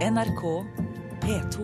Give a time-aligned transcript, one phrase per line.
[0.00, 0.64] NRK
[1.20, 1.60] P2.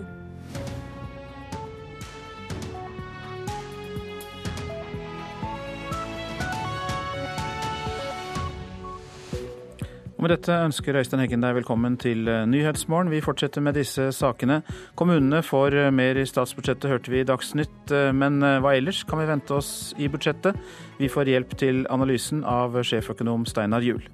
[10.17, 13.09] Og Med dette ønsker Øystein Heggen deg velkommen til eh, Nyhetsmorgen.
[13.11, 14.61] Vi fortsetter med disse sakene.
[15.01, 17.89] Kommunene får eh, mer i statsbudsjettet, hørte vi i Dagsnytt.
[17.89, 20.61] Eh, men hva ellers kan vi vente oss i budsjettet?
[21.01, 24.05] Vi får hjelp til analysen av sjeføkonom Steinar Juel.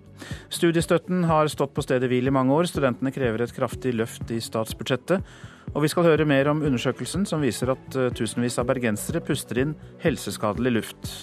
[0.53, 2.71] Studiestøtten har stått på stedet hvil i mange år.
[2.71, 5.23] Studentene krever et kraftig løft i statsbudsjettet.
[5.73, 9.77] Og vi skal høre mer om undersøkelsen som viser at tusenvis av bergensere puster inn
[10.05, 11.15] helseskadelig luft.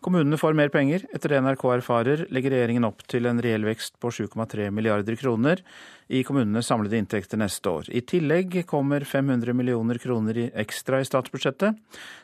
[0.00, 1.02] Kommunene får mer penger.
[1.12, 5.60] Etter det NRK erfarer, legger regjeringen opp til en reell vekst på 7,3 milliarder kroner
[6.08, 7.90] i kommunenes samlede inntekter neste år.
[7.92, 11.76] I tillegg kommer 500 millioner kroner ekstra i statsbudsjettet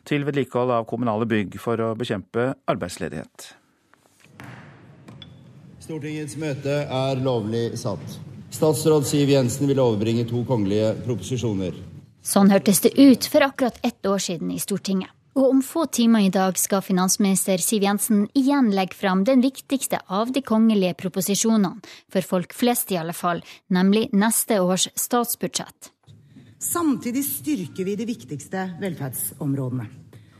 [0.09, 3.51] til vedlikehold av kommunale bygg for å bekjempe arbeidsledighet.
[5.85, 8.17] Stortingets møte er lovlig satt.
[8.57, 11.77] Statsråd Siv Jensen vil overbringe to kongelige proposisjoner.
[12.27, 15.13] Sånn hørtes det ut for akkurat ett år siden i Stortinget.
[15.37, 20.01] Og om få timer i dag skal finansminister Siv Jensen igjen legge fram den viktigste
[20.09, 25.93] av de kongelige proposisjonene, for folk flest i alle fall, nemlig neste års statsbudsjett.
[26.57, 29.91] Samtidig styrker vi de viktigste velferdsområdene.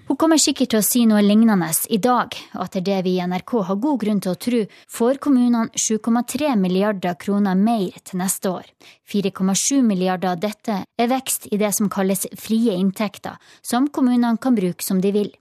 [0.07, 3.25] Hun kommer sikkert til å si noe lignende i dag, og etter det vi i
[3.27, 8.53] NRK har god grunn til å tro, får kommunene 7,3 milliarder kroner mer til neste
[8.55, 8.69] år.
[9.11, 13.35] 4,7 milliarder av dette er vekst i det som kalles frie inntekter,
[13.67, 15.35] som kommunene kan bruke som de vil.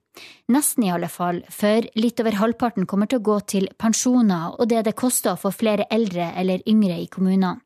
[0.49, 4.65] Nesten i alle fall, for litt over halvparten kommer til å gå til pensjoner og
[4.71, 7.59] det det koster å få flere eldre eller yngre i kommunene.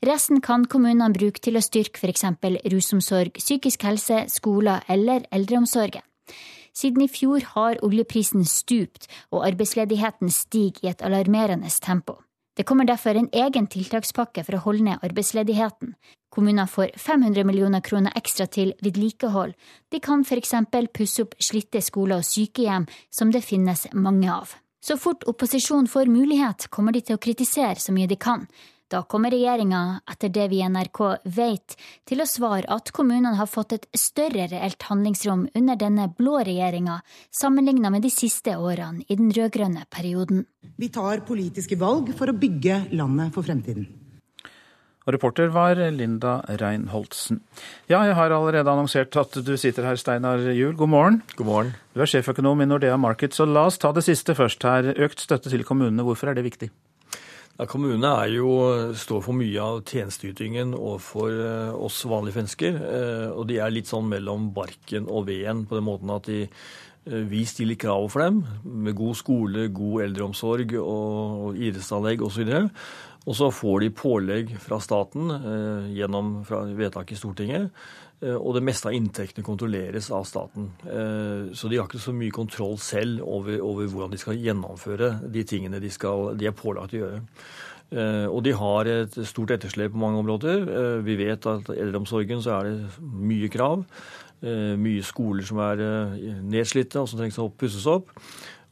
[0.00, 6.06] Resten kan kommunene bruke til å styrke eksempel rusomsorg, psykisk helse, skoler eller eldreomsorgen.
[6.76, 12.20] Siden i fjor har oljeprisen stupt, og arbeidsledigheten stiger i et alarmerende tempo.
[12.56, 15.94] Det kommer derfor en egen tiltakspakke for å holde ned arbeidsledigheten.
[16.32, 19.52] Kommuner får 500 millioner kroner ekstra til vedlikehold.
[19.92, 24.56] De kan eksempel pusse opp slitte skoler og sykehjem, som det finnes mange av.
[24.80, 28.46] Så fort opposisjonen får mulighet, kommer de til å kritisere så mye de kan,
[28.92, 31.00] da kommer regjeringa, etter det vi i NRK
[31.36, 31.74] vet,
[32.06, 37.00] til å svare at kommunene har fått et større reelt handlingsrom under denne blå regjeringa,
[37.34, 40.46] sammenligna med de siste årene i den rød-grønne perioden.
[40.78, 43.88] Vi tar politiske valg for å bygge landet for fremtiden.
[45.06, 47.38] Og reporter var Linda Reinholdsen.
[47.86, 50.74] Ja, jeg har allerede annonsert at du sitter her, Steinar Juel.
[50.74, 51.20] God morgen.
[51.38, 51.76] God morgen.
[51.94, 54.90] Du er sjeføkonom i Nordea Markets, så la oss ta det siste først her.
[55.06, 56.72] Økt støtte til kommunene, hvorfor er det viktig?
[57.56, 58.50] Ja, Kommunene jo,
[58.92, 62.74] står for mye av tjenesteytingen overfor eh, oss vanlige mennesker.
[62.84, 66.42] Eh, og de er litt sånn mellom barken og veden på den måten at de,
[66.44, 72.52] eh, vi stiller krav for dem med god skole, god eldreomsorg og idrettsanlegg osv.
[73.24, 75.32] Og så får de pålegg fra staten
[75.96, 76.44] gjennom
[76.76, 77.72] vedtak i Stortinget
[78.24, 80.70] og det meste av inntektene kontrolleres av staten.
[80.88, 85.10] Eh, så de har ikke så mye kontroll selv over, over hvordan de skal gjennomføre
[85.32, 87.18] de tingene de, skal, de, er pålagt å gjøre.
[87.92, 90.64] Eh, og de har et stort etterslep på mange områder.
[91.04, 93.84] Vi vet at i eldreomsorgen så er det mye krav.
[94.46, 95.80] Mye skoler som er
[96.44, 98.10] nedslitte og som trengs å pusses opp.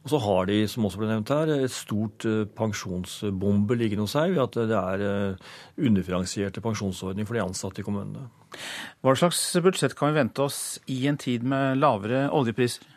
[0.05, 2.25] Og så har de, som også ble nevnt her, et stort
[2.57, 5.37] pensjonsbombe liggende hos seg ved at det er
[5.81, 8.27] underfinansierte pensjonsordninger for de ansatte i kommunene.
[9.03, 12.95] Hva slags budsjett kan vi vente oss i en tid med lavere oljepriser?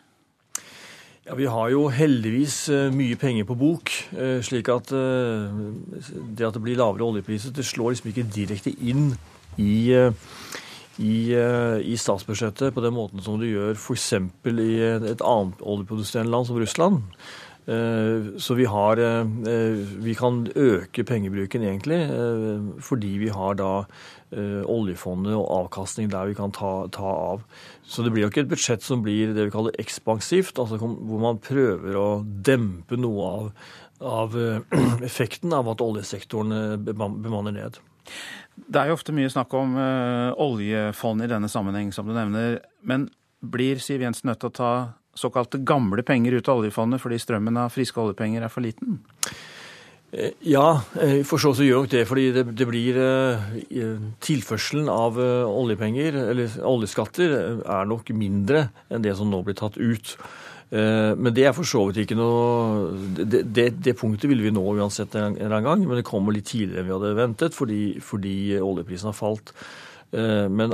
[1.29, 5.59] Ja, Vi har jo heldigvis eh, mye penger på bok, eh, slik at eh,
[6.33, 9.11] det at det blir lavere oljepriser, det slår liksom ikke direkte inn
[9.61, 9.93] i,
[10.97, 14.07] i, i statsbudsjettet på den måten som det gjør f.eks.
[14.15, 14.69] i
[15.11, 17.03] et annet oljeproduserende land som Russland.
[17.65, 18.97] Så vi, har,
[20.01, 21.99] vi kan øke pengebruken egentlig
[22.81, 23.73] fordi vi har da
[24.29, 27.39] Eh, oljefondet og avkastning der vi kan ta, ta, av.
[27.81, 31.23] Så det blir jo ikke et budsjett som blir det vi kaller ekspansivt, altså hvor
[31.23, 33.47] man prøver å dempe noe av,
[34.05, 34.77] av eh,
[35.09, 37.81] effekten av at oljesektoren eh, bemanner ned.
[38.69, 39.75] Det er jo ofte mye snakk om
[40.43, 42.57] oljefond i denne sammenheng, som du nevner.
[42.83, 43.07] Men
[43.39, 44.71] blir Siv Jensen nødt til å ta
[45.19, 49.01] såkalte gamle penger ut av oljefondet fordi strømmen av friske oljepenger er for liten?
[50.11, 52.03] Eh, ja, eh, for så vidt gjør nok det.
[52.09, 59.15] Fordi det, det blir eh, Tilførselen av oljepenger, eller oljeskatter, er nok mindre enn det
[59.17, 60.15] som nå blir tatt ut.
[60.69, 64.61] Men det er for så vidt ikke noe Det, det, det punktet ville vi nå
[64.77, 68.35] uansett en, en gang, men det kommer litt tidligere enn vi hadde ventet fordi, fordi
[68.61, 69.49] oljeprisen har falt.
[70.11, 70.71] Men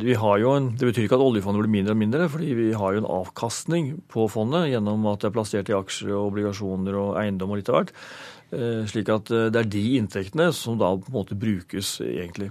[0.00, 2.68] vi har jo en, det betyr ikke at oljefondet blir mindre og mindre, fordi vi
[2.72, 6.96] har jo en avkastning på fondet gjennom at det er plassert i aksjer, og obligasjoner
[6.96, 7.92] og eiendom og litt av hvert.
[8.88, 12.48] Slik at det er de inntektene som da på en måte brukes, egentlig.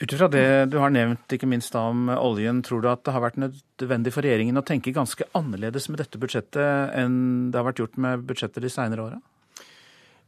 [0.00, 3.12] Ut ifra det du har nevnt, ikke minst da om oljen, tror du at det
[3.12, 7.66] har vært nødvendig for regjeringen å tenke ganske annerledes med dette budsjettet enn det har
[7.66, 9.18] vært gjort med budsjetter de seinere åra?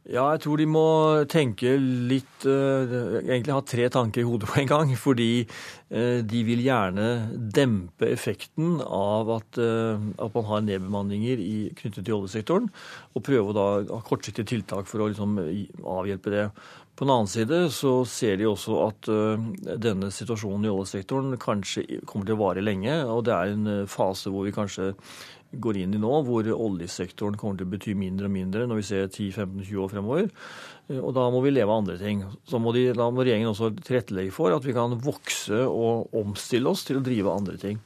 [0.03, 0.87] Ja, jeg tror de må
[1.31, 4.91] tenke litt uh, Egentlig ha tre tanker i hodet på en gang.
[4.99, 7.07] Fordi uh, de vil gjerne
[7.55, 12.67] dempe effekten av at, uh, at man har nedbemanninger i, knyttet til oljesektoren.
[13.15, 15.39] Og prøve å ha kortsiktige tiltak for å liksom,
[15.79, 16.49] avhjelpe det.
[16.93, 19.07] På den annen side så ser de også at
[19.81, 22.99] denne situasjonen i oljesektoren kanskje kommer til å vare lenge.
[23.09, 24.91] Og det er en fase hvor vi kanskje
[25.61, 28.87] går inn i nå, hvor oljesektoren kommer til å bety mindre og mindre når vi
[28.87, 30.31] ser 10-15-20 år fremover.
[30.89, 32.25] Eh, og da må vi leve av andre ting.
[32.49, 36.73] Så må de, da må regjeringen også tilrettelegge for at vi kan vokse og omstille
[36.73, 37.81] oss til å drive andre ting.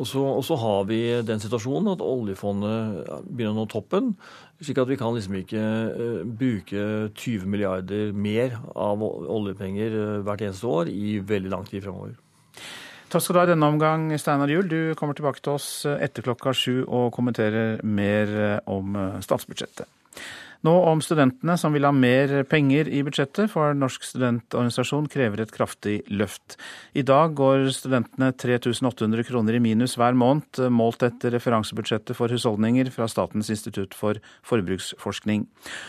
[0.00, 4.14] Og så, og så, har vi den situasjonen at oljefondet begynner å nå toppen.
[4.62, 10.46] Slik at vi kan liksom ikke uh, bruke 20 milliarder mer av oljepenger uh, hvert
[10.46, 12.16] eneste år i veldig lang tid fremover.
[13.12, 14.70] Takk skal du ha i denne omgang, Steinar Juel.
[14.72, 18.32] Du kommer tilbake til oss etter klokka sju og kommenterer mer
[18.72, 19.84] om statsbudsjettet.
[20.62, 25.50] Nå om studentene som vil ha mer penger i budsjettet, for Norsk studentorganisasjon krever et
[25.50, 26.54] kraftig løft.
[26.94, 32.92] I dag går studentene 3800 kroner i minus hver måned, målt etter referansebudsjettet for husholdninger
[32.94, 35.48] fra Statens institutt for forbruksforskning.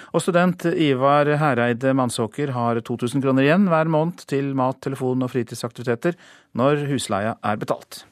[0.09, 5.29] Og student Ivar Hereide Mansåker har 2000 kroner igjen hver måned til mat, telefon og
[5.35, 6.17] fritidsaktiviteter
[6.57, 8.07] når husleia er betalt.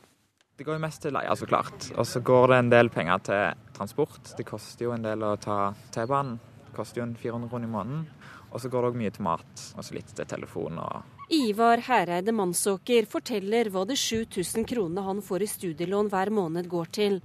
[0.61, 1.89] Det går jo mest til leia, så klart.
[1.97, 4.35] Og så går det en del penger til transport.
[4.37, 6.37] Det koster jo en del å ta T-banen
[6.75, 8.05] koster jo en 400 kroner i måneden.
[8.51, 11.79] Og så går det òg mye til mat, og så litt til telefon og Ivar
[11.85, 17.21] Hereide Mansåker forteller hva de 7000 kronene han får i studielån hver måned går til.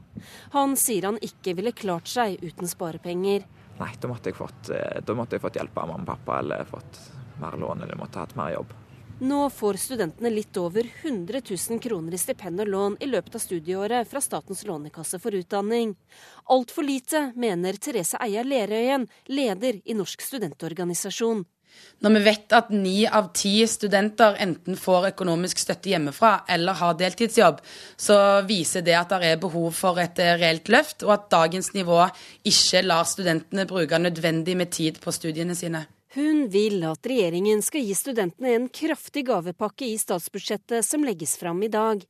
[0.55, 3.43] Han sier han ikke ville klart seg uten sparepenger.
[3.81, 6.39] Nei, da måtte jeg fått, eh, da måtte jeg fått hjelp av mamma og pappa,
[6.39, 7.01] eller fått
[7.43, 8.71] mer lån, eller måtte hatt mer jobb.
[9.19, 11.41] Nå får studentene litt over 100
[11.71, 15.95] 000 kroner i stipend og lån i løpet av studieåret fra Statens lånekasse for utdanning.
[16.53, 21.47] Altfor lite, mener Therese Eia Lerøyen, leder i Norsk studentorganisasjon.
[22.05, 27.01] Når vi vet at ni av ti studenter enten får økonomisk støtte hjemmefra eller har
[27.01, 27.65] deltidsjobb,
[27.97, 32.05] så viser det at det er behov for et reelt løft, og at dagens nivå
[32.45, 35.87] ikke lar studentene bruke nødvendig med tid på studiene sine.
[36.17, 41.59] Hun vil at regjeringen skal gi studentene en kraftig gavepakke i statsbudsjettet som legges fram
[41.61, 42.01] i dag.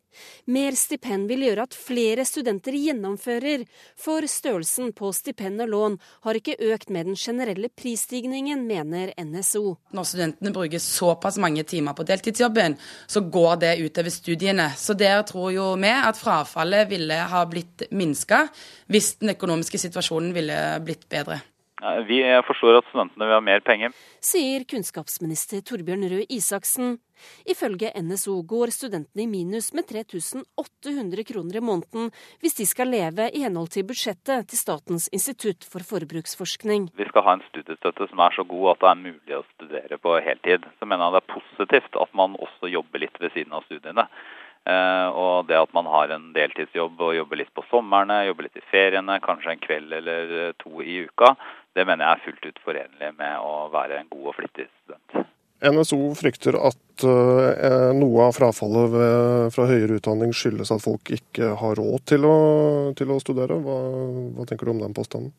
[0.46, 3.64] Mer stipend vil gjøre at flere studenter gjennomfører,
[3.98, 9.74] for størrelsen på stipend og lån har ikke økt med den generelle prisstigningen, mener NSO.
[9.90, 12.78] Når studentene bruker såpass mange timer på deltidsjobben,
[13.10, 14.68] så går det utover studiene.
[14.78, 18.44] Så der tror jo vi at frafallet ville ha blitt minska
[18.86, 21.42] hvis den økonomiske situasjonen ville blitt bedre.
[22.08, 23.96] Vi forstår at studentene vil ha mer penger.
[24.24, 26.96] Sier kunnskapsminister Torbjørn Røe Isaksen.
[27.48, 32.10] Ifølge NSO går studentene i minus med 3800 kroner i måneden
[32.42, 36.90] hvis de skal leve i henhold til budsjettet til Statens institutt for forbruksforskning.
[36.96, 40.00] Vi skal ha en studiestøtte som er så god at det er mulig å studere
[40.02, 40.66] på heltid.
[40.78, 44.08] Så mener jeg det er positivt at man også jobber litt ved siden av studiene.
[44.66, 48.58] Eh, og det at man har en deltidsjobb og jobber litt på somrene, jobber litt
[48.58, 51.36] i feriene, kanskje en kveld eller to i uka,
[51.76, 55.26] det mener jeg er fullt ut forenlig med å være en god og flittig student.
[55.64, 61.54] NSO frykter at uh, noe av frafallet ved, fra høyere utdanning skyldes at folk ikke
[61.60, 62.38] har råd til å,
[62.96, 63.56] til å studere.
[63.64, 63.76] Hva,
[64.36, 65.32] hva, tenker du om den påstanden?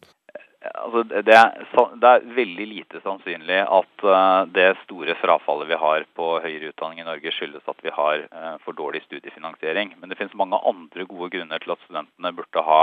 [0.68, 1.54] Altså, det, er,
[2.02, 7.04] det, er, veldig lite sannsynlig at uh, det store frafallet vi har på høyere utdanning
[7.04, 8.26] i Norge skyldes at vi har
[8.66, 9.94] for dårlig studiefinansiering.
[10.02, 12.82] Men det finnes mange andre gode grunner til at studentene burde ha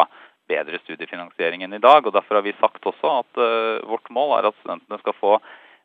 [0.51, 2.07] bedre studiefinansiering enn i dag.
[2.07, 5.37] og Derfor har vi sagt også at uh, vårt mål er at studentene skal få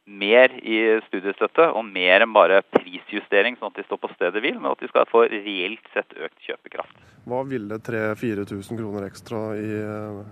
[0.10, 4.58] mer i studiestøtte, og mer enn bare prisjustering, sånn at de står på stedet hvil,
[4.58, 7.04] men at de skal få reelt sett økt kjøpekraft.
[7.30, 9.70] Hva ville 3000-4000 kroner ekstra i,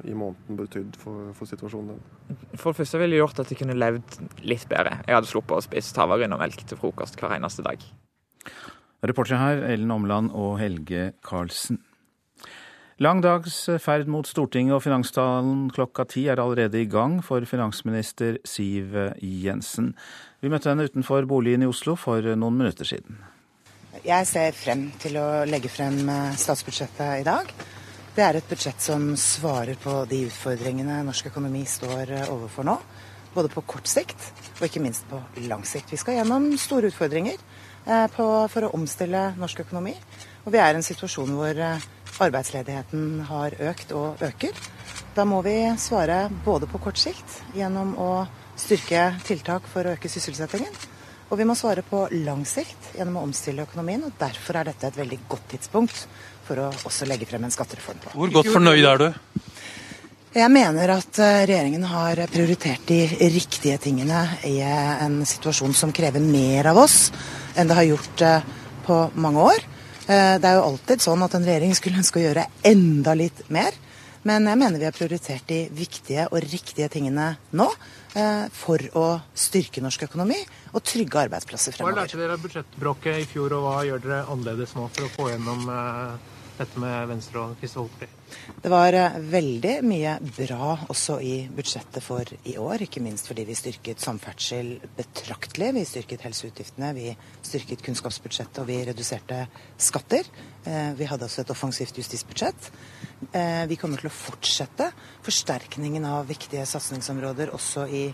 [0.09, 2.41] i måneden betydd for, for, situasjonen din?
[2.55, 4.17] For det første ville det gjort at jeg kunne levd
[4.49, 4.97] litt bedre.
[5.05, 7.85] Jeg hadde sluppet å spise havregryn og melk til frokost hver eneste dag.
[9.05, 11.83] Reportere her Ellen Omland og Helge Karlsen.
[12.97, 18.39] Lang dags ferd mot Stortinget og finanstalen klokka ti er allerede i gang for finansminister
[18.41, 19.91] Siv Jensen.
[20.41, 23.19] Vi møtte henne utenfor boligen i Oslo for noen minutter siden.
[24.01, 27.51] Jeg ser frem til å legge frem eh, statsbudsjettet i dag.
[28.15, 32.79] Det er et budsjett som svarer på de utfordringene norsk økonomi står eh, overfor nå.
[33.35, 35.93] Både på kort sikt og ikke minst på lang sikt.
[35.93, 39.93] Vi skal gjennom store utfordringer eh, for å omstille norsk økonomi.
[40.47, 41.61] Og vi er i en situasjon hvor
[42.23, 44.57] arbeidsledigheten har økt og øker.
[45.15, 48.11] Da må vi svare både på kort sikt gjennom å
[48.57, 50.73] styrke tiltak for å øke sysselsettingen.
[51.27, 54.05] Og vi må svare på lang sikt gjennom å omstille økonomien.
[54.07, 56.05] og Derfor er dette et veldig godt tidspunkt
[56.47, 58.13] for å også legge frem en skattereform på.
[58.15, 59.09] Hvor godt fornøyd er du?
[60.37, 66.21] Jeg mener at eh, regjeringen har prioritert de riktige tingene i en situasjon som krever
[66.21, 67.07] mer av oss
[67.57, 68.45] enn det har gjort eh,
[68.85, 69.65] på mange år.
[70.07, 73.43] Eh, det er jo alltid sånn at en regjering skulle ønske å gjøre enda litt
[73.53, 73.75] mer.
[74.27, 77.69] Men jeg mener vi har prioritert de viktige og riktige tingene nå
[78.57, 79.03] for å
[79.37, 80.39] styrke norsk økonomi
[80.73, 81.93] og trygge arbeidsplasser fremover.
[81.93, 85.11] Hva lærte dere av budsjettbråket i fjor, og hva gjør dere annerledes nå for å
[85.13, 85.69] få gjennom
[86.57, 88.53] dette med Venstre og Kristelig Folkeparti?
[88.63, 92.83] Det var eh, veldig mye bra også i budsjettet for i år.
[92.87, 95.71] Ikke minst fordi vi styrket samferdsel betraktelig.
[95.77, 97.11] Vi styrket helseutgiftene, vi
[97.45, 99.43] styrket kunnskapsbudsjettet og vi reduserte
[99.89, 100.27] skatter.
[100.65, 102.71] Eh, vi hadde også et offensivt justisbudsjett.
[103.31, 104.91] Eh, vi kommer til å fortsette
[105.25, 108.05] forsterkningen av viktige satsingsområder også i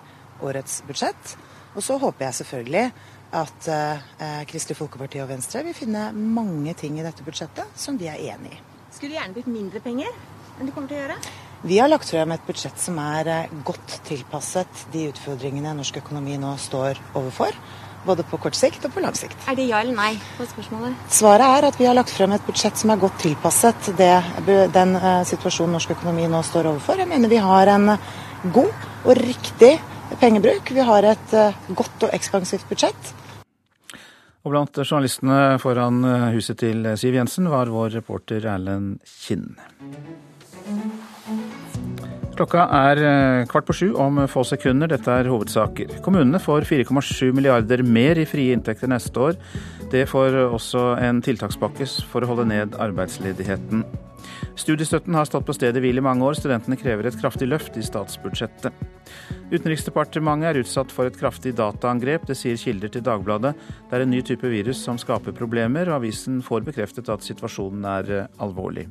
[0.43, 1.35] årets budsjett.
[1.73, 2.87] Og så håper jeg selvfølgelig
[3.33, 8.09] at eh, Kristelig Folkeparti og Venstre vil finne mange ting i dette budsjettet som de
[8.11, 8.61] er enig i.
[8.93, 10.11] Skulle gjerne blitt mindre penger
[10.59, 11.17] enn de kommer til å gjøre?
[11.63, 16.37] Vi har lagt frem et budsjett som er eh, godt tilpasset de utfordringene norsk økonomi
[16.41, 17.57] nå står overfor.
[18.03, 19.37] Både på kort sikt og på lang sikt.
[19.47, 21.05] Er det ja eller nei på spørsmålet?
[21.07, 24.11] Svaret er at vi har lagt frem et budsjett som er godt tilpasset det,
[24.75, 26.99] den uh, situasjonen norsk økonomi nå står overfor.
[26.99, 27.93] Jeg mener vi har en
[28.43, 29.77] god og riktig
[30.19, 30.75] pengebruk.
[30.75, 31.37] Vi har et
[31.79, 33.13] godt og ekspansivt budsjett.
[34.43, 39.53] Og blant journalistene foran eh, huset til Siv Jensen var vår reporter Erlend Kinn.
[42.33, 44.91] Klokka er eh, kvart på sju om få sekunder.
[44.91, 45.99] Dette er hovedsaker.
[46.03, 49.39] Kommunene får 4,7 milliarder mer i frie inntekter neste år.
[49.93, 53.85] Det får også en tiltakspakke for å holde ned arbeidsledigheten.
[54.53, 56.37] Studiestøtten har stått på stedet hvil i mange år.
[56.37, 58.83] Studentene krever et kraftig løft i statsbudsjettet.
[59.49, 62.27] Utenriksdepartementet er utsatt for et kraftig dataangrep.
[62.29, 63.55] Det sier kilder til Dagbladet.
[63.89, 67.89] Det er en ny type virus som skaper problemer, og avisen får bekreftet at situasjonen
[67.95, 68.85] er eh, alvorlig.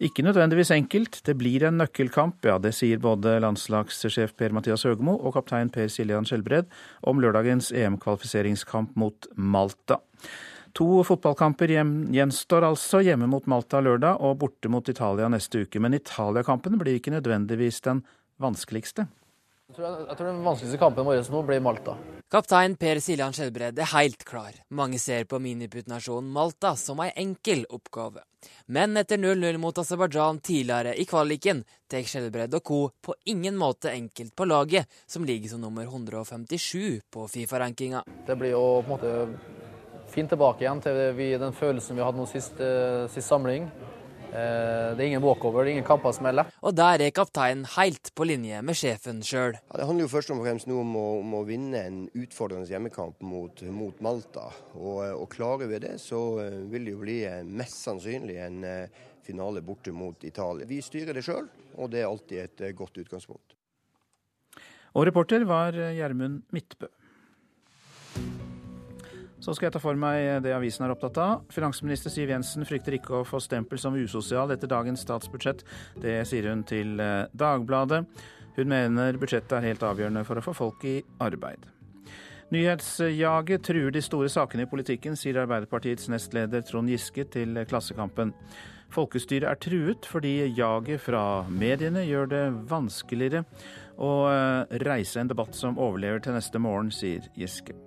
[0.00, 5.34] Ikke nødvendigvis enkelt, det blir en nøkkelkamp, ja det sier både landslagssjef Per-Mathias Høgmo og
[5.36, 6.70] kaptein Per Siljan Skjelbred
[7.04, 10.00] om lørdagens EM-kvalifiseringskamp mot Malta.
[10.78, 11.72] To fotballkamper
[12.14, 15.82] gjenstår altså, hjemme mot Malta lørdag og borte mot Italia neste uke.
[15.82, 18.04] Men Italia-kampen blir ikke nødvendigvis den
[18.40, 19.08] vanskeligste.
[19.70, 21.92] Jeg tror, jeg tror, den vanskeligste kampen vår nå blir Malta.
[22.30, 24.56] Kaptein Per Siljan Skjelbred er helt klar.
[24.74, 28.24] Mange ser på miniputtnasjonen Malta som ei enkel oppgave.
[28.66, 32.80] Men etter 0-0 mot Aserbajdsjan tidligere i kvaliken tar Skjelbred og co.
[33.02, 38.02] på ingen måte enkelt på laget, som ligger som nummer 157 på Fifa-rankinga.
[38.26, 39.59] Det blir jo på en måte
[40.10, 43.68] fint tilbake igjen til vi, den følelsen vi hadde nå sist, uh, sist samling.
[44.30, 46.52] Uh, det er ingen walkover, det er ingen kamper som er lett.
[46.62, 49.56] Og der er kapteinen helt på linje med sjefen sjøl.
[49.58, 52.70] Ja, det handler jo først og fremst nå om å, om å vinne en utfordrende
[52.70, 54.48] hjemmekamp mot, mot Malta.
[54.76, 56.20] Og, og, klarer vi det, så
[56.70, 57.18] vil det jo bli
[57.50, 58.60] mest sannsynlig en
[59.26, 60.68] finale borte mot Italia.
[60.68, 63.58] Vi styrer det sjøl, og det er alltid et godt utgangspunkt.
[64.94, 66.90] Og reporter var Gjermund Midtbø.
[69.40, 71.46] Så skal jeg ta for meg det avisen er opptatt av.
[71.52, 75.64] Finansminister Siv Jensen frykter ikke å få stempel som usosial etter dagens statsbudsjett.
[76.02, 78.04] Det sier hun til eh, Dagbladet.
[78.58, 81.64] Hun mener budsjettet er helt avgjørende for å få folk i arbeid.
[82.50, 88.34] Nyhetsjaget truer de store sakene i politikken, sier Arbeiderpartiets nestleder Trond Giske til Klassekampen.
[88.90, 92.42] Folkestyret er truet fordi jaget fra mediene gjør det
[92.72, 93.44] vanskeligere
[94.02, 97.78] å eh, reise en debatt som overlever til neste morgen, sier Giske.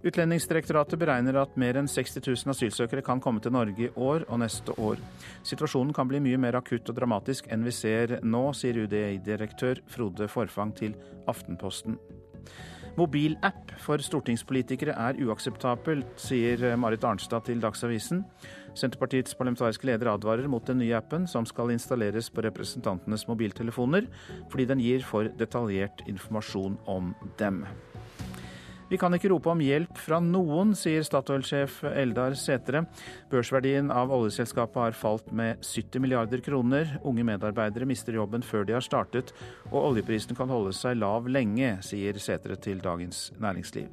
[0.00, 4.40] Utlendingsdirektoratet beregner at mer enn 60 000 asylsøkere kan komme til Norge i år og
[4.40, 5.00] neste år.
[5.44, 10.30] Situasjonen kan bli mye mer akutt og dramatisk enn vi ser nå, sier UDI-direktør Frode
[10.32, 10.96] Forfang til
[11.28, 11.98] Aftenposten.
[12.96, 18.24] Mobilapp for stortingspolitikere er uakseptabelt, sier Marit Arnstad til Dagsavisen.
[18.74, 24.08] Senterpartiets parlamentariske leder advarer mot den nye appen, som skal installeres på representantenes mobiltelefoner,
[24.50, 27.64] fordi den gir for detaljert informasjon om dem.
[28.90, 32.82] Vi kan ikke rope om hjelp fra noen, sier Statoil-sjef Eldar Setre.
[33.30, 36.96] Børsverdien av oljeselskapet har falt med 70 milliarder kroner.
[37.06, 39.30] Unge medarbeidere mister jobben før de har startet,
[39.70, 43.86] og oljeprisen kan holde seg lav lenge, sier Setre til Dagens Næringsliv.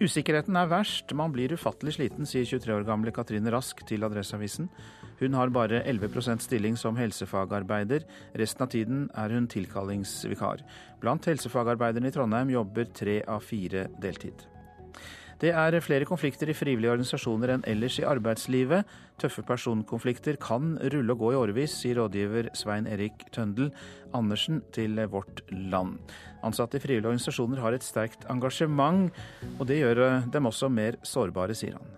[0.00, 4.72] Usikkerheten er verst, man blir ufattelig sliten, sier 23 år gamle Katrine Rask til Adresseavisen.
[5.20, 8.06] Hun har bare 11% stilling som helsefagarbeider,
[8.40, 10.64] resten av tiden er hun tilkallingsvikar.
[11.02, 14.46] Blant helsefagarbeiderne i Trondheim jobber tre av fire deltid.
[15.40, 18.88] Det er flere konflikter i frivillige organisasjoner enn ellers i arbeidslivet.
[19.20, 23.70] Tøffe personkonflikter kan rulle og gå i årevis, sier rådgiver Svein Erik Tøndel
[24.12, 25.96] Andersen til Vårt Land.
[26.44, 29.08] Ansatte i frivillige organisasjoner har et sterkt engasjement,
[29.56, 31.88] og det gjør dem også mer sårbare, sier han.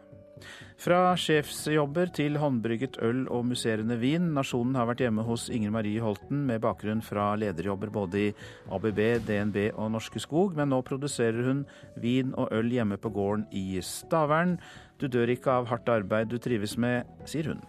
[0.82, 4.32] Fra sjefsjobber til håndbrygget øl og musserende vin.
[4.34, 8.32] Nasjonen har vært hjemme hos Inger Marie Holten med bakgrunn fra lederjobber både i
[8.66, 8.98] ABB,
[9.28, 11.60] DNB og Norske Skog, men nå produserer hun
[12.02, 14.56] vin og øl hjemme på gården i Stavern.
[14.98, 17.62] Du dør ikke av hardt arbeid du trives med, sier hun.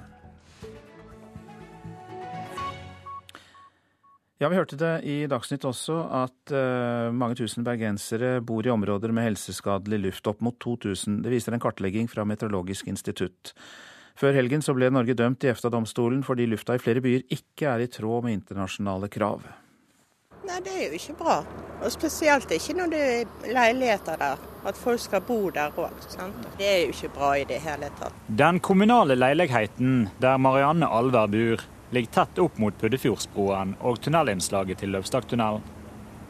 [4.41, 9.13] Ja, Vi hørte det i Dagsnytt også at uh, mange tusen bergensere bor i områder
[9.13, 11.21] med helseskadelig luft, opp mot 2000.
[11.23, 13.53] Det viser en kartlegging fra Meteorologisk institutt.
[14.19, 17.85] Før helgen så ble Norge dømt i EFTA-domstolen fordi lufta i flere byer ikke er
[17.85, 19.45] i tråd med internasjonale krav.
[20.43, 21.37] Nei, Det er jo ikke bra.
[21.83, 24.41] Og Spesielt ikke når det er leiligheter der.
[24.63, 25.91] At folk skal bo der òg.
[26.57, 28.15] Det er jo ikke bra i det hele tatt.
[28.27, 31.63] Den kommunale leiligheten der Marianne Alver bor,
[31.93, 35.63] ligger tett opp mot Puddefjordsbroen og tunnelinnslaget til Løvstadtunnelen.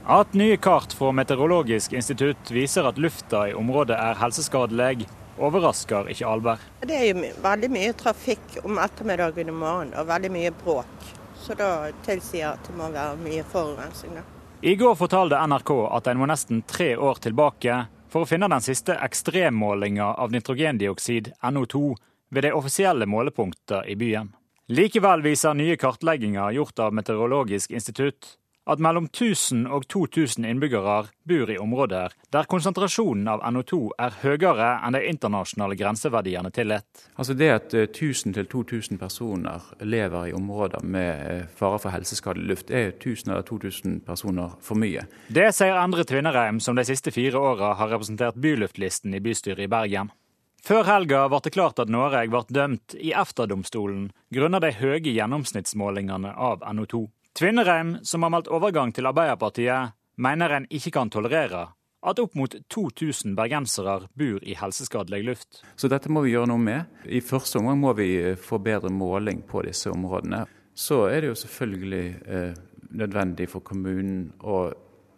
[0.04, 5.08] At nye kart fra Meteorologisk institutt viser at lufta i området er helseskadelig,
[5.40, 6.66] overrasker ikke Alberg.
[6.84, 11.08] Det er jo veldig mye trafikk om ettermiddagen og morgenen, og veldig mye bråk.
[11.40, 14.20] Så da tilsier at det må være mye forurensning.
[14.64, 18.64] I går fortalte NRK at en må nesten tre år tilbake for å finne den
[18.64, 21.82] siste ekstremmålinga av nitrogendioksid, NO2,
[22.34, 24.32] ved de offisielle målepunkter i byen.
[24.74, 30.96] Likevel viser nye kartlegginger gjort av Meteorologisk institutt at mellom 1000 og 2000 innbyggere
[31.30, 37.04] bor i områder der konsentrasjonen av NO2 er høyere enn de internasjonale grenseverdiene tillatt.
[37.20, 42.50] Altså det at 1000 til 2000 personer lever i områder med eh, fare for helseskadelig
[42.56, 45.06] luft, er 1000 eller 2000 personer for mye.
[45.30, 49.70] Det sier Endre Tvinnereim, som de siste fire åra har representert byluftlisten i bystyret i
[49.70, 50.10] Bergen.
[50.64, 56.32] Før helga ble det klart at Norge ble dømt i EFTA-domstolen grunnet de høye gjennomsnittsmålingene
[56.40, 57.02] av NO2.
[57.36, 61.66] Tvinnereim, som har meldt overgang til Arbeiderpartiet, mener en ikke kan tolerere
[62.04, 65.60] at opp mot 2000 bergensere bor i helseskadelig luft.
[65.76, 66.88] Så dette må vi gjøre noe med.
[67.12, 70.46] I første omgang må vi eh, få bedre måling på disse områdene.
[70.76, 72.56] Så er det jo selvfølgelig eh,
[73.04, 74.70] nødvendig for kommunen å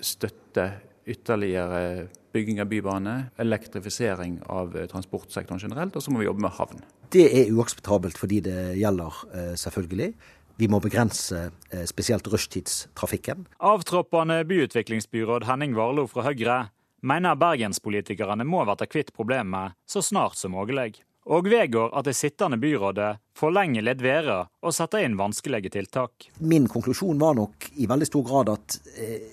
[0.01, 0.71] støtte
[1.05, 6.55] ytterligere bygging av bybane, elektrifisering av eh, transportsektoren generelt, og så må vi jobbe med
[6.59, 6.83] havn.
[7.15, 10.11] Det er uakseptabelt fordi det gjelder, eh, selvfølgelig.
[10.59, 13.47] Vi må begrense eh, spesielt rushtidstrafikken.
[13.59, 16.59] Avtroppende byutviklingsbyråd Henning Warloe fra Høyre
[17.05, 21.01] mener bergenspolitikerne må bli kvitt problemet så snart som mulig.
[21.25, 26.29] Og vedgår at det sittende byrådet forlenger ledværa og setter inn vanskelige tiltak.
[26.39, 29.25] Min konklusjon var nok i veldig stor grad at eh,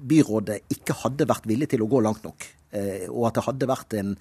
[0.00, 2.46] byrådet ikke hadde vært villig til å gå langt nok.
[2.70, 4.12] Eh, og at det hadde vært en,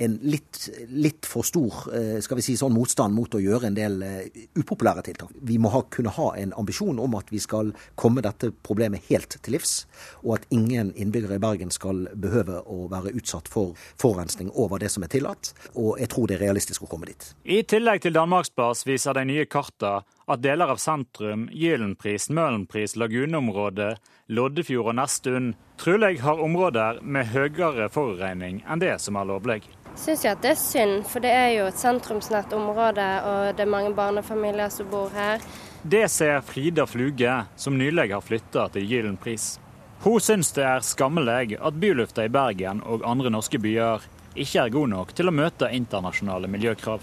[0.00, 3.76] en litt, litt, for stor eh, skal vi si sånn motstand mot å gjøre en
[3.76, 5.34] del eh, upopulære tiltak.
[5.44, 9.36] Vi må ha, kunne ha en ambisjon om at vi skal komme dette problemet helt
[9.36, 9.82] til livs,
[10.24, 14.92] og at ingen innbyggere i Bergen skal behøve å være utsatt for forurensning over det
[14.94, 15.52] som er tillatt.
[15.76, 17.32] Og jeg tror det er realistisk å komme dit.
[17.44, 23.94] I tillegg til Danmarksplass viser de nye karta at deler av sentrum, Gyllenpris, Møhlenpris, Laguneområdet,
[24.32, 29.62] Loddefjord og Nesttun trolig har områder med høyere forurensning enn det som er lovlig.
[29.98, 33.64] Syns jeg at det er synd, for det er jo et sentrumsnært område, og det
[33.64, 35.42] er mange barnefamilier som bor her.
[35.82, 39.56] Det ser Frida Fluge, som nylig har flytta til Gyllenpris.
[40.04, 44.04] Hun syns det er skammelig at bylufta i Bergen og andre norske byer
[44.38, 47.02] ikke er god nok til å møte internasjonale miljøkrav.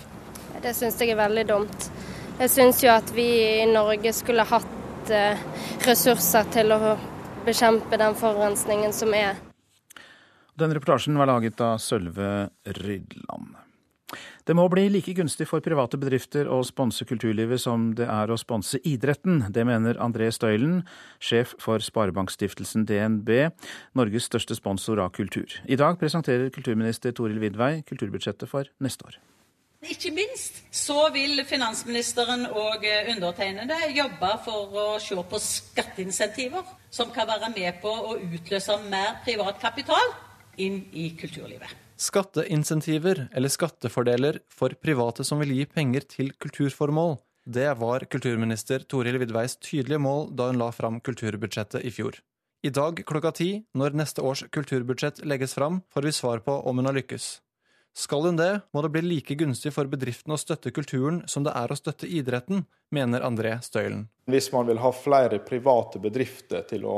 [0.64, 1.90] Det syns jeg er veldig dumt.
[2.40, 3.28] Jeg syns jo at vi
[3.64, 5.44] i Norge skulle hatt eh,
[5.84, 6.96] ressurser til å
[7.46, 9.38] bekjempe den forurensningen som er.
[10.56, 13.56] Den reportasjen var laget av Sølve Rydland.
[14.46, 18.38] Det må bli like gunstig for private bedrifter å sponse kulturlivet som det er å
[18.38, 19.42] sponse idretten.
[19.50, 20.84] Det mener André Støylen,
[21.18, 23.32] sjef for Sparebankstiftelsen DNB,
[23.98, 25.50] Norges største sponsor av kultur.
[25.66, 29.18] I dag presenterer kulturminister Toril Vidvei kulturbudsjettet for neste år.
[29.92, 37.30] Ikke minst så vil finansministeren og undertegnede jobbe for å se på skatteinsentiver som kan
[37.30, 40.16] være med på å utløse mer privat kapital
[40.58, 41.70] inn i kulturlivet.
[42.02, 47.18] Skatteinsentiver, eller skattefordeler, for private som vil gi penger til kulturformål.
[47.46, 52.18] Det var kulturminister Toril Vidveis tydelige mål da hun la fram kulturbudsjettet i fjor.
[52.66, 56.82] I dag klokka ti, når neste års kulturbudsjett legges fram, får vi svar på om
[56.82, 57.45] hun har lykkes.
[57.96, 61.54] Skal hun det, må det bli like gunstig for bedriftene å støtte kulturen som det
[61.56, 64.10] er å støtte idretten, mener André Støylen.
[64.28, 66.98] Hvis man vil ha flere private bedrifter til å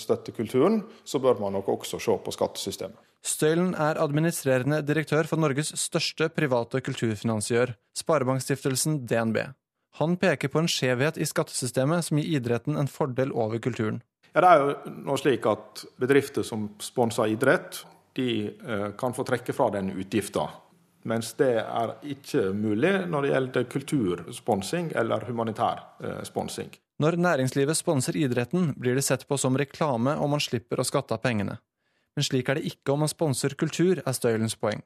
[0.00, 2.96] støtte kulturen, så bør man nok også se på skattesystemet.
[3.20, 9.42] Støylen er administrerende direktør for Norges største private kulturfinansiør, Sparebankstiftelsen DNB.
[10.00, 14.00] Han peker på en skjevhet i skattesystemet som gir idretten en fordel over kulturen.
[14.32, 17.82] Ja, det er jo nå slik at Bedrifter som sponser idrett,
[18.18, 20.48] de eh, kan få trekke fra den utgifta.
[21.06, 26.72] Mens det er ikke mulig når det gjelder kultursponsing eller humanitær eh, sponsing.
[26.98, 31.14] Når næringslivet sponser idretten, blir det sett på som reklame og man slipper å skatte
[31.14, 31.60] av pengene.
[32.18, 34.82] Men slik er det ikke om man sponser kultur, er Støylens poeng.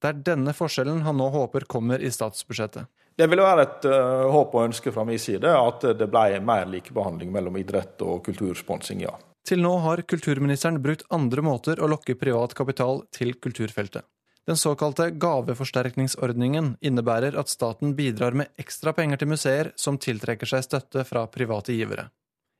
[0.00, 2.88] Det er denne forskjellen han nå håper kommer i statsbudsjettet.
[3.14, 6.64] Det ville være et uh, håp og ønske fra min side at det ble mer
[6.72, 9.12] likebehandling mellom idrett og kultursponsing, ja.
[9.44, 14.06] Til nå har kulturministeren brukt andre måter å lokke privat kapital til kulturfeltet.
[14.48, 20.64] Den såkalte gaveforsterkningsordningen innebærer at staten bidrar med ekstra penger til museer som tiltrekker seg
[20.64, 22.08] støtte fra private givere.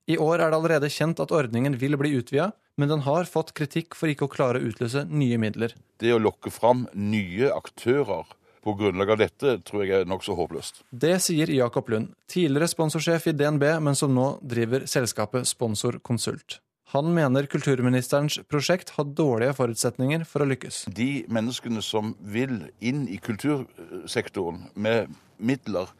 [0.09, 3.55] I år er det allerede kjent at ordningen vil bli utvida, men den har fått
[3.57, 5.73] kritikk for ikke å klare å utløse nye midler.
[6.01, 8.29] Det å lokke fram nye aktører
[8.65, 10.85] på grunnlag av dette tror jeg er nokså håpløst.
[10.93, 16.61] Det sier Jakob Lund, tidligere sponsorsjef i DNB, men som nå driver selskapet Sponsor Konsult.
[16.95, 20.85] Han mener kulturministerens prosjekt har dårlige forutsetninger for å lykkes.
[20.95, 25.11] De menneskene som vil inn i kultursektoren med
[25.43, 25.91] midler,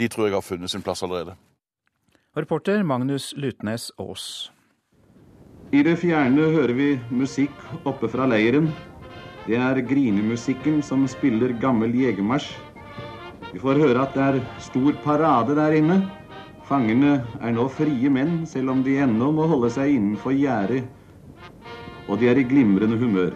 [0.00, 1.34] de tror jeg har funnet sin plass allerede.
[2.32, 4.48] Reporter Magnus Lutnes Aas.
[5.68, 8.70] I det fjerne hører vi musikk oppe fra leiren.
[9.44, 12.54] Det er grinemusikken som spiller gammel jegermarsj.
[13.52, 16.00] Vi får høre at det er stor parade der inne.
[16.68, 20.82] Fangene er nå frie menn, selv om de ennå må holde seg innenfor gjerdet.
[22.12, 23.32] Og de er i glimrende humør.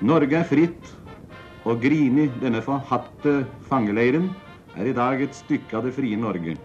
[0.00, 0.94] Norge er fritt,
[1.68, 4.30] og Grini, denne forhatte fangeleiren,
[4.80, 6.56] er i dag et stykke av det frie Norge.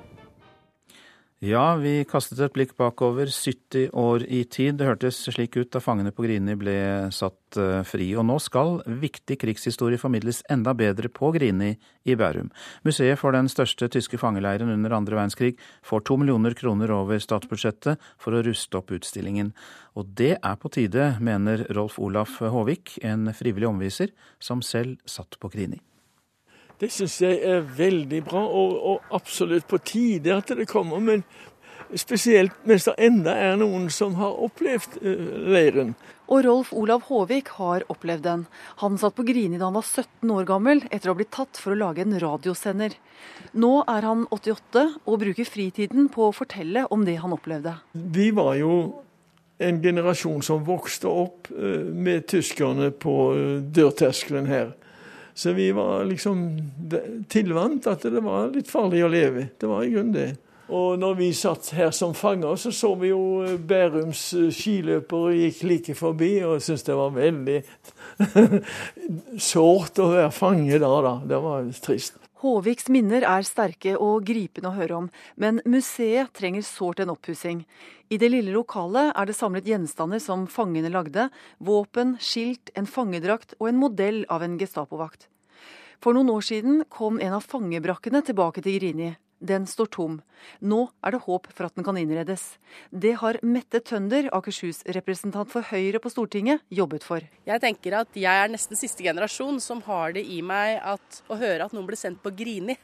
[1.44, 4.78] Ja, vi kastet et blikk bakover 70 år i tid.
[4.80, 6.76] Det hørtes slik ut da fangene på Grini ble
[7.12, 8.08] satt eh, fri.
[8.16, 11.74] Og nå skal viktig krigshistorie formidles enda bedre på Grini
[12.08, 12.48] i Bærum.
[12.88, 18.00] Museet for den største tyske fangeleiren under andre verdenskrig får to millioner kroner over statsbudsjettet
[18.16, 19.52] for å ruste opp utstillingen.
[20.00, 25.36] Og det er på tide, mener Rolf Olaf Håvik, en frivillig omviser som selv satt
[25.44, 25.84] på Grini.
[26.84, 31.00] Det syns jeg er veldig bra, og, og, absolutt på tide at det kommer.
[31.00, 31.22] Men
[31.96, 35.22] spesielt mens det enda er noen som har opplevd uh,
[35.54, 35.94] leiren.
[36.28, 38.44] Og Rolf Olav Håvik har opplevd den.
[38.84, 41.60] Han satt på Grini da han var 17 år gammel, etter å ha blitt tatt
[41.62, 42.98] for å lage en radiosender.
[43.56, 47.78] Nå er han 88 og bruker fritiden på å fortelle om det han opplevde.
[47.96, 48.76] Vi var jo
[49.64, 54.74] en generasjon som vokste opp uh, med tyskerne på uh, dørterskelen her.
[55.34, 56.44] Så vi var liksom
[57.30, 59.48] tilvant at det var litt farlig å leve.
[59.58, 60.32] Det var i grunnen det.
[60.74, 65.36] Og når vi satt her som fanger, så så vi jo eh, Bærums eh, skiløpere
[65.36, 67.60] gikk like forbi, og syntes det var veldig
[69.52, 71.16] sårt å være fange da, da.
[71.28, 72.23] Det var trist.
[72.44, 75.06] Håviks minner er sterke og gripende å høre om,
[75.40, 77.62] men museet trenger sårt en oppussing.
[78.12, 81.30] I det lille lokalet er det samlet gjenstander som fangene lagde,
[81.64, 85.30] våpen, skilt, en fangedrakt og en modell av en Gestapo-vakt.
[86.04, 89.14] For noen år siden kom en av fangebrakkene tilbake til Grini.
[89.44, 90.22] Den står tom.
[90.64, 92.46] Nå er det håp for at den kan innredes.
[92.90, 97.26] Det har Mette Tønder, Akershus-representant for Høyre på Stortinget, jobbet for.
[97.48, 101.40] Jeg tenker at jeg er nesten siste generasjon som har det i meg at å
[101.40, 102.78] høre at noen blir sendt på Grini,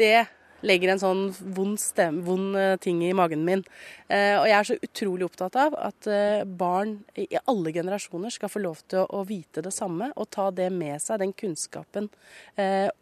[0.00, 0.24] det
[0.66, 1.22] legger en sånn
[1.54, 3.62] vond, stem, vond eh, ting i magen min.
[4.08, 8.50] Eh, og jeg er så utrolig opptatt av at eh, barn i alle generasjoner skal
[8.52, 12.06] få lov til å, vite det samme og ta det med seg, den kunnskapen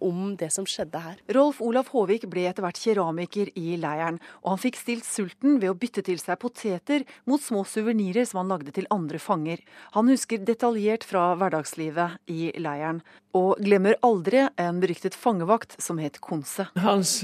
[0.02, 1.20] om det som skjedde her.
[1.36, 5.70] Rolf Olav Håvik ble etter hvert keramiker i leiren, og han fikk stilt sulten ved
[5.70, 9.62] å bytte til seg poteter mot små suvenirer som han lagde til andre fanger.
[9.94, 13.04] Han husker detaljert fra hverdagslivet i leiren,
[13.36, 16.68] og glemmer aldri en beryktet fangevakt som het Konse.
[16.80, 17.18] Hans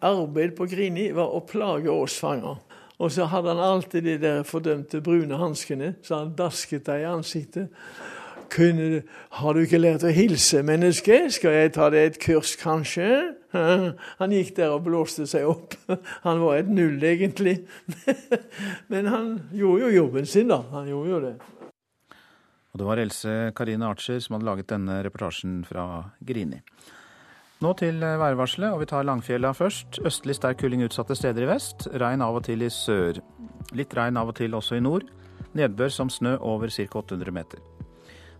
[0.00, 2.60] arbeid på Grini var å plage oss fanger.
[3.00, 7.08] Og så hadde han alltid de der fordømte brune hanskene, så han dasket deg i
[7.08, 7.70] ansiktet.
[8.50, 9.04] Kunne,
[9.38, 11.22] har du ikke lært å hilse, menneske?
[11.32, 13.06] Skal jeg ta deg et kurs, kanskje?
[13.54, 15.76] Han gikk der og blåste seg opp.
[16.26, 17.60] Han var et null, egentlig.
[18.92, 20.60] Men han gjorde jo jobben sin, da.
[20.74, 21.34] Han gjorde jo det.
[22.70, 25.84] Og det var Else Karine Archer som hadde laget denne reportasjen fra
[26.26, 26.60] Grini.
[27.60, 29.98] Nå til værvarselet, og vi tar Langfjella først.
[30.06, 31.90] Østlig sterk kuling utsatte steder i vest.
[32.00, 33.20] Regn av og til i sør.
[33.76, 35.04] Litt regn av og til også i nord.
[35.58, 36.86] Nedbør som snø over ca.
[37.02, 37.60] 800 meter.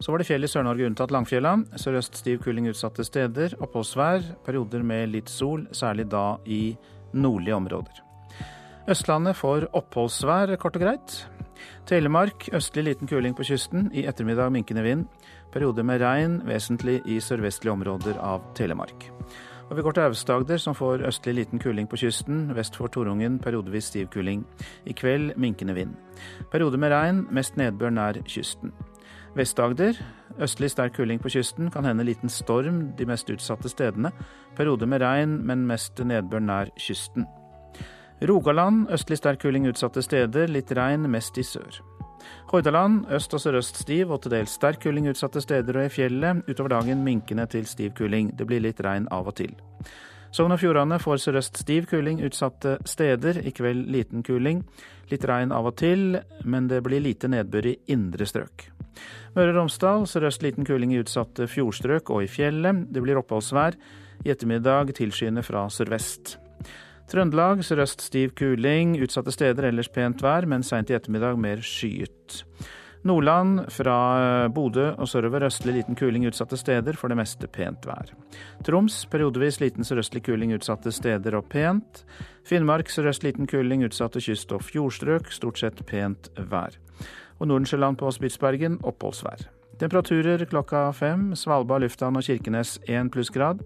[0.01, 1.59] Så var det fjell i Sør-Norge unntatt Langfjella.
[1.77, 3.59] Sørøst stiv kuling utsatte steder.
[3.61, 4.25] Oppholdsvær.
[4.47, 6.71] Perioder med litt sol, særlig da i
[7.13, 8.01] nordlige områder.
[8.89, 11.19] Østlandet får oppholdsvær, kort og greit.
[11.87, 13.91] Telemark østlig liten kuling på kysten.
[13.93, 15.07] I ettermiddag minkende vind.
[15.53, 19.11] Perioder med regn, vesentlig i sørvestlige områder av Telemark.
[19.71, 22.49] Og vi går til Aust-Agder, som får østlig liten kuling på kysten.
[22.57, 24.43] Vest for Torungen periodevis stiv kuling.
[24.87, 25.95] I kveld minkende vind.
[26.51, 28.73] Perioder med regn, mest nedbør nær kysten.
[29.39, 29.95] Vest-Agder
[30.43, 31.71] østlig sterk kuling på kysten.
[31.71, 34.11] Kan hende liten storm de mest utsatte stedene.
[34.57, 37.27] Perioder med regn, men mest nedbør nær kysten.
[38.29, 41.81] Rogaland østlig sterk kuling utsatte steder, litt regn mest i sør.
[42.51, 46.43] Hordaland øst og sørøst stiv og til dels sterk kuling utsatte steder og i fjellet.
[46.51, 48.33] Utover dagen minkende til stiv kuling.
[48.37, 49.55] Det blir litt regn av og til.
[50.35, 53.41] Sogn og Fjordane får sørøst stiv kuling utsatte steder.
[53.47, 54.65] I kveld liten kuling.
[55.11, 58.69] Litt regn av og til, men det blir lite nedbør i indre strøk.
[59.35, 62.87] Møre og Romsdal sørøst liten kuling i utsatte fjordstrøk og i fjellet.
[62.91, 63.79] Det blir oppholdsvær.
[64.27, 66.40] I ettermiddag tilskyende fra sørvest.
[67.11, 72.45] Trøndelag sørøst stiv kuling, utsatte steder ellers pent vær, men seint i ettermiddag mer skyet.
[73.03, 73.97] Nordland fra
[74.55, 78.13] Bodø og sørover østlig liten kuling utsatte steder, for det meste pent vær.
[78.63, 82.05] Troms periodevis liten sørøstlig kuling utsatte steder og pent.
[82.47, 86.79] Finnmark sørøst liten kuling utsatte kyst- og fjordstrøk, stort sett pent vær.
[87.41, 89.49] Og Nordensjøland på Spitsbergen oppholdsvær.
[89.81, 91.31] Temperaturer klokka fem.
[91.35, 93.65] Svalbard lufthavn og Kirkenes én plussgrad.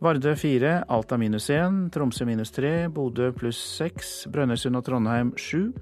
[0.00, 5.72] Vardø 4, Alta minus 1, Tromsø minus 3, Bodø pluss 6, Brønnøysund og Trondheim 7,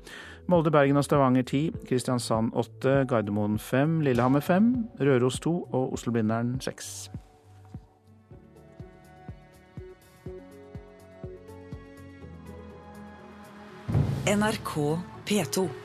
[0.46, 6.60] Molde, Bergen og Stavanger 10, Kristiansand 8, Gardermoen 5, Lillehammer 5, Røros 2 og Oslo-Blindern
[6.60, 7.10] 6.
[14.26, 15.83] NRK P2.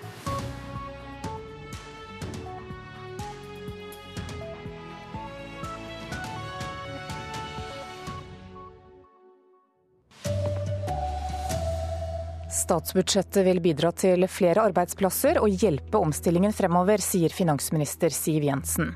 [12.49, 18.95] Statsbudsjettet vil bidra til flere arbeidsplasser og hjelpe omstillingen fremover, sier finansminister Siv Jensen.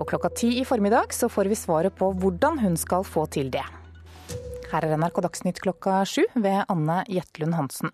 [0.00, 3.52] Og klokka ti i formiddag så får vi svaret på hvordan hun skal få til
[3.52, 3.66] det.
[4.72, 7.92] Her er NRK Dagsnytt klokka sju ved Anne Jetlund Hansen.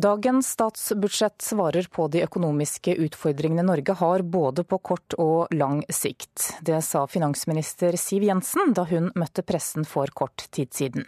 [0.00, 6.54] Dagens statsbudsjett svarer på de økonomiske utfordringene Norge har både på kort og lang sikt.
[6.64, 11.04] Det sa finansminister Siv Jensen da hun møtte pressen for kort tid siden.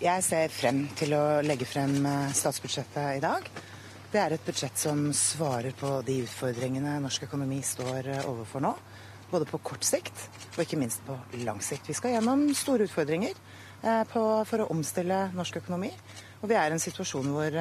[0.00, 3.48] Jeg ser frem til å legge frem eh, statsbudsjettet i dag.
[4.12, 8.70] Det er et budsjett som svarer på de utfordringene norsk økonomi står eh, overfor nå.
[9.32, 10.14] Både på kort sikt
[10.54, 11.90] og ikke minst på lang sikt.
[11.90, 15.90] Vi skal gjennom store utfordringer eh, for å omstille norsk økonomi.
[16.40, 17.58] Og vi er i en situasjon hvor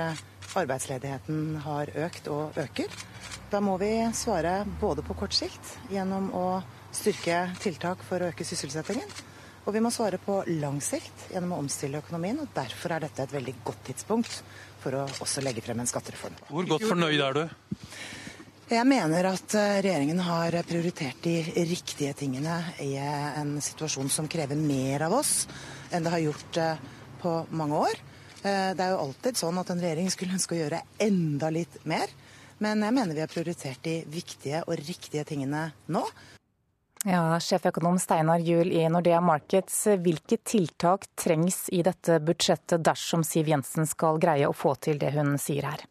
[0.62, 2.96] arbeidsledigheten har økt og øker.
[3.52, 6.46] Da må vi svare både på kort sikt gjennom å
[6.96, 9.31] styrke tiltak for å øke sysselsettingen
[9.66, 12.40] og vi må svare på lang sikt gjennom å omstille økonomien.
[12.42, 14.42] og Derfor er dette et veldig godt tidspunkt
[14.82, 16.40] for å også legge frem en skattereform.
[16.50, 17.44] Hvor godt fornøyd er du?
[18.72, 24.56] Jeg mener at eh, regjeringen har prioritert de riktige tingene i en situasjon som krever
[24.56, 25.44] mer av oss
[25.92, 26.86] enn det har gjort eh,
[27.20, 28.00] på mange år.
[28.42, 31.82] Eh, det er jo alltid sånn at en regjering skulle ønske å gjøre enda litt
[31.84, 32.16] mer.
[32.64, 36.06] Men jeg mener vi har prioritert de viktige og riktige tingene nå.
[37.02, 43.50] Ja, Sjeføkonom Steinar Juel i Nordea Markets, hvilke tiltak trengs i dette budsjettet dersom Siv
[43.50, 45.82] Jensen skal greie å få til det hun sier her?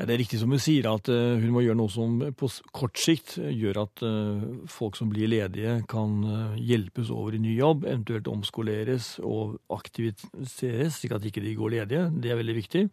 [0.00, 3.00] Det er riktig som hun sier, at eh, hun må gjøre noe som på kort
[3.00, 7.84] sikt gjør at eh, folk som blir ledige, kan eh, hjelpes over i ny jobb,
[7.88, 12.06] eventuelt omskoleres og aktiviseres, slik at ikke de går ledige.
[12.16, 12.88] Det er veldig viktig.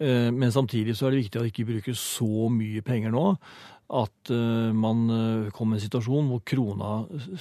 [0.00, 3.34] Men samtidig så er det viktig at de ikke bruker så mye penger nå
[3.90, 6.92] at uh, man uh, kommer i en situasjon hvor krona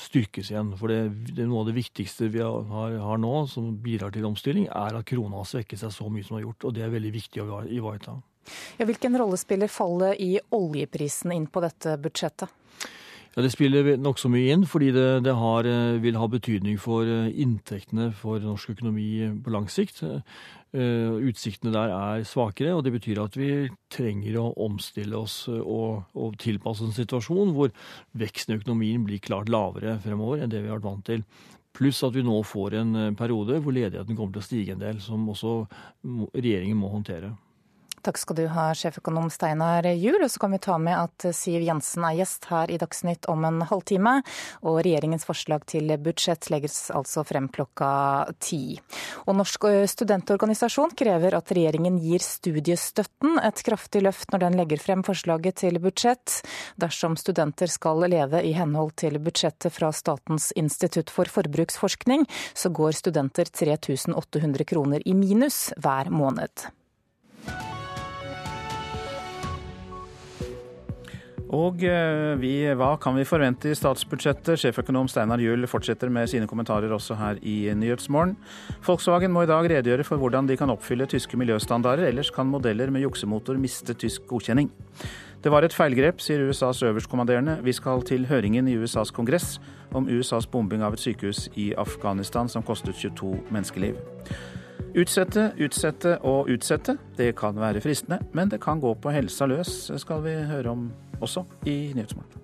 [0.02, 0.72] styrkes igjen.
[0.80, 4.26] For det, det er noe av det viktigste vi har, har, nå, som bidrar til
[4.30, 6.70] omstilling, er at krona har svekket seg så mye som den har gjort.
[6.70, 8.18] Og det er veldig viktig å ivareta.
[8.80, 12.50] Ja, hvilken rolle spiller fallet i oljeprisen inn på dette budsjettet?
[13.40, 17.08] Ja, Det spiller nokså mye inn, fordi det, det har, eh, vil ha betydning for
[17.08, 20.02] inntektene for norsk økonomi på lang sikt.
[20.04, 26.04] Eh, utsiktene der er svakere, og det betyr at vi trenger å omstille oss og,
[26.20, 27.72] og tilpasse en situasjon hvor
[28.12, 31.24] veksten i økonomien blir klart lavere fremover enn det vi har vært vant til.
[31.72, 34.84] Pluss at vi nå får en eh, periode hvor ledigheten kommer til å stige en
[34.84, 35.62] del, som også
[36.36, 37.38] regjeringen må håndtere.
[38.02, 40.24] Takk skal du ha, sjeføkonom Steinar Juel.
[40.24, 43.44] Og så kan vi ta med at Siv Jensen er gjest her i Dagsnytt om
[43.48, 44.20] en halvtime.
[44.64, 47.92] Og regjeringens forslag til budsjett legges altså frem klokka
[48.40, 48.80] ti.
[49.28, 55.04] Og Norsk studentorganisasjon krever at regjeringen gir studiestøtten et kraftig løft når den legger frem
[55.08, 56.40] forslaget til budsjett.
[56.80, 62.96] Dersom studenter skal leve i henhold til budsjettet fra Statens institutt for forbruksforskning, så går
[62.96, 66.70] studenter 3800 kroner i minus hver måned.
[71.56, 74.60] Og eh, vi, hva kan vi forvente i statsbudsjettet?
[74.62, 78.36] Sjeføkonom Steinar Juel fortsetter med sine kommentarer også her i Nyhetsmorgen.
[78.86, 82.94] Volkswagen må i dag redegjøre for hvordan de kan oppfylle tyske miljøstandarder, ellers kan modeller
[82.94, 84.70] med juksemotor miste tysk godkjenning.
[85.42, 87.58] Det var et feilgrep, sier USAs øverstkommanderende.
[87.66, 89.56] Vi skal til høringen i USAs kongress
[89.96, 93.98] om USAs bombing av et sykehus i Afghanistan som kostet 22 menneskeliv.
[95.00, 97.00] Utsette, utsette og utsette.
[97.18, 100.90] Det kan være fristende, men det kan gå på helsa løs, skal vi høre om
[101.22, 102.40] også i Nyhetsmorgen.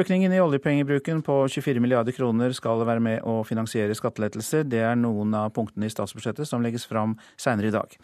[0.00, 4.62] Økningen i oljepengebruken på 24 milliarder kroner skal være med å finansiere skattelettelser.
[4.70, 7.98] Det er noen av punktene i statsbudsjettet som legges fram senere i dag.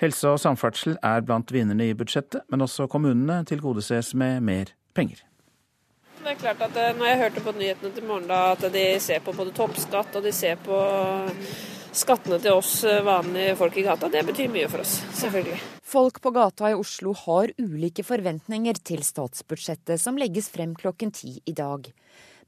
[0.00, 5.27] Helse og samferdsel er blant vinnerne i budsjettet, men også kommunene tilgodeses med mer penger.
[6.18, 8.84] Det er klart at eh, Når jeg hørte på nyhetene til morgen da, at de
[9.02, 10.78] ser på både toppskatt og de ser på
[11.98, 15.58] skattene til oss eh, vanlige folk i gata, det betyr mye for oss, selvfølgelig.
[15.88, 21.38] Folk på gata i Oslo har ulike forventninger til statsbudsjettet som legges frem klokken ti
[21.48, 21.88] i dag.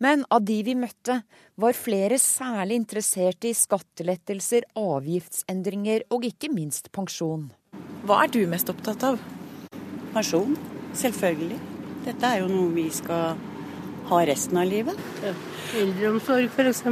[0.00, 1.18] Men av de vi møtte,
[1.61, 7.50] var flere særlig interessert i skattelettelser, avgiftsendringer og ikke minst pensjon.
[8.09, 9.20] Hva er du mest opptatt av?
[10.14, 10.56] Pensjon,
[10.96, 11.61] selvfølgelig.
[12.06, 13.37] Dette er jo noe vi skal
[14.11, 14.99] ha resten av livet.
[15.25, 15.33] Ja.
[15.81, 16.85] Eldreomsorg f.eks.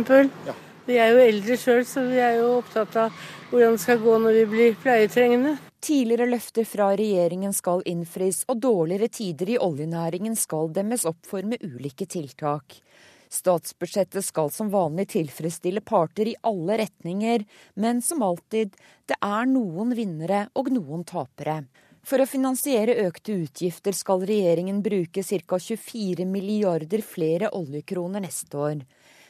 [0.46, 0.54] Ja.
[0.88, 4.14] Vi er jo eldre sjøl, så vi er jo opptatt av hvordan det skal gå
[4.22, 5.57] når vi blir pleietrengende.
[5.85, 11.46] Tidligere løfter fra regjeringen skal innfris, og dårligere tider i oljenæringen skal demmes opp for
[11.46, 12.81] med ulike tiltak.
[13.28, 17.44] Statsbudsjettet skal som vanlig tilfredsstille parter i alle retninger,
[17.76, 18.72] men som alltid,
[19.07, 21.61] det er noen vinnere og noen tapere.
[22.08, 25.58] For å finansiere økte utgifter skal regjeringen bruke ca.
[25.60, 28.78] 24 milliarder flere oljekroner neste år.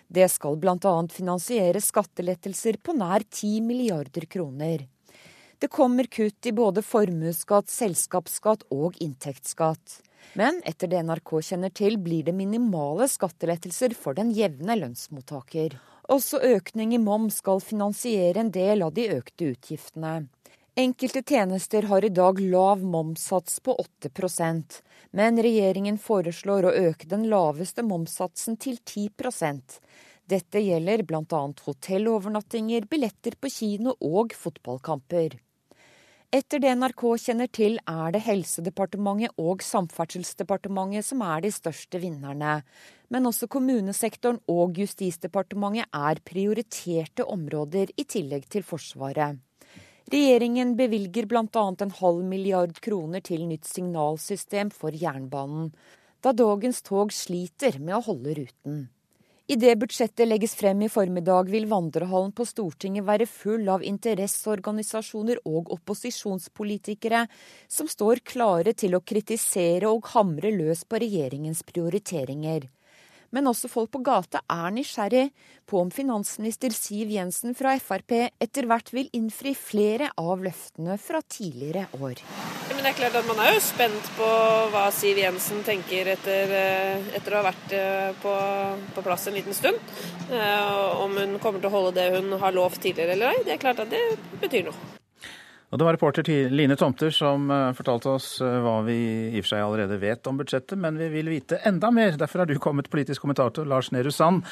[0.06, 0.92] Det skal bl.a.
[1.10, 4.86] finansiere skattelettelser på nær 10 milliarder kroner.
[5.58, 9.98] Det kommer kutt i både formuesskatt, selskapsskatt og inntektsskatt.
[10.38, 15.74] Men etter det NRK kjenner til, blir det minimale skattelettelser for den jevne lønnsmottaker.
[16.14, 20.28] Også økning i moms skal finansiere en del av de økte utgiftene.
[20.78, 24.76] Enkelte tjenester har i dag lav momssats på 8%
[25.10, 29.74] men regjeringen foreslår å øke den laveste momssatsen til 10%
[30.30, 31.40] Dette gjelder bl.a.
[31.66, 35.34] hotellovernattinger, billetter på kino og fotballkamper.
[36.30, 42.60] Etter det NRK kjenner til, er det Helsedepartementet og Samferdselsdepartementet som er de største vinnerne.
[43.10, 49.42] Men også kommunesektoren og Justisdepartementet er prioriterte områder i tillegg til Forsvaret.
[50.08, 51.74] Regjeringen bevilger bl.a.
[51.80, 55.66] en halv milliard kroner til nytt signalsystem for jernbanen,
[56.24, 58.86] da dagens tog sliter med å holde ruten.
[59.52, 65.42] I det budsjettet legges frem i formiddag, vil vandrehallen på Stortinget være full av interesseorganisasjoner
[65.48, 67.26] og opposisjonspolitikere
[67.68, 72.68] som står klare til å kritisere og hamre løs på regjeringens prioriteringer
[73.34, 75.28] men også folk på gata er nysgjerrig
[75.68, 81.20] på om finansminister Siv Jensen fra Frp etter hvert vil innfri flere av løftene fra
[81.20, 82.22] tidligere år.
[82.68, 84.28] Men det er klart at Man er jo spent på
[84.72, 88.36] hva Siv Jensen tenker etter, eh, etter å ha vært eh, på,
[88.96, 89.80] på, plass en liten stund.
[90.32, 93.44] Eh, om hun kommer til å holde det hun har lovt tidligere eller ei.
[93.44, 94.04] Det er klart at det
[94.40, 94.97] betyr noe.
[95.68, 99.44] Og Det var reporter Line Tomter som eh, fortalte oss eh, hva vi i og
[99.44, 102.16] for seg allerede vet om budsjettet, men vi vil vite enda mer.
[102.16, 104.46] Derfor har du kommet, politisk kommentator Lars Nehru Sand.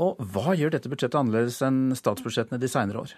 [0.00, 3.12] Og hva gjør dette budsjettet annerledes enn statsbudsjettene de senere år?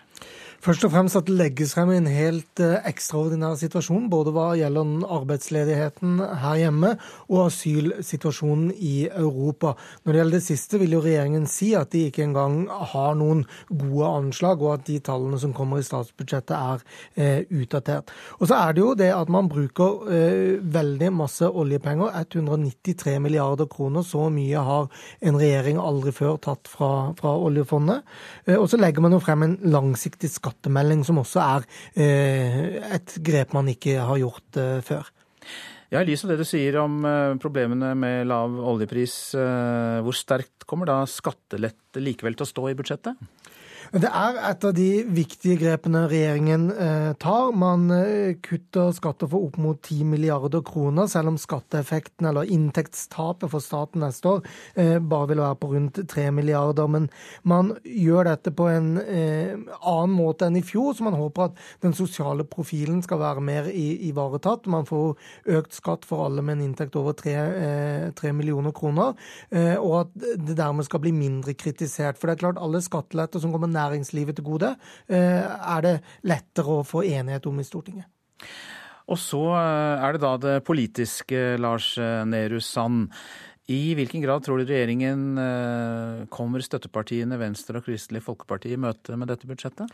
[0.65, 4.47] Først og fremst at det legges frem i en helt eh, ekstraordinær situasjon, både hva
[4.57, 6.95] gjelder arbeidsledigheten her hjemme
[7.29, 9.75] og asylsituasjonen i Europa.
[10.03, 13.45] Når det gjelder det siste, vil jo regjeringen si at de ikke engang har noen
[13.69, 18.15] gode anslag, og at de tallene som kommer i statsbudsjettet er eh, utdatert.
[18.41, 23.69] Og så er det jo det at man bruker eh, veldig masse oljepenger, 193 milliarder
[23.71, 24.07] kroner.
[24.07, 24.89] Så mye har
[25.21, 28.05] en regjering aldri før tatt fra, fra oljefondet.
[28.47, 32.59] Eh, og så legger man jo frem en langsiktig skattemelding, som også er eh,
[32.97, 35.11] et grep man ikke har gjort eh, før.
[35.93, 37.05] Ja, I lys av det du sier om
[37.39, 39.37] problemene med lav oljepris,
[40.03, 43.21] hvor sterkt kommer da skattelette likevel til å stå i budsjettet?
[43.95, 47.53] Det er et av de viktige grepene regjeringen eh, tar.
[47.55, 53.53] Man eh, kutter skatter for opp mot 10 milliarder kroner, selv om skatteeffekten eller inntektstapet
[53.53, 54.41] for staten neste år
[54.75, 56.91] eh, bare vil være på rundt 3 milliarder.
[56.91, 57.07] Men
[57.47, 61.95] man gjør dette på en annen måte enn i fjor, så man håper at den
[61.95, 64.67] sosiale profilen skal være mer ivaretatt.
[64.75, 65.15] Man får
[65.61, 69.15] økt skatt for alle med en inntekt over 3, 3 millioner kroner,
[69.79, 72.19] og at det dermed skal bli mindre kritisert.
[72.19, 74.75] For det er klart, alle skatteletter som kommer nær næringslivet til gode,
[75.09, 78.11] eh, er det lettere å få enighet om i Stortinget.
[79.05, 83.11] Og så er det da det politiske, Lars Nehru Sand.
[83.69, 85.37] I hvilken grad tror du regjeringen
[86.33, 89.93] kommer støttepartiene Venstre og Kristelig Folkeparti i møte med dette budsjettet?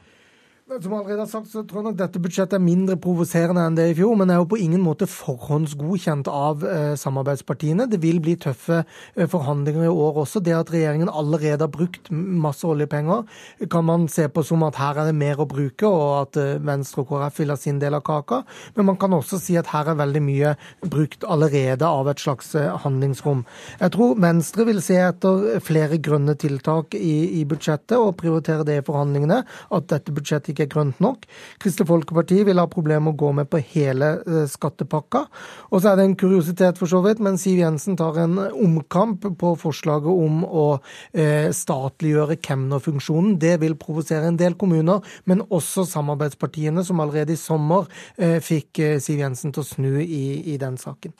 [0.71, 3.89] Som allerede har sagt, så tror jeg nok dette budsjettet er mindre provoserende enn det
[3.91, 7.89] i fjor, men er jo på ingen måte forhåndsgodkjent av eh, samarbeidspartiene.
[7.91, 10.39] Det vil bli tøffe eh, forhandlinger i år også.
[10.47, 13.25] Det at regjeringen allerede har brukt masse oljepenger,
[13.73, 16.63] kan man se på som at her er det mer å bruke, og at eh,
[16.63, 18.45] Venstre og KrF vil ha sin del av kaka.
[18.79, 20.55] Men man kan også si at her er veldig mye
[20.87, 23.43] brukt allerede av et slags eh, handlingsrom.
[23.83, 28.79] Jeg tror Venstre vil se etter flere grønne tiltak i, i budsjettet og prioritere det
[28.79, 29.43] i forhandlingene.
[29.75, 31.27] At dette budsjettet ikke ikke er grønt nok.
[31.61, 35.25] Kristelig Folkeparti vil ha problemer med å gå med på hele eh, skattepakka.
[35.71, 39.27] Og så er det en kuriositet for så vidt, men Siv Jensen tar en omkamp
[39.41, 40.67] på forslaget om å
[41.13, 43.39] eh, statliggjøre kemnerfunksjonen.
[43.41, 48.83] Det vil provosere en del kommuner, men også samarbeidspartiene, som allerede i sommer eh, fikk
[49.01, 51.17] Siv Jensen til å snu i, i den saken.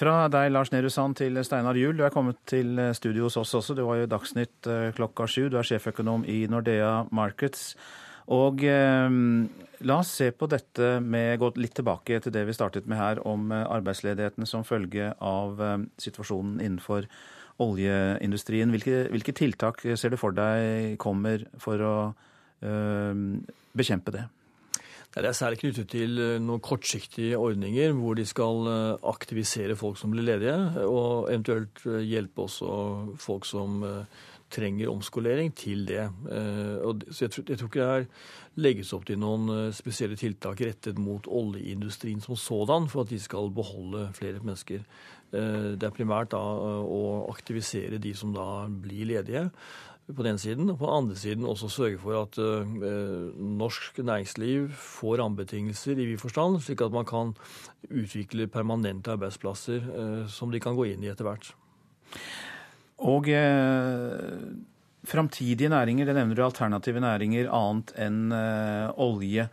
[0.00, 1.98] Fra deg, Lars Nehru Sand, til Steinar Juel.
[1.98, 3.74] Du er kommet til studio hos oss også.
[3.76, 5.50] Du var jo i Dagsnytt klokka sju.
[5.52, 7.74] Du er sjeføkonom i Nordea Markets.
[8.30, 9.18] Og eh,
[9.86, 13.22] la oss se på dette med Gå litt tilbake til det vi startet med her,
[13.26, 17.08] om eh, arbeidsledigheten som følge av eh, situasjonen innenfor
[17.60, 18.70] oljeindustrien.
[18.72, 21.96] Hvilke, hvilke, tiltak ser du for deg kommer for å
[22.64, 23.24] eh,
[23.76, 24.28] bekjempe det?
[25.10, 29.98] Det er særlig knyttet til eh, noen kortsiktige ordninger hvor de skal eh, aktivisere folk
[29.98, 33.82] som blir ledige, og eventuelt hjelpe også folk som
[34.50, 36.06] trenger omskolering til det.
[36.30, 38.06] Eh, så jeg tror, ikke det her
[38.60, 43.20] legges opp til noen eh, spesielle tiltak rettet mot oljeindustrien som sådan for at de
[43.20, 44.82] skal beholde flere mennesker.
[45.32, 49.48] Eh, det er primært da å aktivisere de som da blir ledige
[50.10, 52.34] på den siden, og på den andre siden også sørge for at
[53.38, 57.30] norsk næringsliv får rammebetingelser i vid forstand, slik at man kan
[57.86, 61.52] utvikle permanente arbeidsplasser som de kan gå inn i etter hvert.
[63.08, 64.40] Og eh,
[65.08, 69.46] framtidige næringer, det nevner du alternative næringer annet enn eh, olje.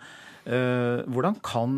[0.47, 1.71] Eh, hvordan kan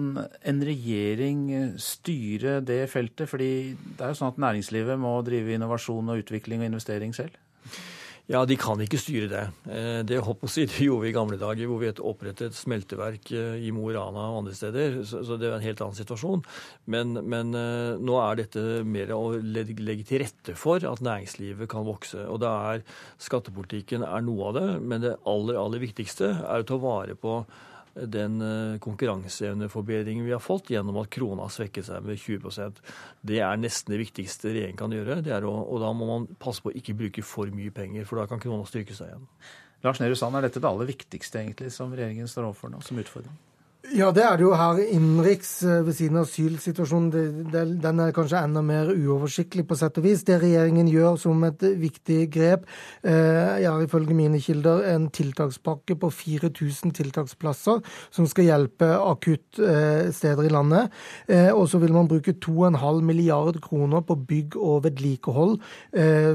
[0.45, 1.45] en regjering
[1.81, 3.29] styre det feltet?
[3.29, 7.37] Fordi det er jo sånn at næringslivet må drive innovasjon og utvikling og investering selv?
[8.29, 9.45] Ja, de kan ikke styre det.
[9.73, 10.19] Eh, det
[10.53, 13.95] si, det gjorde vi i gamle dager, hvor vi opprettet smelteverk eh, i Mo i
[13.95, 14.99] Rana og andre steder.
[15.01, 16.43] Så det er en helt annen situasjon.
[16.93, 21.87] Men, men eh, nå er dette mer å legge til rette for at næringslivet kan
[21.89, 22.21] vokse.
[22.29, 22.85] Og da er
[23.17, 27.39] skattepolitikken er noe av det, men det aller, aller viktigste er å ta vare på
[28.07, 32.79] den eh, konkurranseevneforbedringen vi har fått gjennom at krona har svekket seg med 20%
[33.25, 35.19] Det er nesten det viktigste regjeringen kan gjøre.
[35.19, 38.29] Å, og da må man passe på å ikke bruke for mye penger, for da
[38.29, 39.27] kan krona styrke seg igjen.
[39.83, 42.99] Lars Nehru Sand, er dette det aller viktigste egentlig som regjeringen står overfor nå, som
[42.99, 43.35] utfordring?
[43.87, 47.45] Ja, det er det jo her innenriks eh, ved siden av asylsituasjonen.
[47.79, 50.25] Den er kanskje enda mer uoversiktlig på sett og vis.
[50.27, 52.65] Det regjeringen gjør som et viktig grep,
[53.07, 57.79] eh, er ifølge mine kilder en tiltakspakke på 4000 tiltaksplasser
[58.11, 60.91] som skal hjelpe akutt eh, steder i landet.
[61.55, 65.57] Og så vil man bruke 2,5 milliard kroner på bygg og vedlikehold,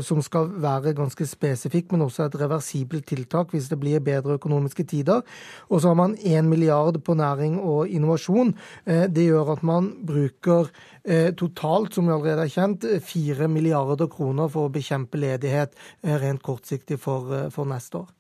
[0.07, 4.87] som skal være ganske spesifikk, men også et reversibelt tiltak hvis det blir bedre økonomiske
[4.89, 5.23] tider.
[5.69, 8.55] Og så har man 1 milliard på næring næring og innovasjon.
[8.87, 10.71] Eh, det gjør at man bruker
[11.05, 16.17] eh, totalt, som vi allerede er kjent, 4 milliarder kroner for å bekjempe ledighet eh,
[16.19, 18.11] rent kortsiktig for, for neste år.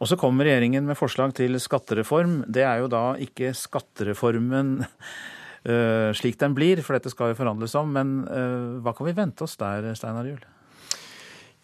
[0.00, 2.44] Og så kommer regjeringen med forslag til skattereform.
[2.50, 4.80] Det er jo da ikke skattereformen
[5.64, 7.94] slik den blir, for dette skal jo forhandles om.
[7.96, 8.10] Men
[8.84, 10.42] hva kan vi vente oss der, Steinar Juel?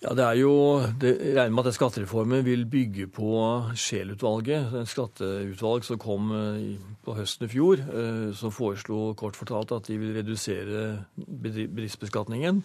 [0.00, 0.52] Ja, det er jo,
[0.96, 3.34] det regner med at skattereformen vil bygge på
[3.76, 4.70] Scheel-utvalget.
[4.72, 9.90] En skatteutvalg som kom eh, på høsten i fjor, eh, som foreslo kort fortalt at
[9.90, 10.86] de vil redusere
[11.18, 12.62] bedriftsbeskatningen.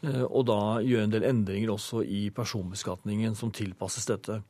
[0.00, 4.40] Eh, og da gjøre en del endringer også i personbeskatningen som tilpasses dette.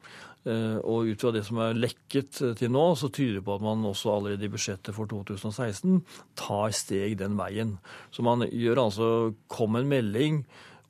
[0.48, 3.82] Og ut fra det som er lekket til nå, så tyder det på at man
[3.84, 5.98] også allerede i budsjettet for 2016
[6.38, 7.74] tar steg den veien.
[8.14, 9.08] Så man gjør altså
[9.50, 10.38] kom en melding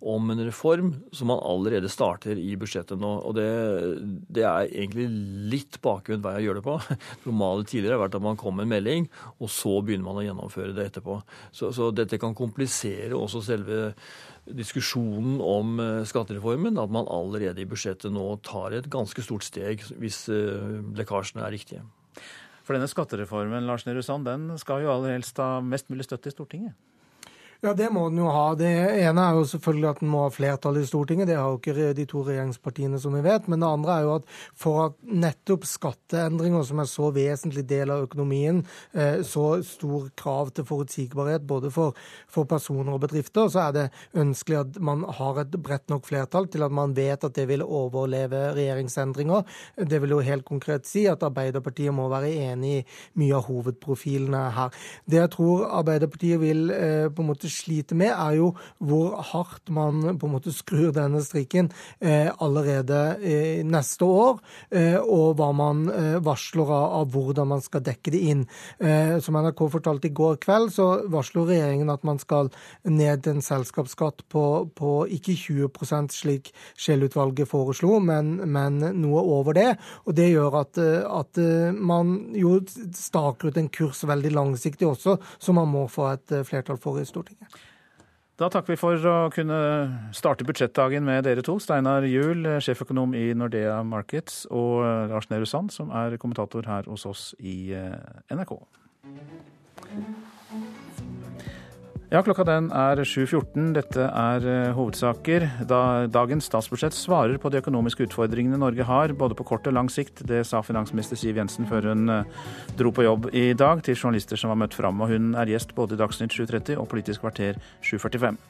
[0.01, 3.11] om en reform som man allerede starter i budsjettet nå.
[3.27, 3.49] Og det,
[4.31, 5.09] det er egentlig
[5.51, 6.97] litt bakvendt vei å gjøre det på.
[7.27, 9.09] Normalt tidligere har vært at man kom med en melding,
[9.43, 11.19] og så begynner man å gjennomføre det etterpå.
[11.51, 13.81] Så, så dette kan komplisere også selve
[14.49, 19.83] diskusjonen om eh, skattereformen, at man allerede i budsjettet nå tar et ganske stort steg,
[19.99, 21.83] hvis eh, lekkasjene er riktige.
[22.63, 26.31] For denne skattereformen Lars Nehru Sand, den skal jo aller helst ha mest mulig støtte
[26.31, 26.77] i Stortinget?
[27.59, 28.53] Ja, det må den jo ha.
[28.55, 31.27] Det ene er jo selvfølgelig at den må ha flertall i Stortinget.
[31.27, 33.49] Det har jo ikke de to regjeringspartiene, som vi vet.
[33.51, 37.91] Men det andre er jo at for at nettopp skatteendringer, som er så vesentlig del
[37.91, 38.61] av økonomien,
[38.95, 41.99] eh, så stor krav til forutsigbarhet både for,
[42.31, 43.85] for personer og bedrifter, så er det
[44.15, 47.67] ønskelig at man har et bredt nok flertall til at man vet at det vil
[47.67, 49.43] overleve regjeringsendringer.
[49.83, 52.87] Det vil jo helt konkret si at Arbeiderpartiet må være enig i
[53.19, 54.81] mye av hovedprofilene her.
[55.11, 59.71] Det jeg tror Arbeiderpartiet vil eh, på en måte sliter med, er jo hvor hardt
[59.75, 61.71] man på en måte skrur denne strikken
[62.01, 64.41] eh, allerede eh, neste år,
[64.71, 68.45] eh, og hva man eh, varsler av, av, hvordan man skal dekke det inn.
[68.79, 72.51] Eh, som NRK fortalte i går kveld, så varsler regjeringen at man skal
[72.89, 74.45] ned en selskapsskatt på,
[74.79, 79.71] på ikke 20% slik Scheel-utvalget foreslo, men, men, noe over det.
[80.07, 81.43] Og det gjør at, eh, at
[81.79, 82.59] man jo
[82.97, 87.07] staker ut en kurs veldig langsiktig også, som man må få et flertall for i
[87.09, 87.38] Stortinget.
[88.39, 89.57] Da takker vi for å kunne
[90.15, 91.57] starte budsjettdagen med dere to.
[91.59, 97.07] Steinar Juel, sjeføkonom i Nordea Markets, og Lars Nehru Sand, som er kommentator her hos
[97.09, 97.99] oss i eh,
[98.31, 98.55] NRK.
[102.09, 103.75] Ja, klokka den er 7.14.
[103.77, 105.45] Dette er uh, hovedsaker.
[105.69, 109.91] Da dagens statsbudsjett svarer på de økonomiske utfordringene Norge har, både på kort og lang
[109.93, 110.23] sikt.
[110.25, 112.47] Det sa finansminister Siv Jensen før hun uh,
[112.81, 115.05] dro på jobb i dag til journalister som var møtt fram.
[115.05, 118.41] Og hun er gjest både i Dagsnytt 7.30 og Politisk kvarter 7.45.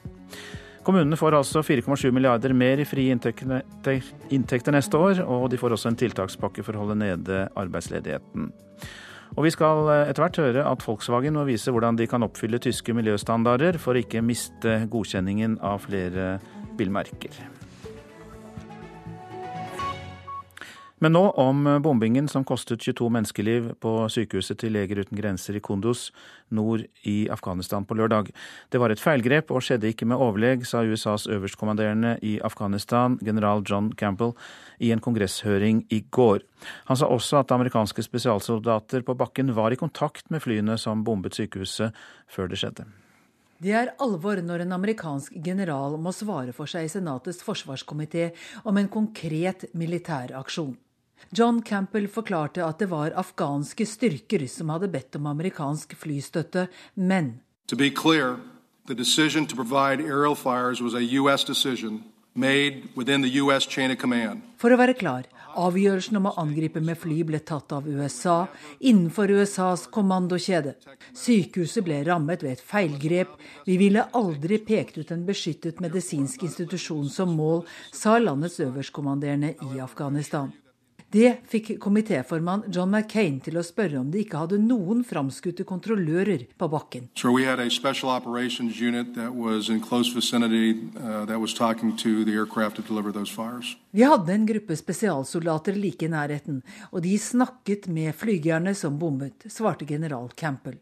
[0.87, 5.91] Kommunene får altså 4,7 milliarder mer i frie inntekter neste år, og de får også
[5.91, 8.53] en tiltakspakke for å holde nede arbeidsledigheten.
[9.37, 12.61] Og vi skal eh, etter hvert høre at Volkswagen må vise hvordan de kan oppfylle
[12.63, 16.37] tyske miljøstandarder for å ikke miste godkjenningen av flere
[16.79, 17.58] bilmerker.
[20.99, 25.61] Men nå om bombingen som kostet 22 menneskeliv på sykehuset til Leger uten grenser i
[25.63, 26.09] Kunduz
[26.51, 28.33] nord i Afghanistan på lørdag.
[28.67, 33.63] Det var et feilgrep og skjedde ikke med overlegg, sa USAs øverstkommanderende i Afghanistan, general
[33.63, 34.33] John Campbell,
[34.79, 36.43] i en kongresshøring i går.
[36.91, 41.39] Han sa også at amerikanske spesialsoldater på bakken var i kontakt med flyene som bombet
[41.39, 41.95] sykehuset
[42.27, 42.89] før det skjedde.
[43.59, 48.29] Det er alvor når en amerikansk general må svare for seg i Senatets forsvarskomité
[48.63, 50.77] om en konkret militær aksjon.
[51.35, 57.39] John Campbell forklarte at det var afghanske styrker som hadde bedt om amerikansk flystøtte, men
[57.95, 58.39] clear,
[64.57, 65.27] For å være klar,
[65.59, 68.47] avgjørelsen om å angripe med fly ble tatt av USA
[68.79, 70.75] innenfor USAs kommandokjede.
[71.13, 73.35] Sykehuset ble rammet ved et feilgrep.
[73.65, 79.83] Vi ville aldri pekt ut en beskyttet medisinsk institusjon som mål, sa landets øverstkommanderende i
[79.83, 80.53] Afghanistan.
[81.11, 86.43] Det fikk komitéformann John McCain til å spørre om de ikke hadde noen framskutte kontrollører
[86.53, 87.07] på bakken.
[87.17, 87.33] Uh,
[93.89, 96.61] Vi hadde en gruppe spesialsoldater like i nærheten,
[96.93, 100.77] og de snakket med flygerne som bommet, svarte general Campbell.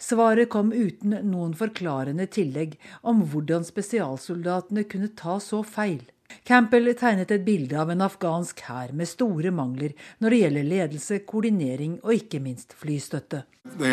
[0.00, 6.00] Svaret kom uten noen forklarende tillegg om hvordan spesialsoldatene kunne ta så feil.
[6.46, 11.18] Campbell tegnet et bilde av en afghansk hær med store mangler når det gjelder ledelse,
[11.26, 13.42] koordinering og ikke minst flystøtte.
[13.66, 13.90] De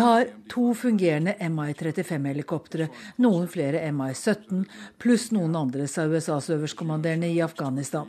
[0.00, 2.88] har to fungerende Mi-35-helikoptre,
[3.20, 4.64] noen flere Mi-17,
[4.98, 8.08] pluss noen andre, sa USAs øverstkommanderende i Afghanistan.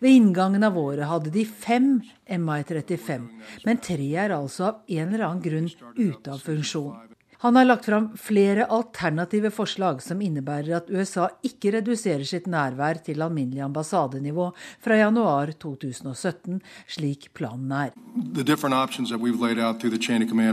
[0.00, 3.28] Ved inngangen av året hadde de fem Mi-35,
[3.64, 7.06] men tre er altså av en eller annen grunn ute av funksjon.
[7.42, 13.00] Han har lagt fram flere alternative forslag som innebærer at USA ikke reduserer sitt nærvær
[13.06, 14.50] til alminnelig ambassadenivå
[14.84, 17.94] fra januar 2017, slik planen er.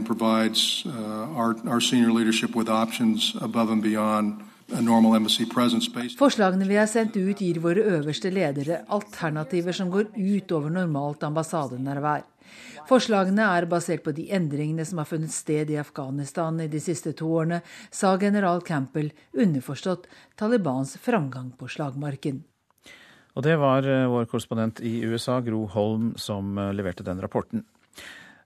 [0.07, 4.47] Provides uh, our, our senior leadership with options above and beyond
[6.19, 12.25] Forslagene vi har sendt ut, gir våre øverste ledere alternativer som går utover normalt ambassadenærvær.
[12.89, 17.13] Forslagene er basert på de endringene som har funnet sted i Afghanistan i de siste
[17.17, 20.07] to årene, sa general Campbell, underforstått
[20.39, 22.43] Talibans framgang på slagmarken.
[23.37, 27.67] Og det var eh, vår korrespondent i USA, Gro Holm, som eh, leverte den rapporten.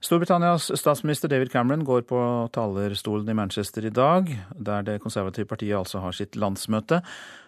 [0.01, 2.19] Storbritannias statsminister David Cameron går på
[2.53, 7.03] talerstolen i Manchester i dag, der det konservative partiet altså har sitt landsmøte.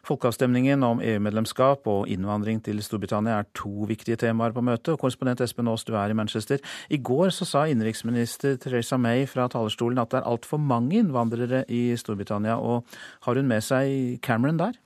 [0.05, 4.93] Folkeavstemningen om EU-medlemskap og innvandring til Storbritannia er to viktige temaer på møtet.
[4.93, 6.61] og Korrespondent Espen Aas, du er i Manchester.
[6.93, 11.65] I går så sa innenriksminister Theresa May fra talerstolen at det er altfor mange innvandrere
[11.67, 12.59] i Storbritannia.
[12.61, 12.85] og
[13.25, 14.77] Har hun med seg Cameron der?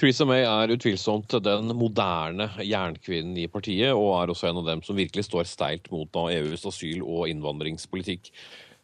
[0.00, 4.80] Theresa May er utvilsomt den moderne jernkvinnen i partiet, og er også en av dem
[4.80, 8.30] som virkelig står steilt mot EUs asyl- og innvandringspolitikk.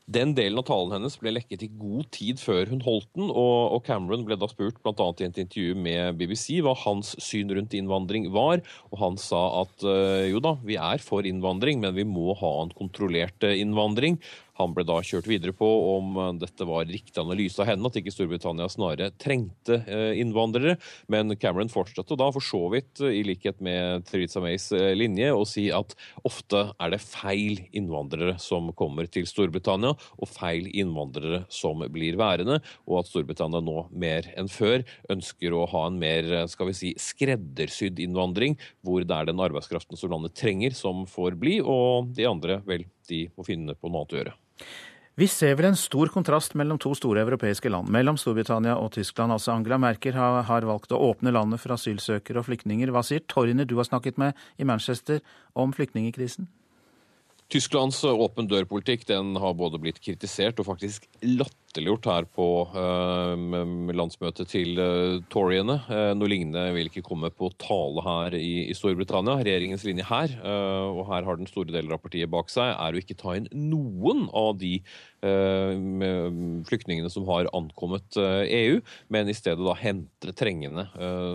[0.06, 3.80] Den delen av talen hennes ble lekket i god tid før hun holdt den, og,
[3.88, 5.08] Cameron ble da spurt bl.a.
[5.16, 8.60] i et intervju med BBC hva hans syn rundt innvandring var,
[8.92, 12.52] og han sa at eh, jo da, vi er for innvandring, men vi må ha
[12.60, 14.20] en kontrollert eh, innvandring.
[14.58, 18.12] Han ble da kjørt videre på om dette var riktig analyse av henne, at ikke
[18.14, 20.76] Storbritannia snarere trengte eh, innvandrere.
[21.12, 25.44] Men Cameron fortsatte da for så vidt, i likhet med Theresa Mays eh, linje, å
[25.48, 25.94] si at
[26.26, 32.60] ofte er det feil innvandrere som kommer til Storbritannia, og feil innvandrere som blir værende,
[32.88, 36.92] og at Storbritannia nå mer enn før ønsker å ha en mer skal vi si,
[37.00, 42.26] skreddersydd innvandring, hvor det er den arbeidskraften som landet trenger, som får bli, og de
[42.28, 44.36] andre, vel, de må finne på noe annet å gjøre.
[45.16, 49.32] Vi ser vel en stor kontrast mellom to store europeiske land, mellom Storbritannia og Tyskland.
[49.32, 52.92] Altså Angela Merkel har, har valgt å åpne landet for asylsøkere og flyktninger.
[52.92, 55.22] Hva sier Torner, du har snakket med i Manchester,
[55.56, 56.50] om flyktningkrisen?
[57.48, 63.36] Tysklands åpen dør-politikk den har både blitt kritisert og faktisk latterliggjort her på uh,
[63.92, 65.80] landsmøtet til uh, toryene.
[65.90, 69.42] Uh, noe lignende vil ikke komme på tale her i, i Storbritannia.
[69.42, 73.00] Regjeringens linje her, og her har den store deler av partiet bak seg, er å
[73.00, 74.80] ikke ta inn noen av de
[75.26, 80.84] flyktningene som har ankommet EU, e men i stedet da hente trengende,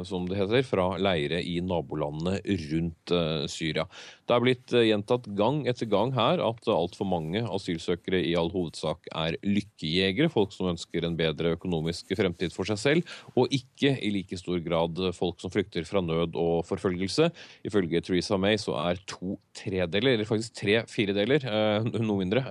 [0.08, 2.40] som det heter, fra leire i nabolandene
[2.72, 3.12] rundt
[3.52, 3.88] Syria.
[4.30, 9.12] Det er blitt gjentatt gang etter gang her at altfor mange asylsøkere i all hovedsak
[9.12, 14.12] er lykkejegere, folk som ønsker en bedre økonomisk fremtid for seg selv, og ikke i
[14.14, 17.30] like stor grad folk som flykter fra nød og forfølgelse.
[17.68, 21.46] Ifølge Theresa May så er to tredeler, eller faktisk tre firedeler,
[21.92, 22.44] noe mindre,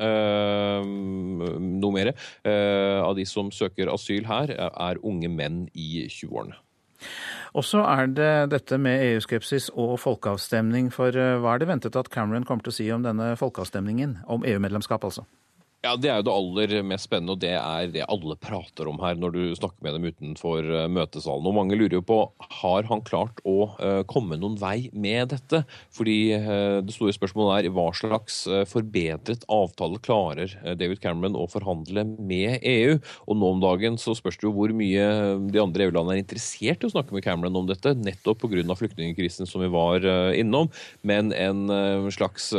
[0.81, 2.15] noe mer,
[2.45, 6.59] eh, av de som søker asyl her, er unge menn i 20-årene.
[7.57, 10.91] Og så er det dette med EU-skepsis og folkeavstemning.
[10.95, 14.21] For eh, hva er det ventet at Cameron kommer til å si om denne folkeavstemningen?
[14.31, 15.27] Om EU-medlemskap, altså?
[15.81, 18.99] Ja, Det er jo det aller mest spennende, og det er det alle prater om
[19.01, 21.47] her når du snakker med dem utenfor eh, møtesalen.
[21.49, 22.19] Og Mange lurer jo på
[22.61, 25.63] har han klart å uh, komme noen vei med dette.
[25.97, 32.05] Fordi uh, Det store spørsmålet er hva slags forbedret avtale klarer David Cameron å forhandle
[32.19, 32.99] med EU.
[33.25, 35.09] Og Nå om dagen så spørs det jo hvor mye
[35.49, 38.77] de andre EU-landene er interessert i å snakke med Cameron om dette, nettopp pga.
[38.77, 40.05] flyktningkrisen som vi var
[40.37, 40.69] innom.
[41.01, 41.65] Men en
[42.13, 42.53] slags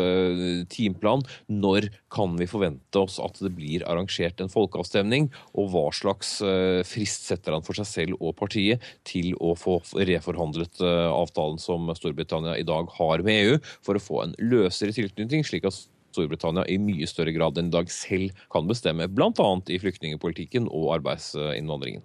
[0.74, 1.22] timeplan.
[1.52, 6.38] Når kan vi forvente oss oss at det blir arrangert en folkeavstemning, og hva slags
[6.46, 11.60] eh, frist setter han for seg selv og partiet til å få reforhandlet eh, avtalen
[11.62, 15.78] som Storbritannia i dag har med EU, for å få en løsere tilknytning, slik at
[16.12, 19.50] Storbritannia i mye større grad enn i dag selv kan bestemme, bl.a.
[19.72, 22.04] i flyktningpolitikken og arbeidsinnvandringen.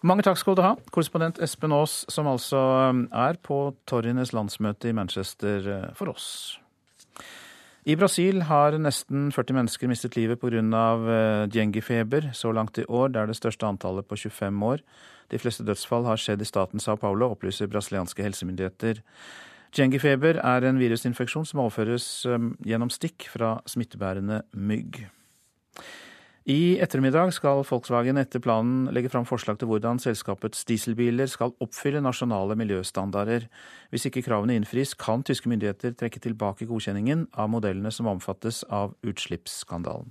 [0.00, 4.90] Mange takk skal du ha, korrespondent Espen Aas, som altså eh, er på Torrienes landsmøte
[4.90, 6.30] i Manchester for oss.
[7.88, 10.60] I Brasil har nesten 40 mennesker mistet livet pga.
[10.60, 13.08] Eh, denguefeber så langt i år.
[13.14, 14.82] Det er det største antallet på 25 år.
[15.32, 19.00] De fleste dødsfall har skjedd i staten Sao Paulo, opplyser brasilianske helsemyndigheter.
[19.76, 25.06] Denguefeber er en virusinfeksjon som overføres eh, gjennom stikk fra smittebærende mygg.
[26.48, 32.00] I ettermiddag skal Volkswagen etter planen legge fram forslag til hvordan selskapets dieselbiler skal oppfylle
[32.00, 33.44] nasjonale miljøstandarder.
[33.92, 38.96] Hvis ikke kravene innfris, kan tyske myndigheter trekke tilbake godkjenningen av modellene som omfattes av
[39.04, 40.08] utslippsskandalen.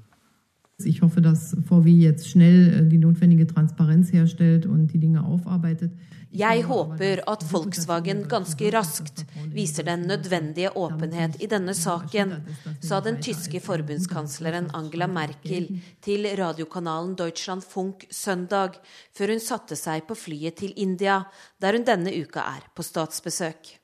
[0.85, 5.91] Ich hoffe, dass VW jetzt schnell äh, die notwendige Transparenz herstellt und die Dinge aufarbeitet.
[6.29, 12.35] Jeg håper at Volkswagen ganske raskt viser den nødvendige åpenhet i denne saken,
[12.83, 18.77] sa den tyske forbundskansleren Angela Merkel til radiokanalen Deutschland Funk søndag,
[19.15, 21.23] før hun satte seg på flyet til India,
[21.57, 23.76] der hun denne uka er på statsbesøk.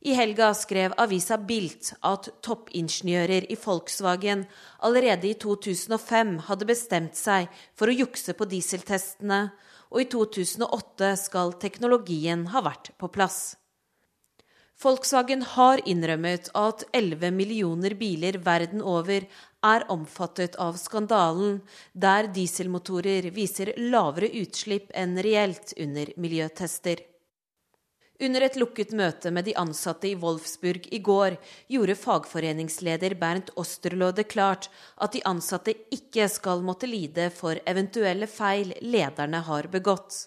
[0.00, 4.46] I helga skrev avisa Bilt at toppingeniører i Volkswagen
[4.80, 9.50] allerede i 2005 hadde bestemt seg for å jukse på dieseltestene,
[9.92, 13.58] og i 2008 skal teknologien ha vært på plass.
[14.80, 19.26] Volkswagen har innrømmet at 11 millioner biler verden over
[19.60, 21.60] er omfattet av skandalen,
[21.92, 27.09] der dieselmotorer viser lavere utslipp enn reelt under miljøtester.
[28.20, 31.38] Under et lukket møte med de ansatte i Wolfsburg i går
[31.72, 34.68] gjorde fagforeningsleder Bernt Osterlo det klart
[35.00, 40.26] at de ansatte ikke skal måtte lide for eventuelle feil lederne har begått.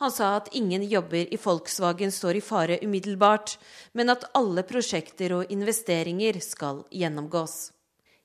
[0.00, 3.58] Han sa at ingen jobber i Volkswagen står i fare umiddelbart,
[3.92, 7.58] men at alle prosjekter og investeringer skal gjennomgås.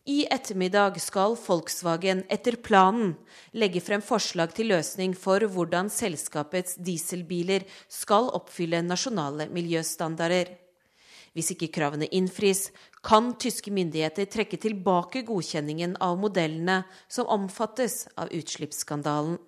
[0.06, 3.16] I ettermiddag skal Volkswagen etter planen
[3.58, 10.52] legge frem forslag til løsning for hvordan selskapets dieselbiler skal oppfylle nasjonale miljøstandarder.
[11.34, 12.70] Hvis ikke kravene innfris,
[13.02, 19.40] kan tyske myndigheter trekke tilbake godkjenningen av modellene som omfattes av utslippsskandalen.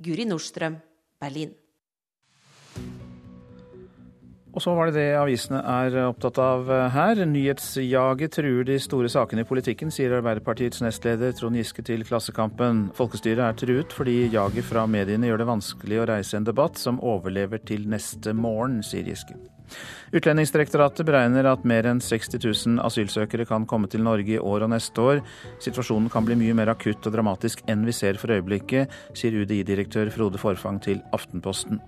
[0.00, 0.80] Guri Nordstrøm,
[1.20, 1.52] Berlin.
[4.50, 7.20] Og så var det det avisene er opptatt av her.
[7.30, 12.88] Nyhetsjaget truer de store sakene i politikken, sier Arbeiderpartiets nestleder Trond Giske til Klassekampen.
[12.98, 16.98] Folkestyret er truet fordi jaget fra mediene gjør det vanskelig å reise en debatt som
[16.98, 19.38] overlever til neste morgen, sier Giske.
[20.10, 24.72] Utlendingsdirektoratet beregner at mer enn 60 000 asylsøkere kan komme til Norge i år og
[24.74, 25.22] neste år.
[25.62, 30.10] Situasjonen kan bli mye mer akutt og dramatisk enn vi ser for øyeblikket, sier UDI-direktør
[30.10, 31.78] Frode Forfang til Aftenposten.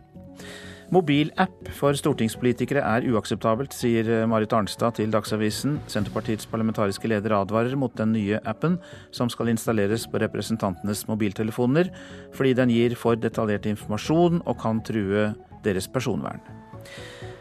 [0.92, 5.78] Mobilapp for stortingspolitikere er uakseptabelt, sier Marit Arnstad til Dagsavisen.
[5.88, 8.76] Senterpartiets parlamentariske leder advarer mot den nye appen
[9.08, 11.88] som skal installeres på representantenes mobiltelefoner,
[12.36, 15.30] fordi den gir for detaljert informasjon og kan true
[15.64, 16.44] deres personvern.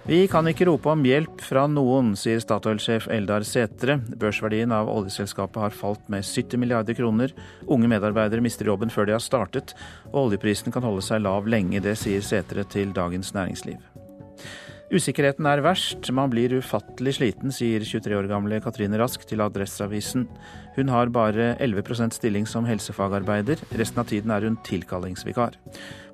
[0.09, 3.99] Vi kan ikke rope om hjelp fra noen, sier Statoil-sjef Eldar Sætre.
[4.17, 7.29] Børsverdien av oljeselskapet har falt med 70 milliarder kroner.
[7.69, 9.75] Unge medarbeidere mister jobben før de har startet,
[10.09, 11.83] og oljeprisen kan holde seg lav lenge.
[11.85, 13.77] Det sier Sætre til Dagens Næringsliv.
[14.91, 20.25] Usikkerheten er verst, man blir ufattelig sliten, sier 23 år gamle Katrine Rask til Adresseavisen.
[20.75, 25.55] Hun har bare 11% stilling som helsefagarbeider, resten av tiden er hun tilkallingsvikar.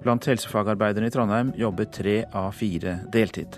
[0.04, 3.58] Blant helsefagarbeiderne i Trondheim jobber tre av fire deltid.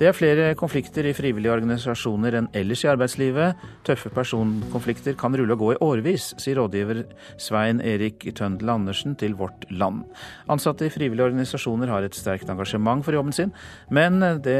[0.00, 3.58] Det er flere konflikter i frivillige organisasjoner enn ellers i arbeidslivet.
[3.84, 7.02] Tøffe personkonflikter kan rulle og gå i årevis, sier rådgiver
[7.36, 10.06] Svein Erik Tøndel Andersen til Vårt Land.
[10.48, 13.52] Ansatte i frivillige organisasjoner har et sterkt engasjement for jobben sin,
[13.92, 14.56] men det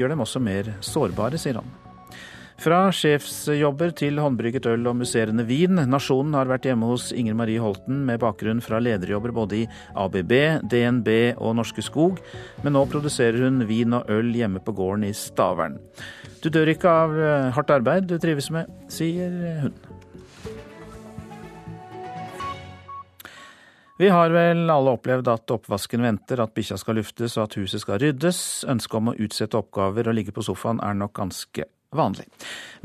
[0.00, 1.79] gjør dem også mer sårbare, sier han.
[2.60, 5.80] Fra sjefsjobber til håndbrygget øl og musserende vin.
[5.88, 10.34] Nasjonen har vært hjemme hos Inger Marie Holten med bakgrunn fra lederjobber både i ABB,
[10.68, 11.08] DNB
[11.40, 12.20] og Norske Skog,
[12.60, 15.80] men nå produserer hun vin og øl hjemme på gården i Stavern.
[16.44, 19.80] Du dør ikke av eh, hardt arbeid du trives med, sier hun.
[24.00, 27.88] Vi har vel alle opplevd at oppvasken venter, at bikkja skal luftes og at huset
[27.88, 28.38] skal ryddes.
[28.68, 31.64] Ønsket om å utsette oppgaver og ligge på sofaen er nok ganske
[31.96, 32.26] vanlig.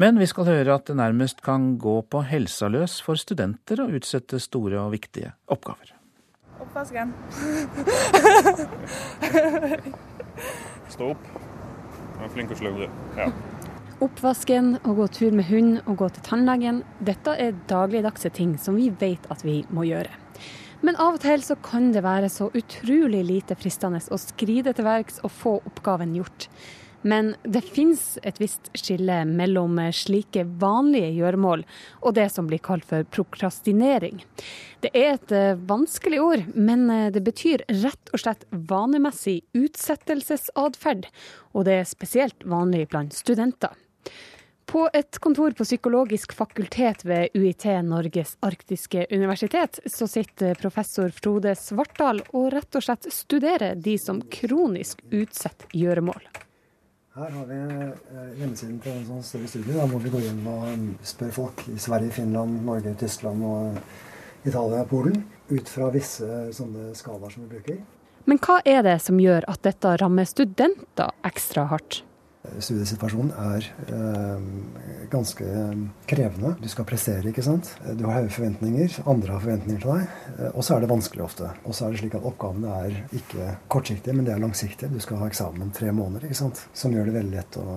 [0.01, 3.89] Men vi skal høre at det nærmest kan gå på helsa løs for studenter å
[3.97, 5.93] utsette store og viktige oppgaver.
[6.65, 7.11] Oppvasken.
[10.93, 11.27] Stå opp.
[12.15, 12.89] Vær flink og sludre.
[13.19, 13.29] Ja.
[14.03, 16.81] Oppvasken, å gå tur med hund og gå til tannlegen.
[16.99, 20.11] Dette er dagligdagse ting som vi vet at vi må gjøre.
[20.85, 24.85] Men av og til så kan det være så utrolig lite fristende å skride til
[24.85, 26.49] verks og få oppgaven gjort.
[27.05, 31.61] Men det fins et visst skille mellom slike vanlige gjøremål
[32.01, 34.23] og det som blir kalt for prokrastinering.
[34.81, 41.05] Det er et eh, vanskelig ord, men eh, det betyr rett og slett vanemessig utsettelsesatferd.
[41.53, 43.77] Og det er spesielt vanlig blant studenter.
[44.65, 51.53] På et kontor på Psykologisk fakultet ved UiT, Norges arktiske universitet, så sitter professor Frode
[51.59, 56.25] Svartdal og rett og slett studerer de som kronisk utsetter gjøremål.
[57.15, 60.41] Her har vi eh, hjemmesiden til en sånn større studie da, hvor vi går inn
[60.51, 63.77] og um, spør folk i Sverige, Finland, Norge, Tyskland og
[64.43, 67.77] Italia og Polen ut fra visse sånne skalaer som vi bruker.
[68.27, 72.01] Men hva er det som gjør at dette rammer studenter ekstra hardt?
[72.59, 74.45] Studiesituasjonen er eh,
[75.11, 75.47] ganske
[76.09, 76.53] krevende.
[76.61, 77.71] Du skal prestere, ikke sant.
[77.97, 78.99] Du har høye forventninger.
[79.09, 80.19] Andre har forventninger til deg.
[80.35, 81.49] Eh, og så er det vanskelig ofte.
[81.63, 84.91] Og så er det slik at oppgavene er ikke kortsiktige, men de er langsiktige.
[84.93, 86.65] Du skal ha eksamen om tre måneder, ikke sant.
[86.77, 87.67] Som gjør det veldig lett å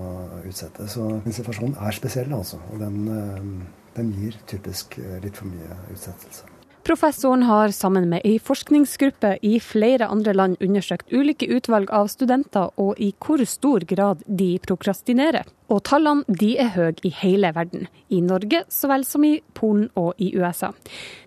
[0.45, 0.89] utsette.
[0.91, 2.61] Så situasjonen er spesiell, altså.
[2.73, 6.58] Og den, eh, den gir typisk eh, litt for mye utsettelse.
[6.87, 12.71] Professoren har sammen med ei forskningsgruppe i flere andre land undersøkt ulike utvalg av studenter,
[12.81, 15.49] og i hvor stor grad de prokrastinerer.
[15.69, 19.91] Og tallene de er høye i hele verden, i Norge så vel som i Polen
[20.01, 20.71] og i USA.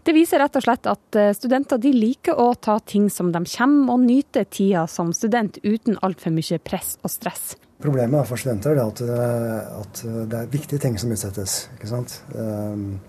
[0.04, 3.44] Det viser rett og slett at eh, studenter de liker å ta ting som de
[3.46, 7.54] kommer, og nyte tida som student uten altfor mye press og stress.
[7.82, 11.68] Problemet for studenter er at, eh, at det er viktige ting som utsettes.
[11.78, 12.22] ikke sant?
[12.34, 13.00] Um,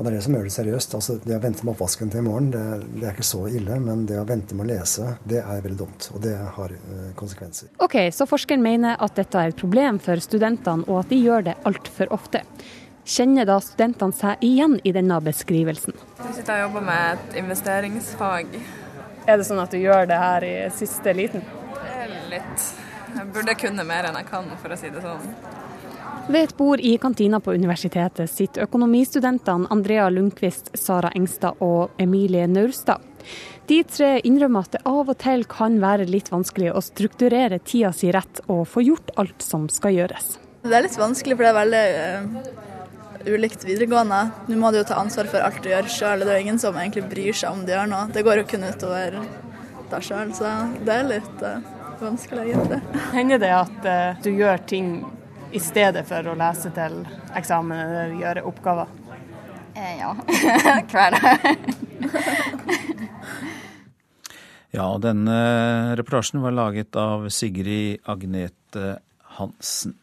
[0.00, 0.94] og det er det som gjør det seriøst.
[0.96, 2.60] Altså, det å vente med oppvasken til i morgen, det,
[2.94, 3.74] det, er ikke så ille.
[3.84, 6.06] Men det å vente med å lese, det er veldig dumt.
[6.16, 7.68] Og det har uh, konsekvenser.
[7.84, 11.44] Ok, Så forskeren mener at dette er et problem for studentene, og at de gjør
[11.50, 12.40] det altfor ofte.
[13.04, 15.92] Kjenner da studentene seg igjen i denne beskrivelsen?
[16.24, 18.56] Jeg sitter og jobber med et investeringsfag.
[19.28, 21.44] Er det sånn at du gjør det her i siste liten?
[22.32, 22.68] Litt.
[23.18, 25.59] Jeg burde kunne mer enn jeg kan, for å si det sånn.
[26.28, 32.46] Ved et bord i kantina på universitetet sitter økonomistudentene Andrea Lundqvist, Sara Engstad og Emilie
[32.46, 33.00] Naustad.
[33.70, 37.92] De tre innrømmer at det av og til kan være litt vanskelig å strukturere tida
[37.94, 40.32] si rett og få gjort alt som skal gjøres.
[40.64, 44.20] Det er litt vanskelig, for det er veldig uh, ulikt videregående.
[44.50, 46.60] Nå må du jo ta ansvar for alt du gjør sjøl, det er jo ingen
[46.62, 48.10] som egentlig bryr seg om du gjør noe.
[48.12, 49.20] Det går jo kun utover
[49.90, 50.52] deg sjøl, så
[50.82, 52.82] det er litt uh, vanskelig, egentlig.
[53.14, 54.92] Hender det at uh, du gjør ting
[55.52, 57.00] i stedet for å lese til
[57.36, 58.86] eksamen eller gjøre oppgaver?
[59.74, 60.14] ja.
[60.90, 61.38] Hver dag.
[64.76, 65.38] ja, og denne
[65.98, 68.98] reportasjen var laget av Sigrid Agnete
[69.38, 69.96] Hansen.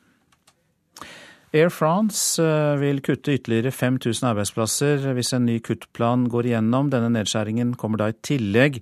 [1.55, 6.91] Air France eh, vil kutte ytterligere 5000 arbeidsplasser hvis en ny kuttplan går igjennom.
[6.91, 8.81] Denne nedskjæringen kommer da i tillegg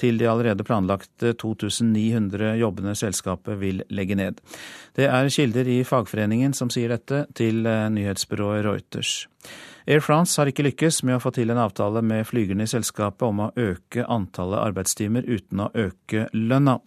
[0.00, 4.40] til de allerede planlagte 2900 jobbene selskapet vil legge ned.
[4.96, 9.26] Det er kilder i fagforeningen som sier dette til eh, nyhetsbyrået Reuters.
[9.86, 13.22] Air France har ikke lykkes med å få til en avtale med flygerne i selskapet
[13.28, 16.80] om å øke antallet arbeidstimer uten å øke lønna.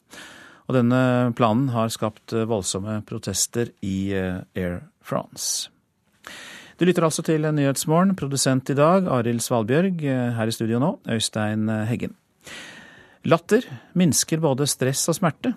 [0.67, 1.01] Og denne
[1.37, 5.69] planen har skapt voldsomme protester i eh, Air France.
[6.79, 8.13] Du lytter altså til Nyhetsmorgen.
[8.19, 10.03] Produsent i dag Arild Svalbjørg.
[10.03, 12.13] Eh, her i studio nå, Øystein Heggen.
[13.23, 13.65] Latter
[13.99, 15.53] minsker både stress og smerte.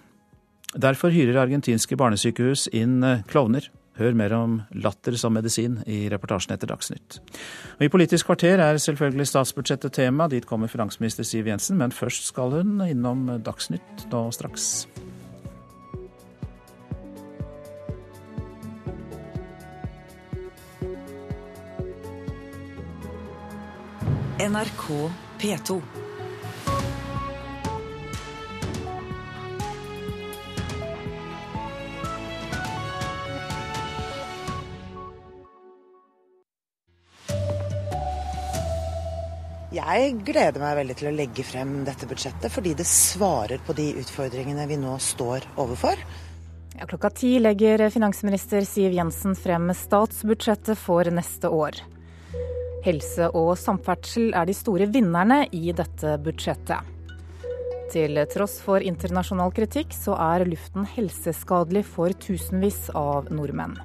[0.72, 3.68] Derfor hyrer argentinske barnesykehus inn eh, klovner.
[4.00, 7.18] Hør mer om latter som medisin i reportasjen etter Dagsnytt.
[7.76, 10.30] Og I Politisk kvarter er selvfølgelig statsbudsjettet tema.
[10.32, 14.88] Dit kommer finansminister Siv Jensen, men først skal hun innom Dagsnytt nå straks.
[24.42, 24.88] NRK
[25.38, 26.01] P2.
[39.72, 43.86] Jeg gleder meg veldig til å legge frem dette budsjettet, fordi det svarer på de
[44.02, 45.96] utfordringene vi nå står overfor.
[46.76, 51.80] Ja, klokka ti legger finansminister Siv Jensen frem statsbudsjettet for neste år.
[52.84, 56.92] Helse og samferdsel er de store vinnerne i dette budsjettet.
[57.92, 63.78] Til tross for internasjonal kritikk, så er luften helseskadelig for tusenvis av nordmenn.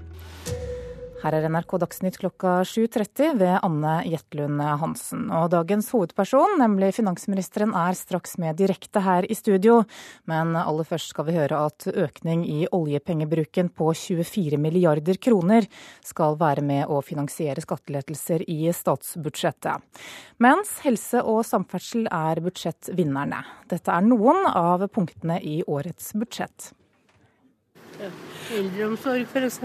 [1.18, 5.24] Her er NRK Dagsnytt klokka 7.30 ved Anne Jetlund Hansen.
[5.34, 9.80] Og dagens hovedperson, nemlig finansministeren, er straks med direkte her i studio.
[10.30, 15.65] Men aller først skal vi høre at økning i oljepengebruken på 24 milliarder kroner
[16.05, 20.05] skal være med å finansiere skattelettelser i statsbudsjettet.
[20.38, 23.41] Mens helse og samferdsel er budsjettvinnerne.
[23.74, 26.76] Dette er noen av punktene i årets budsjett.
[27.97, 28.13] Ja.
[28.53, 29.63] Eldreomsorg, f.eks.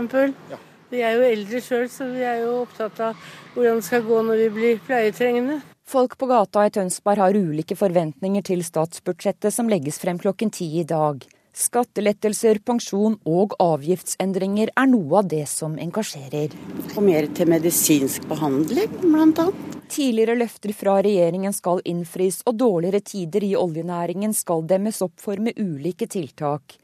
[0.48, 0.64] Ja.
[0.92, 3.20] Vi er jo eldre sjøl, så vi er jo opptatt av
[3.54, 5.62] hvordan det skal gå når vi blir pleietrengende.
[5.88, 10.68] Folk på gata i Tønsberg har ulike forventninger til statsbudsjettet som legges frem klokken ti
[10.82, 11.24] i dag.
[11.56, 16.52] Skattelettelser, pensjon og avgiftsendringer er noe av det som engasjerer.
[16.92, 19.48] Og mer til medisinsk behandling, bl.a.
[19.92, 25.40] Tidligere løfter fra regjeringen skal innfris, og dårligere tider i oljenæringen skal demmes opp for
[25.40, 26.76] med ulike tiltak.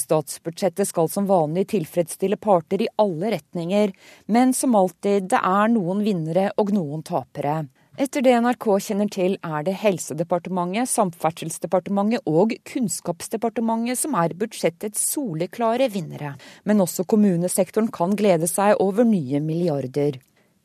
[0.00, 3.92] Statsbudsjettet skal som vanlig tilfredsstille parter i alle retninger,
[4.26, 7.60] men som alltid, det er noen vinnere og noen tapere.
[8.00, 15.90] Etter det NRK kjenner til, er det Helsedepartementet, Samferdselsdepartementet og Kunnskapsdepartementet som er budsjettets soleklare
[15.92, 16.36] vinnere.
[16.64, 20.16] Men også kommunesektoren kan glede seg over nye milliarder.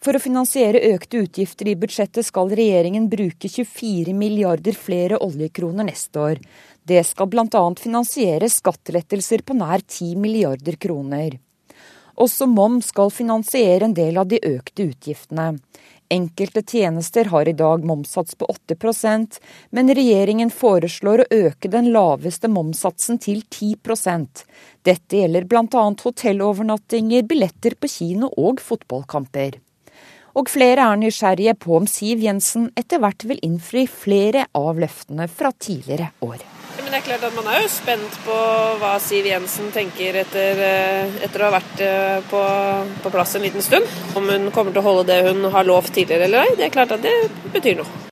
[0.05, 6.21] For å finansiere økte utgifter i budsjettet skal regjeringen bruke 24 milliarder flere oljekroner neste
[6.21, 6.41] år.
[6.87, 7.63] Det skal bl.a.
[7.81, 11.39] finansiere skattelettelser på nær 10 milliarder kroner.
[12.21, 15.55] Også MOM skal finansiere en del av de økte utgiftene.
[16.13, 19.39] Enkelte tjenester har i dag momssats på 8%
[19.73, 24.45] men regjeringen foreslår å øke den laveste momssatsen til 10%
[24.85, 25.85] Dette gjelder bl.a.
[26.05, 29.57] hotellovernattinger, billetter på kino og fotballkamper.
[30.37, 35.25] Og flere er nysgjerrige på om Siv Jensen etter hvert vil innfri flere av løftene
[35.31, 36.54] fra tidligere år
[36.95, 38.35] det er klart at Man er jo spent på
[38.79, 42.41] hva Siv Jensen tenker etter, eh, etter å ha vært eh, på,
[43.03, 43.89] på, plass en liten stund.
[44.15, 46.53] Om hun kommer til å holde det hun har lovt tidligere eller ei.
[46.55, 47.11] Det er klart at det
[47.51, 48.03] betyr noe.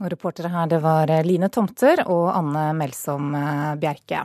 [0.00, 4.22] Og reportere her det var Line Tomter og Anne Melsom eh, Bjerke.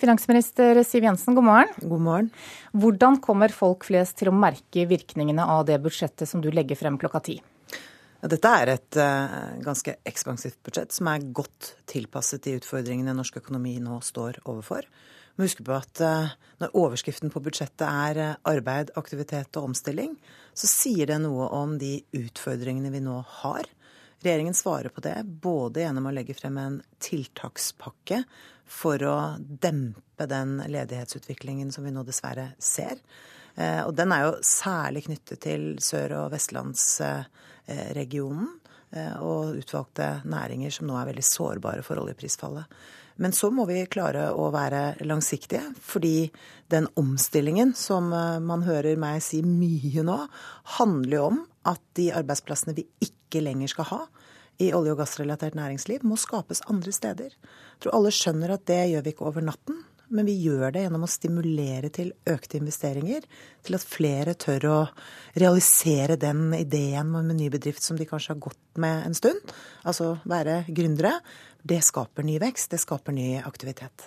[0.00, 1.74] Finansminister Siv Jensen, god morgen.
[1.82, 2.30] God morgen.
[2.72, 6.96] Hvordan kommer folk flest til å merke virkningene av det budsjettet som du legger frem
[7.04, 7.36] klokka ti?
[8.24, 13.76] Dette er et uh, ganske ekspansivt budsjett som er godt tilpasset de utfordringene norsk økonomi
[13.84, 14.88] nå står overfor.
[15.36, 20.16] må huske på at eh, når overskriften på budsjettet er eh, arbeid, aktivitet og omstilling,
[20.56, 23.68] så sier det noe om de utfordringene vi nå har.
[24.24, 28.22] Regjeringen svarer på det både gjennom å legge frem en tiltakspakke
[28.64, 32.96] for å dempe den ledighetsutviklingen som vi nå dessverre ser.
[33.56, 38.48] Eh, og den er jo særlig knyttet til Sør- og Vestlandsregionen
[38.96, 42.64] og utvalgte næringer som nå er veldig sårbare for oljeprisfallet.
[43.16, 46.28] Men så må vi klare å være langsiktige, fordi
[46.72, 50.18] den omstillingen som eh, man hører meg si mye nå,
[50.76, 54.00] handler jo om at de arbeidsplassene vi ikke lenger skal ha
[54.60, 57.32] i olje- og gassrelatert næringsliv, må skapes andre steder.
[57.32, 59.80] Jeg tror alle skjønner at det gjør vi ikke over natten.
[60.08, 63.24] Men vi gjør det gjennom å stimulere til økte investeringer,
[63.66, 64.78] til at flere tør å
[65.34, 69.54] realisere den ideen med en ny bedrift som de kanskje har gått med en stund.
[69.82, 71.16] Altså være gründere.
[71.66, 74.06] Det skaper ny vekst, det skaper ny aktivitet.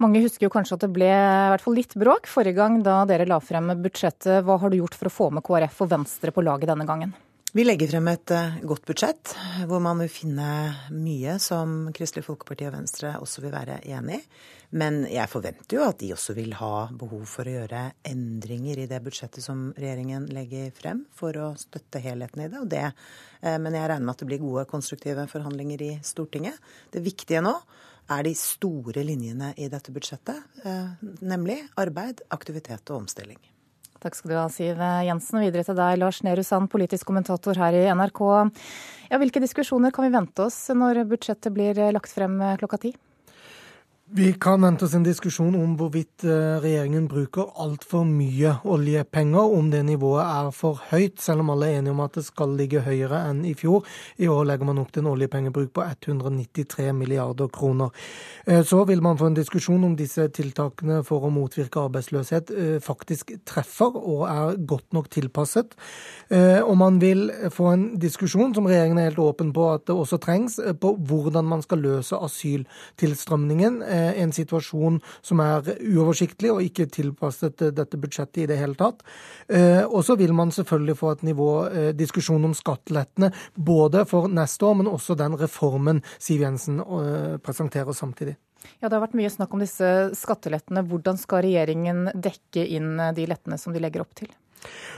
[0.00, 3.02] Mange husker jo kanskje at det ble i hvert fall litt bråk forrige gang da
[3.08, 4.40] dere la frem budsjettet.
[4.46, 7.12] Hva har du gjort for å få med KrF og Venstre på laget denne gangen?
[7.54, 9.30] Vi legger frem et eh, godt budsjett,
[9.70, 10.46] hvor man vil finne
[10.90, 14.24] mye som Kristelig Folkeparti og Venstre også vil være enig i.
[14.74, 18.88] Men jeg forventer jo at de også vil ha behov for å gjøre endringer i
[18.90, 22.66] det budsjettet som regjeringen legger frem, for å støtte helheten i det.
[22.74, 26.58] det eh, men jeg regner med at det blir gode, konstruktive forhandlinger i Stortinget.
[26.90, 27.54] Det viktige nå
[28.10, 33.38] er de store linjene i dette budsjettet, eh, nemlig arbeid, aktivitet og omstilling.
[34.04, 35.38] Takk skal du ha, Siv Jensen.
[35.40, 38.20] Videre til deg, Lars Nehru Sand, politisk kommentator her i NRK.
[39.08, 42.92] Ja, hvilke diskusjoner kan vi vente oss når budsjettet blir lagt frem klokka ti?
[44.06, 49.70] Vi kan vente oss en diskusjon om hvorvidt eh, regjeringen bruker altfor mye oljepenger, om
[49.72, 52.82] det nivået er for høyt, selv om alle er enige om at det skal ligge
[52.84, 53.80] høyere enn i fjor.
[54.20, 57.96] I år legger man opp til en oljepengebruk på 193 milliarder kroner.
[58.44, 62.76] Eh, så vil man få en diskusjon om disse tiltakene for å motvirke arbeidsløshet eh,
[62.84, 65.72] faktisk treffer og er godt nok tilpasset.
[66.34, 70.16] Og man vil få en diskusjon, som regjeringen er helt åpen på at det også
[70.18, 77.62] trengs, på hvordan man skal løse asyltilstrømningen en situasjon som er uoversiktlig og ikke tilpasset
[77.64, 79.04] eh, dette budsjettet i det hele tatt.
[79.48, 81.50] Eh, og så vil man selvfølgelig få et nivå
[81.96, 86.80] diskusjon om skattelettene, både for neste år, men også den reformen Siv Jensen
[87.44, 88.36] presenterer samtidig.
[88.80, 90.84] Ja, Det har vært mye snakk om disse skattelettene.
[90.88, 94.30] Hvordan skal regjeringen dekke inn de lettene som de legger opp til?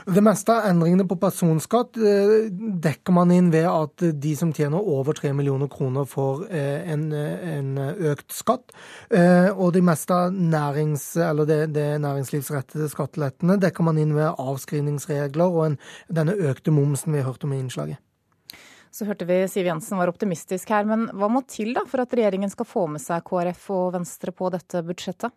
[0.07, 2.47] Det meste av endringene på personskatt eh,
[2.83, 7.05] dekker man inn ved at de som tjener over 3 millioner kroner, får eh, en,
[7.11, 7.73] en
[8.11, 8.75] økt skatt.
[9.11, 11.09] Eh, og de meste av nærings,
[11.49, 17.25] det, det næringslivsrettede skattelettene dekker man inn ved avskrivningsregler og en, denne økte momsen vi
[17.27, 17.99] hørte om i innslaget.
[18.97, 22.13] Så hørte vi Siv Jensen var optimistisk her, men hva må til da for at
[22.15, 25.35] regjeringen skal få med seg KrF og Venstre på dette budsjettet?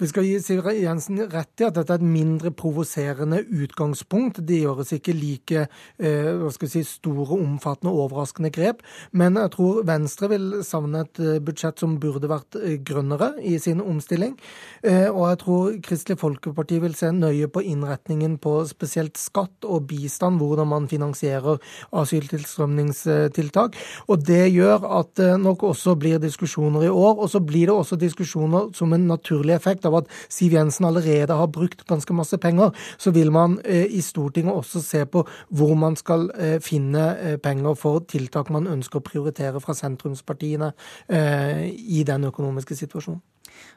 [0.00, 4.38] Vi skal gi Siv Jensen rett i at dette er et mindre provoserende utgangspunkt.
[4.48, 5.66] Det gjøres ikke like
[6.00, 8.80] eh, si, store, omfattende og overraskende grep.
[9.12, 13.58] Men jeg tror Venstre vil savne et eh, budsjett som burde vært eh, grønnere i
[13.60, 14.38] sin omstilling.
[14.80, 20.40] Og jeg tror Kristelig Folkeparti vil se nøye på innretningen på spesielt skatt og bistand,
[20.40, 21.60] hvordan man finansierer
[21.92, 23.76] asyltilstrømningstiltak.
[24.08, 27.20] Og det gjør at det nok også blir diskusjoner i år.
[27.20, 31.36] Og så blir det også diskusjoner som en naturlig effekt av at Siv Jensen allerede
[31.36, 35.74] har brukt ganske masse penger, så vil man eh, i Stortinget også se på hvor
[35.78, 40.72] man skal eh, finne eh, penger for tiltak man ønsker å prioritere fra sentrumspartiene
[41.10, 43.20] i den økonomiske situasjonen.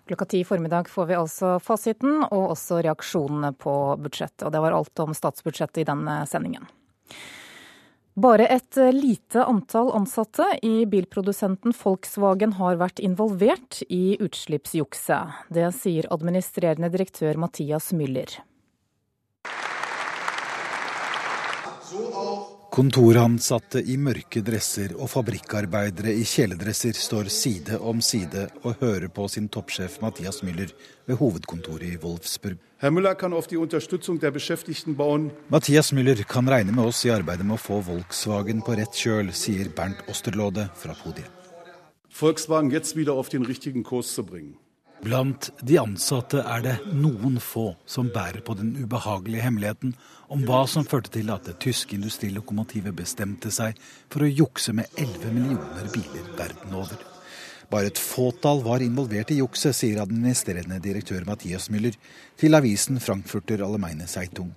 [0.07, 4.45] Klokka ti i formiddag får vi altså fasiten og også reaksjonene på budsjettet.
[4.47, 6.67] Og det var alt om statsbudsjettet i denne sendingen.
[8.13, 15.49] Bare et eh, lite antall ansatte i bilprodusenten Volkswagen har vært involvert i utslippsjukset.
[15.49, 18.37] Det sier administrerende direktør Mathias Müller.
[22.73, 29.27] Kontoransatte i mørke dresser og fabrikkarbeidere i kjeledresser står side om side og hører på
[29.29, 30.71] sin toppsjef Mathias Müller
[31.05, 32.57] ved hovedkontoret i Wolfsburg.
[35.53, 39.29] Mathias Müller kan regne med oss i arbeidet med å få Volkswagen på rett kjøl,
[39.29, 41.29] sier Bernt Osterlode fra podiet.
[42.09, 44.57] Volkswagen jetzt wieder auf den richtigen Kurs zu bringen.
[45.03, 49.91] Blant de ansatte er det noen få som bærer på den ubehagelige hemmeligheten
[50.31, 53.75] om hva som førte til at det tyske industrilokomotivet bestemte seg
[54.07, 57.03] for å jukse med 11 millioner biler verden over.
[57.67, 61.99] Bare et fåtall var involvert i jukset, sier administrerende direktør Mathias Müller
[62.39, 64.55] til avisen Frankfurter Allemeine Zeitung,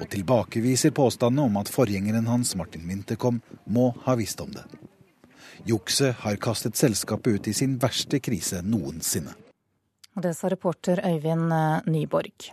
[0.00, 3.38] og tilbakeviser påstandene om at forgjengeren hans, Martin Winterkom,
[3.70, 4.66] må ha visst om det.
[5.66, 9.45] Jukset har kastet selskapet ut i sin verste krise noensinne.
[10.16, 11.52] Og det sa reporter Øyvind
[11.92, 12.52] Nyborg.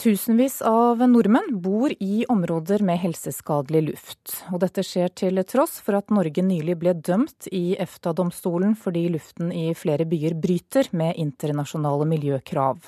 [0.00, 4.32] Tusenvis av nordmenn bor i områder med helseskadelig luft.
[4.48, 9.52] Og dette skjer til tross for at Norge nylig ble dømt i EFTA-domstolen fordi luften
[9.52, 12.80] i flere byer bryter med internasjonale miljøkrav.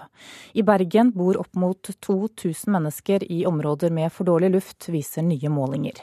[0.57, 5.53] I Bergen bor opp mot 2000 mennesker i områder med for dårlig luft, viser nye
[5.53, 6.01] målinger.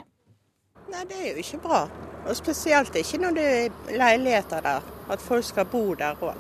[0.90, 1.82] Nei, Det er jo ikke bra.
[2.28, 4.88] Og Spesielt ikke når det er leiligheter der.
[5.10, 6.38] At folk skal bo der òg.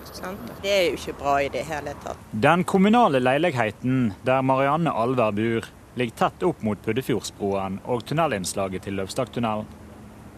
[0.61, 2.17] Det er jo ikke bra i det hele tatt.
[2.31, 8.99] Den kommunale leiligheten der Marianne Alver bor, ligger tett opp mot Puddefjordsbroen og tunnelinnslaget til
[8.99, 9.65] Løvstadtunnelen.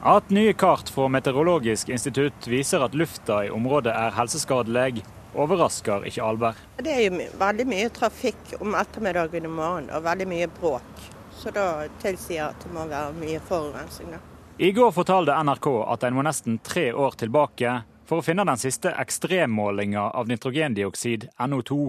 [0.02, 5.04] At nye kart fra Meteorologisk institutt viser at lufta i området er helseskadelig,
[5.38, 6.58] overrasker ikke Alver.
[6.82, 11.04] Det er jo veldig mye trafikk om ettermiddagen og morgenen, og veldig mye bråk.
[11.42, 14.14] Så da tilsier at det må være mye forurensning.
[14.62, 18.62] I går fortalte NRK at en må nesten tre år tilbake for å finne den
[18.62, 21.80] siste ekstremmålinga av nitrogendioksid, NO2,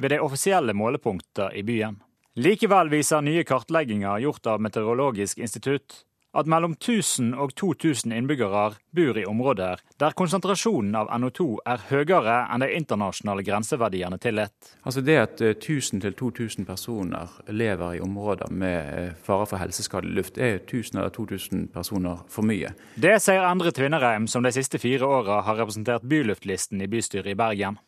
[0.00, 1.98] ved de offisielle målepunktene i byen.
[2.40, 5.98] Likevel viser nye kartlegginger gjort av Meteorologisk institutt
[6.32, 8.64] at mellom 1000 og 2000 innbyggere
[8.96, 14.72] bor i områder der konsentrasjonen av NO2 er høyere enn de internasjonale grenseverdiene tillater.
[14.82, 20.16] Altså det at 1000 til 2000 personer lever i områder med eh, fare for helseskadelig
[20.16, 22.72] luft, er 1000 eller 2000 personer for mye.
[22.96, 27.38] Det sier Endre Tvinnereim, som de siste fire åra har representert byluftlisten i bystyret i
[27.38, 27.80] Bergen.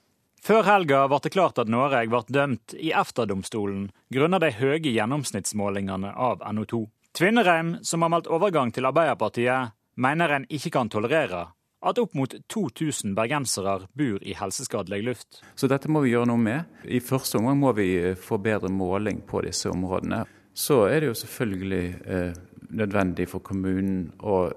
[0.45, 6.11] Før helga ble det klart at Norge ble dømt i EFTA-domstolen grunnet de høye gjennomsnittsmålingene
[6.13, 6.83] av NO2.
[7.15, 9.71] Tvinnereim, som har meldt overgang til Arbeiderpartiet,
[10.03, 11.45] mener en ikke kan tolerere
[11.85, 15.39] at opp mot 2000 bergensere bor i helseskadelig luft.
[15.55, 16.73] Så dette må vi gjøre noe med.
[16.91, 20.25] I første omgang må vi eh, få bedre måling på disse områdene.
[20.55, 22.35] Så er det jo selvfølgelig eh,
[22.83, 24.49] nødvendig for kommunen å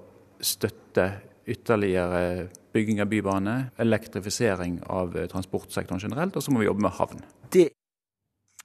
[0.42, 1.12] støtte
[1.48, 6.98] ytterligere bygging av bybane, elektrifisering av eh, transportsektoren generelt, og så må vi jobbe med
[6.98, 7.22] havn.
[7.54, 7.70] Det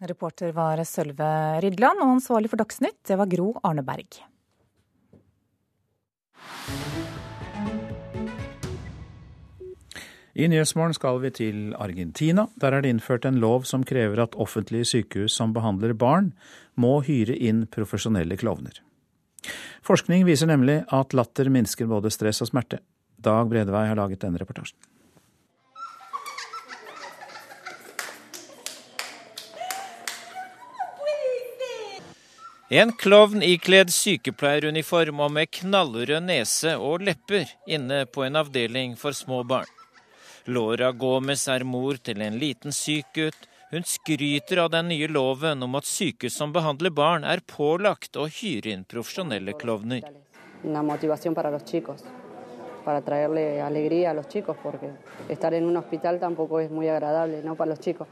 [0.03, 1.31] Reporter var Sølve
[1.63, 4.23] Rydland, og ansvarlig for Dagsnytt, det var Gro Arneberg.
[10.33, 12.47] I Nyhetsmorgen skal vi til Argentina.
[12.57, 16.33] Der er det innført en lov som krever at offentlige sykehus som behandler barn,
[16.75, 18.81] må hyre inn profesjonelle klovner.
[19.85, 22.81] Forskning viser nemlig at latter minsker både stress og smerte.
[23.23, 24.79] Dag Bredevei har laget denne reportasjen.
[32.73, 39.13] En klovn ikledd sykepleieruniform og med knallrød nese og lepper inne på en avdeling for
[39.13, 39.69] små barn.
[40.49, 43.45] Laura Gomez er mor til en liten syk gutt.
[43.75, 48.25] Hun skryter av den nye loven om at sykehus som behandler barn, er pålagt å
[48.41, 50.09] hyre inn profesjonelle klovner.
[52.87, 54.95] Para traerle alegría a los chicos, porque
[55.29, 57.55] estar en un hospital tampoco es muy agradable ¿no?
[57.55, 58.09] para los chicos.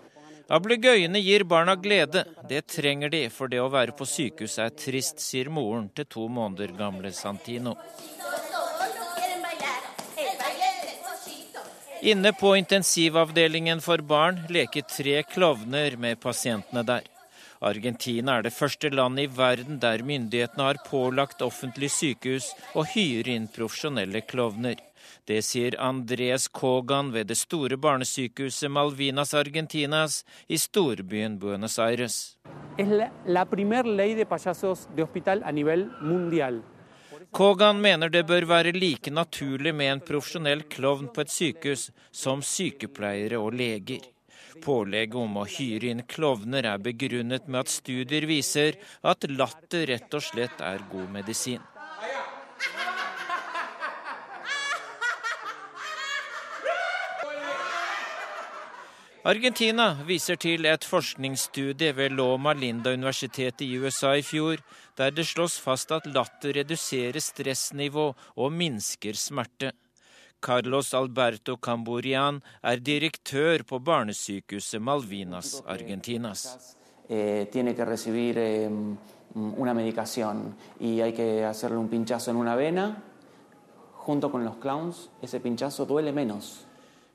[0.50, 2.24] Ablegøyene gir barna glede.
[2.48, 6.26] Det trenger de, for det å være på sykehus er trist, sier moren til to
[6.26, 7.76] måneder gamle Santino.
[12.00, 17.06] Inne på intensivavdelingen for barn leker tre klovner med pasientene der.
[17.60, 23.34] Argentina er det første landet i verden der myndighetene har pålagt offentlige sykehus å hyre
[23.36, 24.78] inn profesjonelle klovner.
[25.28, 32.16] Det sier Andres Kogan ved det store barnesykehuset Malvinas Argentinas i storbyen Buenos Aires.
[37.30, 42.40] Kogan mener det bør være like naturlig med en profesjonell klovn på et sykehus som
[42.40, 44.00] sykepleiere og leger.
[44.60, 50.16] Pålegget om å hyre inn klovner er begrunnet med at studier viser at latter rett
[50.16, 51.62] og slett er god medisin.
[59.20, 64.62] Argentina viser til et forskningsstudie ved Loma Linda-universitetet i USA i fjor,
[64.96, 69.74] der det slås fast at latter reduserer stressnivå og minsker smerte.
[70.40, 76.76] Carlos Alberto Camborian er direktør på barnesykehuset Malvinas Argentinas.
[77.08, 78.38] Eh, tiene que recibir
[79.34, 83.02] una medicación y hay que hacerle un pinchazo en una vena.
[83.94, 86.66] Junto con los clowns, ese pinchazo duele menos.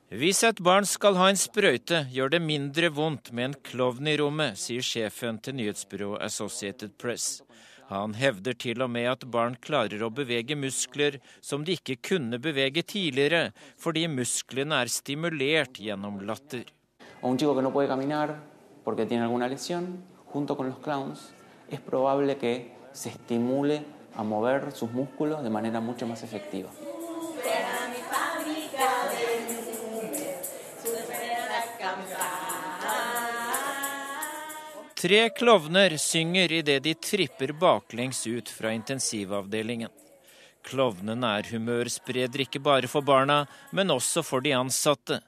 [0.06, 4.12] Hvis et barn skal ha en sprøyte, gjør det mindre vondt med en klovn i
[4.20, 7.40] rommet, sier sjefen til nyhetsbyrået Associated Press.
[7.88, 12.40] Han hevder til og med at barn klarer å bevege muskler som de ikke kunne
[12.42, 16.66] bevege tidligere, fordi musklene er stimulert gjennom latter.
[17.22, 18.34] Un chico que no puede caminar
[18.84, 21.32] porque tiene alguna lesión, junto con los clowns,
[21.70, 23.82] es probable que se estimule
[24.16, 26.70] a mover sus músculos de manera mucho más efectiva.
[35.06, 39.92] Tre klovner synger idet de tripper baklengs ut fra intensivavdelingen.
[40.66, 45.20] Klovnene er humørspreder ikke bare for barna, men også for de ansatte.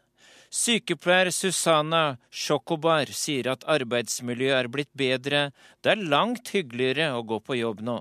[0.51, 5.45] Sykepleier Susanna Sjokobar sier at arbeidsmiljøet er blitt bedre.
[5.79, 8.01] Det er langt hyggeligere å gå på jobb nå.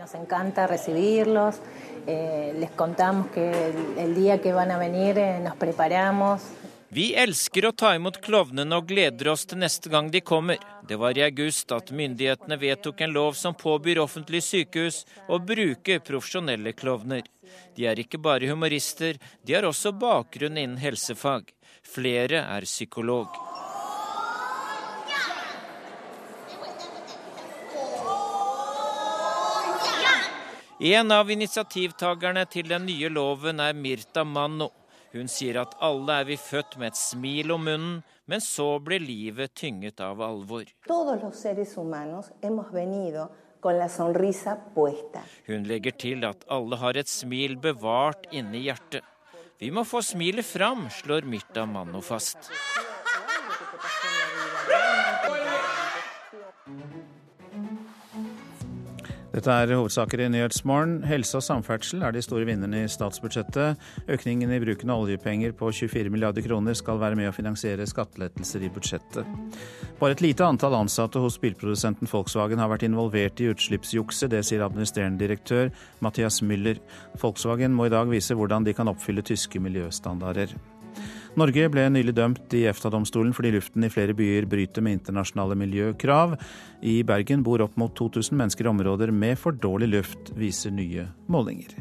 [0.00, 1.60] Nos encanta recibirlos,
[2.06, 3.44] eh, les contamos que
[3.98, 6.48] el día que van a venir eh, nos preparamos,
[6.92, 10.58] vi elsker å ta imot klovnene og gleder oss til neste gang de kommer.
[10.88, 16.00] Det var i august at myndighetene vedtok en lov som påbyr offentlige sykehus å bruke
[16.02, 17.22] profesjonelle klovner.
[17.78, 21.54] De er ikke bare humorister, de har også bakgrunn innen helsefag.
[21.86, 23.38] Flere er psykolog.
[30.80, 34.72] En av initiativtakerne til den nye loven er Mirta Manno.
[35.10, 37.96] Hun sier at alle er vi født med et smil om munnen,
[38.30, 40.68] men så blir livet tynget av alvor.
[45.48, 49.02] Hun legger til at alle har et smil bevart inni hjertet.
[49.60, 52.48] Vi må få smilet fram, slår Myrta Manno fast.
[59.30, 61.04] Dette er hovedsaker i Nyhetsmorgen.
[61.06, 63.78] Helse og samferdsel er de store vinnerne i statsbudsjettet.
[64.10, 68.66] Økningen i bruken av oljepenger på 24 milliarder kroner skal være med å finansiere skattelettelser
[68.66, 69.30] i budsjettet.
[70.00, 74.32] Bare et lite antall ansatte hos bilprodusenten Volkswagen har vært involvert i utslippsjukset.
[74.34, 75.70] Det sier administrerende direktør
[76.02, 76.82] Mathias Müller.
[77.22, 80.58] Volkswagen må i dag vise hvordan de kan oppfylle tyske miljøstandarder.
[81.40, 86.34] Norge ble nylig dømt i EFTA-domstolen fordi luften i flere byer bryter med internasjonale miljøkrav.
[86.84, 91.08] I Bergen bor opp mot 2000 mennesker i områder med for dårlig luft, viser nye
[91.32, 91.78] målinger.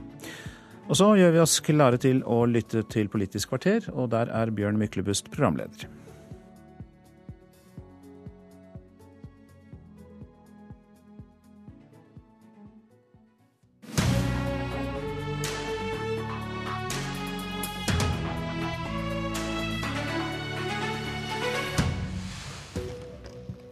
[0.89, 4.55] Og så gjør vi oss klare til å lytte til Politisk kvarter, og der er
[4.55, 5.98] Bjørn Myklebust programleder.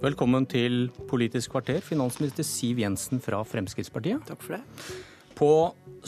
[0.08, 4.22] Velkommen til Politisk kvarter, finansminister Siv Jensen fra Fremskrittspartiet.
[4.30, 4.86] Takk for det.
[5.36, 5.50] På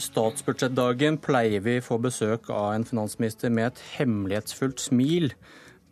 [0.00, 5.34] statsbudsjettdagen pleier vi få besøk av en finansminister med et hemmelighetsfullt smil.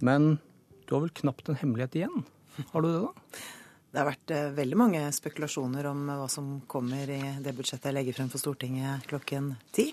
[0.01, 0.39] Men
[0.87, 2.25] du har vel knapt en hemmelighet igjen?
[2.71, 3.45] Har du det, da?
[3.93, 7.99] Det har vært eh, veldig mange spekulasjoner om hva som kommer i det budsjettet jeg
[7.99, 9.91] legger frem for Stortinget klokken ti.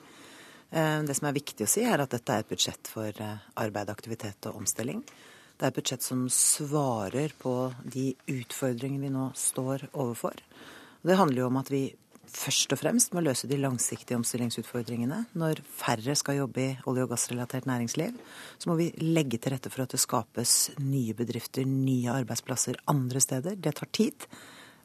[0.72, 3.48] Eh, det som er viktig å si, er at dette er et budsjett for eh,
[3.60, 5.04] arbeid, aktivitet og omstilling.
[5.56, 7.54] Det er et budsjett som svarer på
[7.88, 10.36] de utfordringene vi nå står overfor.
[11.06, 11.86] Det handler jo om at vi
[12.36, 15.22] først og fremst må løse de langsiktige omstillingsutfordringene.
[15.40, 18.18] Når færre skal jobbe i olje- og gassrelatert næringsliv,
[18.60, 23.22] så må vi legge til rette for at det skapes nye bedrifter, nye arbeidsplasser andre
[23.24, 23.56] steder.
[23.56, 24.28] Det tar tid.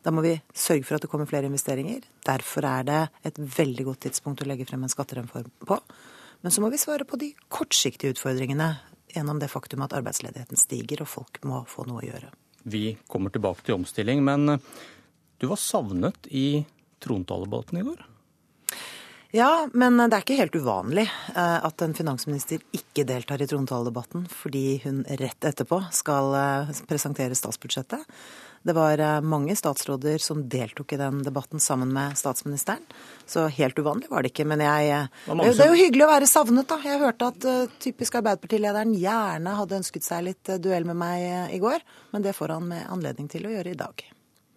[0.04, 2.06] Da må vi sørge for at det kommer flere investeringer.
[2.26, 5.80] Derfor er det et veldig godt tidspunkt å legge frem en skattereform på.
[6.40, 8.70] Men så må vi svare på de kortsiktige utfordringene
[9.14, 12.30] gjennom det faktum at arbeidsledigheten stiger og folk må få noe å gjøre.
[12.62, 14.70] Vi kommer tilbake til omstilling, men eh,
[15.40, 16.62] du var savnet i
[17.00, 18.06] trontaledebatten i går?
[19.32, 24.26] Ja, men det er ikke helt uvanlig eh, at en finansminister ikke deltar i trontaledebatten
[24.32, 28.02] fordi hun rett etterpå skal eh, presentere statsbudsjettet.
[28.62, 32.82] Det var eh, mange statsråder som deltok i den debatten sammen med statsministeren.
[33.26, 34.44] Så helt uvanlig var det ikke.
[34.44, 36.76] Men jeg, eh, det, det er jo hyggelig å være savnet, da.
[36.84, 41.62] Jeg hørte at uh, typisk Arbeiderpartilederen gjerne hadde ønsket seg litt duell med meg i
[41.62, 41.80] går.
[42.12, 44.04] Men det får han med anledning til å gjøre i dag.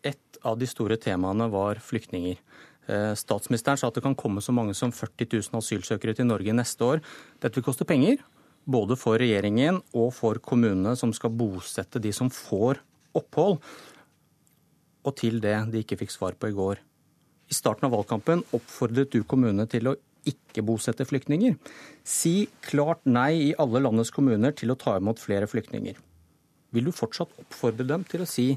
[0.04, 2.42] Et av de store temaene var flyktninger.
[3.16, 6.84] Statsministeren sa at det kan komme så mange som 40 000 asylsøkere til Norge neste
[6.84, 7.00] år.
[7.40, 8.20] Dette vil koste penger,
[8.68, 12.84] både for regjeringen og for kommunene som skal bosette de som får
[13.16, 13.62] opphold
[15.04, 16.82] og til det de ikke fikk svar på i går.
[17.52, 19.96] I starten av valgkampen oppfordret du kommunene til å
[20.28, 21.58] ikke bosette flyktninger.
[22.08, 25.98] Si klart nei i alle landets kommuner til å ta imot flere flyktninger.
[26.74, 28.48] Vil du fortsatt oppfordre dem til å si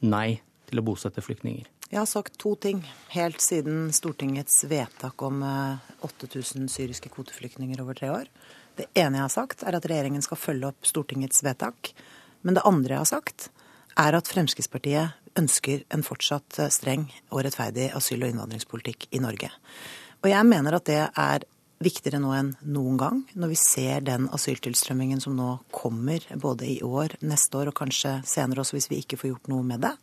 [0.00, 0.40] nei
[0.70, 1.68] til å bosette flyktninger?
[1.90, 7.98] Jeg har sagt to ting helt siden Stortingets vedtak om 8000 eh, syriske kvoteflyktninger over
[7.98, 8.28] tre år.
[8.78, 11.90] Det ene jeg har sagt, er at regjeringen skal følge opp Stortingets vedtak.
[12.46, 13.48] Men det andre jeg har sagt,
[13.98, 19.50] er at Fremskrittspartiet ønsker en fortsatt eh, streng og rettferdig asyl- og innvandringspolitikk i Norge.
[20.20, 21.46] Og jeg mener at det er
[21.80, 26.78] viktigere nå enn noen gang, når vi ser den asyltilstrømmingen som nå kommer både i
[26.84, 29.94] år, neste år og kanskje senere også hvis vi ikke får gjort noe med det.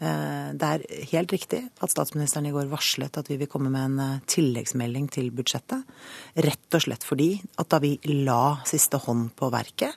[0.00, 3.84] Eh, det er helt riktig at statsministeren i går varslet at vi vil komme med
[3.90, 5.84] en eh, tilleggsmelding til budsjettet.
[6.46, 9.94] Rett og slett fordi at da vi la siste hånd på verket,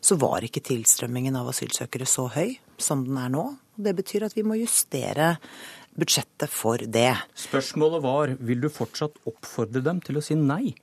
[0.00, 3.48] så var ikke tilstrømmingen av asylsøkere så høy som den er nå.
[3.82, 5.34] Det betyr at vi må justere
[6.00, 7.12] budsjettet for det.
[7.38, 10.74] Spørsmålet var vil du fortsatt oppfordre dem til å si nei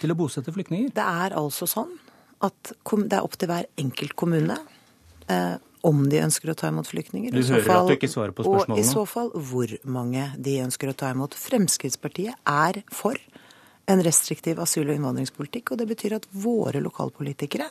[0.00, 0.94] til å bosette flyktninger?
[0.96, 1.92] Det er altså sånn
[2.44, 4.56] at det er opp til hver enkelt kommune
[5.32, 7.32] eh, om de ønsker å ta imot flyktninger.
[7.34, 8.76] Du hører fall, at du ikke svarer på spørsmålene.
[8.78, 11.36] Og i så fall hvor mange de ønsker å ta imot.
[11.36, 13.20] Fremskrittspartiet er for
[13.86, 15.72] en restriktiv asyl- og innvandringspolitikk.
[15.72, 17.68] Og det betyr at våre lokalpolitikere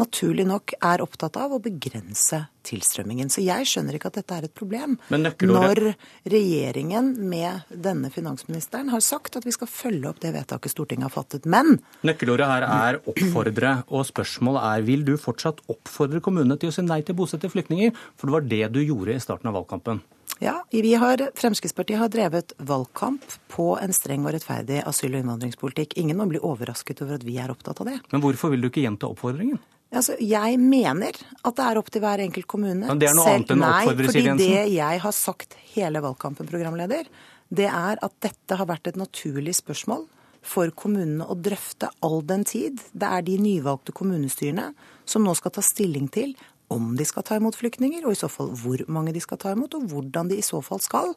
[0.00, 3.30] naturlig nok er opptatt av å begrense tilstrømmingen.
[3.32, 4.96] Så jeg skjønner ikke at dette er et problem.
[5.12, 5.82] Når
[6.30, 11.14] regjeringen med denne finansministeren har sagt at vi skal følge opp det vedtaket Stortinget har
[11.14, 11.48] fattet.
[11.50, 11.76] Men
[12.06, 16.86] Nøkkelordet her er oppfordre, og spørsmålet er vil du fortsatt oppfordre kommunene til å si
[16.86, 17.94] nei til å bosette flyktninger?
[18.16, 20.02] For det var det du gjorde i starten av valgkampen.
[20.40, 23.22] Ja, vi har, Fremskrittspartiet har drevet valgkamp
[23.52, 25.96] på en streng og rettferdig asyl- og innvandringspolitikk.
[26.00, 27.98] Ingen må bli overrasket over at vi er opptatt av det.
[28.14, 29.60] Men hvorfor vil du ikke gjenta oppfordringen?
[29.92, 31.12] Altså, jeg mener
[31.44, 32.86] at det er opp til hver enkelt kommune.
[32.88, 34.40] Men det er noe Selv, annet enn å oppfordre, Siv Jensen?
[34.40, 37.12] Nei, fordi det jeg har sagt hele valgkampen, programleder,
[37.52, 40.06] det er at dette har vært et naturlig spørsmål
[40.42, 42.80] for kommunene å drøfte all den tid.
[42.96, 44.72] Det er de nyvalgte kommunestyrene
[45.04, 46.32] som nå skal ta stilling til
[46.72, 49.54] om de skal ta imot flyktninger, og i så fall hvor mange de skal ta
[49.56, 51.14] imot, og hvordan de i så fall skal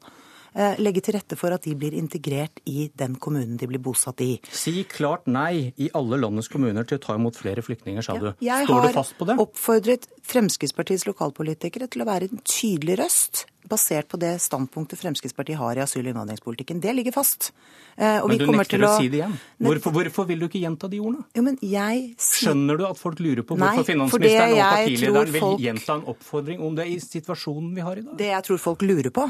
[0.80, 4.36] legge til rette for at de blir integrert i den kommunen de blir bosatt i.
[4.56, 8.32] Si klart nei i alle landets kommuner til å ta imot flere flyktninger, sa du.
[8.45, 9.36] Ja, Står du fast på det?
[9.36, 14.99] Jeg har oppfordret Fremskrittspartiets lokalpolitikere til å være en tydelig røst basert på det standpunktet
[14.99, 16.82] Fremskrittspartiet har i asyl- og innvandringspolitikken.
[16.82, 17.52] Det ligger fast.
[17.95, 18.91] Eh, og men du nekter å...
[18.91, 19.38] å si det igjen.
[19.65, 21.26] Hvorfor, hvorfor, vil du ikke gjenta de ordene?
[21.38, 22.03] Jo, men jeg...
[22.22, 26.61] Skjønner du at folk lurer på hvorfor Nei, finansministeren og partilederen vil gjenta en oppfordring
[26.65, 28.14] om det i situasjonen vi har i dag?
[28.22, 29.27] Det jeg tror folk lurer på,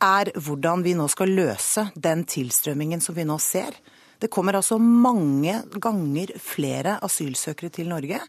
[0.00, 3.76] er hvordan vi nå skal løse den tilstrømmingen som vi nå ser.
[4.20, 8.20] Det kommer altså mange ganger flere asylsøkere til Norge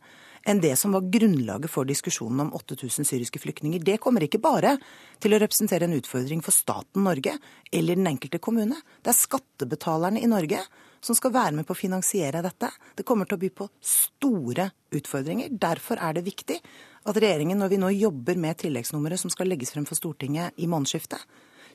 [0.47, 3.83] enn det som var grunnlaget for diskusjonen om 8000 syriske flyktninger.
[3.83, 4.77] Det kommer ikke bare
[5.21, 7.35] til å representere en utfordring for staten Norge
[7.71, 8.79] eller den enkelte kommune.
[9.03, 10.63] Det er skattebetalerne i Norge
[11.01, 12.71] som skal være med på å finansiere dette.
[12.97, 15.53] Det kommer til å by på store utfordringer.
[15.61, 16.57] Derfor er det viktig
[17.01, 20.69] at regjeringen, når vi nå jobber med tilleggsnummeret som skal legges frem for Stortinget i
[20.69, 21.21] månedsskiftet,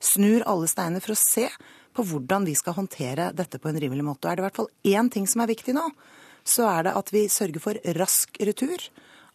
[0.00, 1.48] snur alle steiner for å se
[1.96, 4.26] på hvordan vi skal håndtere dette på en rimelig måte.
[4.26, 5.86] Og er det i hvert fall én ting som er viktig nå,
[6.46, 8.90] så er det at vi sørger for rask retur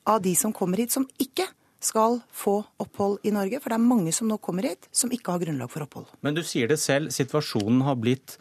[0.10, 1.48] av de som kommer hit som ikke
[1.82, 3.60] skal få opphold i Norge.
[3.62, 6.10] For det er mange som nå kommer hit som ikke har grunnlag for opphold.
[6.22, 8.38] Men du sier det selv, situasjonen har blitt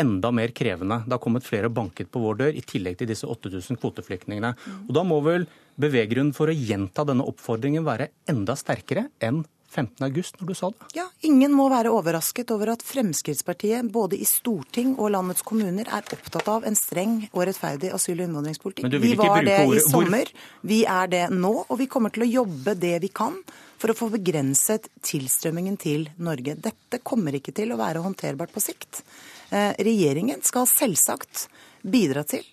[0.00, 1.02] enda mer krevende.
[1.06, 4.54] Det har kommet flere og banket på vår dør, i tillegg til disse 8000 kvoteflyktningene.
[4.88, 5.46] Og Da må vel
[5.80, 10.04] beveggrunnen for å gjenta denne oppfordringen være enda sterkere enn 15.
[10.06, 10.88] august når du sa det?
[10.98, 16.14] Ja, Ingen må være overrasket over at Fremskrittspartiet både i storting og landets kommuner er
[16.16, 19.00] opptatt av en streng og rettferdig asyl- og innvandringspolitikk.
[19.02, 20.30] Vi var det i sommer,
[20.60, 23.38] vi er det nå, og vi kommer til å jobbe det vi kan
[23.82, 26.54] for å få begrenset tilstrømmingen til Norge.
[26.54, 29.02] Dette kommer ikke til å være håndterbart på sikt.
[29.50, 31.48] Eh, regjeringen skal selvsagt
[31.82, 32.44] bidra til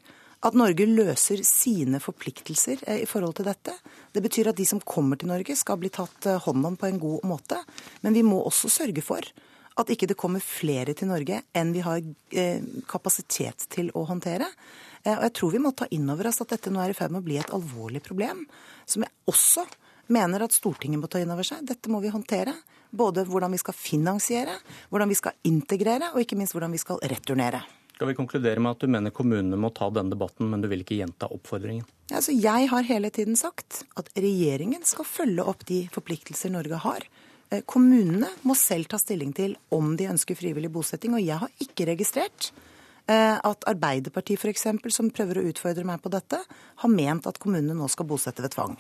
[0.46, 3.76] at Norge løser sine forpliktelser eh, i forhold til dette.
[4.16, 6.88] Det betyr at de som kommer til Norge skal bli tatt eh, hånd om på
[6.88, 7.60] en god måte.
[8.06, 9.26] Men vi må også sørge for
[9.80, 12.00] at ikke det kommer flere til Norge enn vi har
[12.32, 14.48] eh, kapasitet til å håndtere.
[15.08, 17.14] Og jeg tror vi må ta inn over oss at dette nå er i ferd
[17.16, 18.42] med å bli et alvorlig problem,
[18.84, 19.64] som jeg også
[20.12, 21.64] mener at Stortinget må ta inn over seg.
[21.64, 22.58] Dette må vi håndtere.
[22.92, 24.58] Både hvordan vi skal finansiere,
[24.92, 27.64] hvordan vi skal integrere, og ikke minst hvordan vi skal returnere.
[28.00, 30.86] Skal vi konkludere med at du mener kommunene må ta denne debatten, men du vil
[30.86, 31.84] ikke gjenta oppfordringen?
[32.16, 37.04] Altså, jeg har hele tiden sagt at regjeringen skal følge opp de forpliktelser Norge har.
[37.52, 41.18] Eh, kommunene må selv ta stilling til om de ønsker frivillig bosetting.
[41.20, 42.54] Og jeg har ikke registrert
[43.12, 46.40] eh, at Arbeiderpartiet f.eks., som prøver å utfordre meg på dette,
[46.80, 48.80] har ment at kommunene nå skal bosette ved tvang.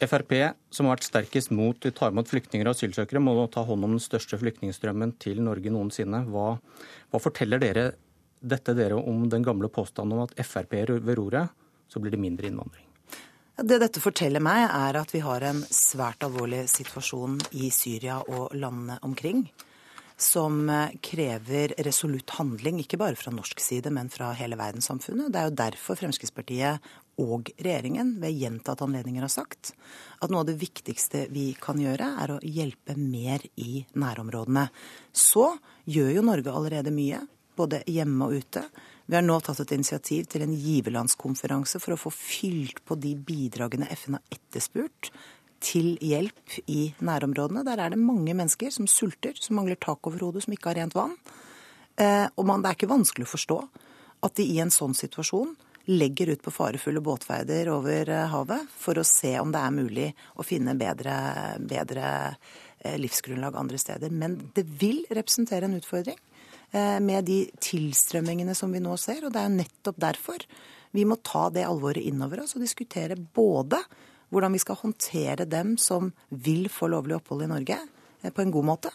[0.00, 0.32] Frp,
[0.74, 3.94] som har vært sterkest mot å ta imot flyktninger og asylsøkere, må ta hånd om
[3.94, 6.24] den største flyktningstrømmen til Norge noensinne.
[6.30, 6.56] Hva,
[7.12, 7.92] hva forteller dere
[8.44, 11.54] dette dere om den gamle påstanden om at Frp er ved roret,
[11.88, 12.88] så blir det mindre innvandring?
[13.54, 18.56] Det dette forteller meg, er at vi har en svært alvorlig situasjon i Syria og
[18.58, 19.46] landene omkring.
[20.16, 20.68] Som
[21.02, 25.32] krever resolutt handling, ikke bare fra norsk side, men fra hele verdenssamfunnet.
[25.34, 26.86] Det er jo derfor Fremskrittspartiet
[27.22, 29.72] og regjeringen ved gjentatte anledninger har sagt
[30.22, 34.68] at noe av det viktigste vi kan gjøre, er å hjelpe mer i nærområdene.
[35.10, 35.50] Så
[35.90, 37.20] gjør jo Norge allerede mye,
[37.54, 38.64] både hjemme og ute.
[39.06, 43.12] Vi har nå tatt et initiativ til en giverlandskonferanse for å få fylt på de
[43.18, 45.10] bidragene FN har etterspurt
[45.64, 47.64] til hjelp i nærområdene.
[47.66, 50.82] Der er det mange mennesker som sulter, som mangler tak over hodet, som ikke har
[50.82, 51.16] rent vann.
[51.96, 53.60] Eh, og man, det er ikke vanskelig å forstå
[54.26, 55.54] at de i en sånn situasjon
[55.94, 60.06] legger ut på farefulle båtferder over eh, havet for å se om det er mulig
[60.40, 61.16] å finne bedre,
[61.60, 64.12] bedre eh, livsgrunnlag andre steder.
[64.12, 66.20] Men det vil representere en utfordring
[66.74, 69.20] med de tilstrømmingene som vi nå ser.
[69.22, 70.42] Og det er nettopp derfor
[70.90, 73.78] vi må ta det alvoret innover oss og diskutere både
[74.32, 77.78] hvordan vi skal håndtere dem som vil få lovlig opphold i Norge
[78.24, 78.92] på en god måte,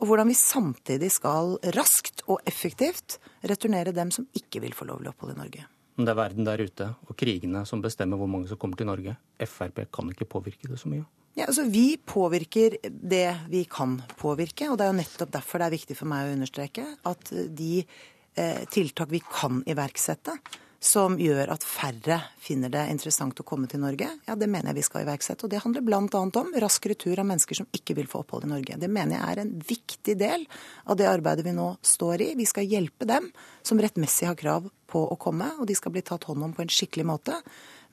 [0.00, 5.12] og hvordan vi samtidig skal raskt og effektivt returnere dem som ikke vil få lovlig
[5.12, 5.66] opphold i Norge.
[5.94, 8.88] Men det er verden der ute og krigene som bestemmer hvor mange som kommer til
[8.88, 9.14] Norge.
[9.38, 11.04] Frp kan ikke påvirke det så mye.
[11.36, 15.68] Ja, altså Vi påvirker det vi kan påvirke, og det er jo nettopp derfor det
[15.68, 20.36] er viktig for meg å understreke at de eh, tiltak vi kan iverksette,
[20.82, 24.80] som gjør at færre finner det interessant å komme til Norge, ja, det mener jeg
[24.80, 25.46] vi skal iverksette.
[25.46, 26.00] Og det handler bl.a.
[26.02, 28.78] om rask retur av mennesker som ikke vil få opphold i Norge.
[28.82, 30.46] Det mener jeg er en viktig del
[30.90, 32.28] av det arbeidet vi nå står i.
[32.40, 33.30] Vi skal hjelpe dem
[33.62, 36.66] som rettmessig har krav på å komme, og de skal bli tatt hånd om på
[36.66, 37.38] en skikkelig måte.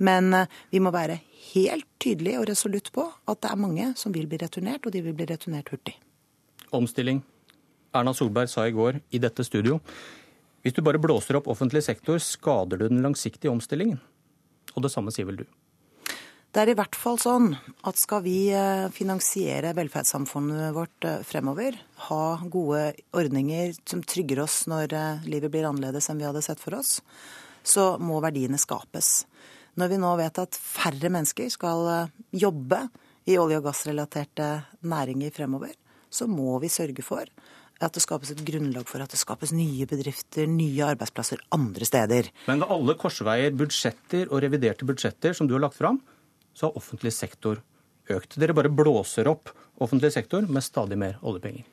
[0.01, 1.19] Men eh, vi må være
[1.53, 5.05] helt tydelige og resolutt på at det er mange som vil bli returnert, og de
[5.05, 5.99] vil bli returnert hurtig.
[6.73, 7.21] Omstilling.
[7.93, 9.79] Erna Solberg sa i går i dette studio
[10.63, 13.99] hvis du bare blåser opp offentlig sektor, skader du den langsiktige omstillingen.
[14.75, 15.47] Og det samme sier vel du?
[16.49, 17.51] Det er i hvert fall sånn
[17.85, 21.75] at skal vi eh, finansiere velferdssamfunnet vårt eh, fremover,
[22.09, 26.61] ha gode ordninger som trygger oss når eh, livet blir annerledes enn vi hadde sett
[26.63, 26.95] for oss,
[27.61, 29.27] så må verdiene skapes.
[29.77, 31.85] Når vi nå vet at færre mennesker skal
[32.33, 32.81] jobbe
[33.29, 34.49] i olje- og gassrelaterte
[34.89, 35.77] næringer fremover,
[36.09, 37.29] så må vi sørge for
[37.85, 42.31] at det skapes et grunnlag for at det skapes nye bedrifter, nye arbeidsplasser andre steder.
[42.49, 46.01] Men ved alle korsveier, budsjetter og reviderte budsjetter som du har lagt fram,
[46.53, 47.61] så har offentlig sektor
[48.09, 48.39] økt.
[48.41, 51.63] Dere bare blåser opp offentlig sektor med stadig mer oljepenger.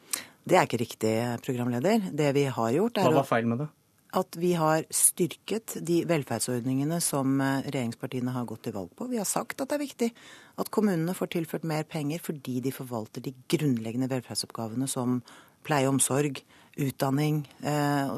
[0.46, 2.12] Det er ikke riktig, programleder.
[2.14, 3.72] Det vi har gjort, er Hva var feil med det?
[4.16, 9.08] at vi har styrket de velferdsordningene som eh, regjeringspartiene har gått til valg på.
[9.10, 10.08] Vi har sagt at det er viktig
[10.62, 15.20] at kommunene får tilført mer penger fordi de forvalter de grunnleggende velferdsoppgavene som
[15.66, 16.42] pleie og omsorg,
[16.76, 18.10] utdanning, eh,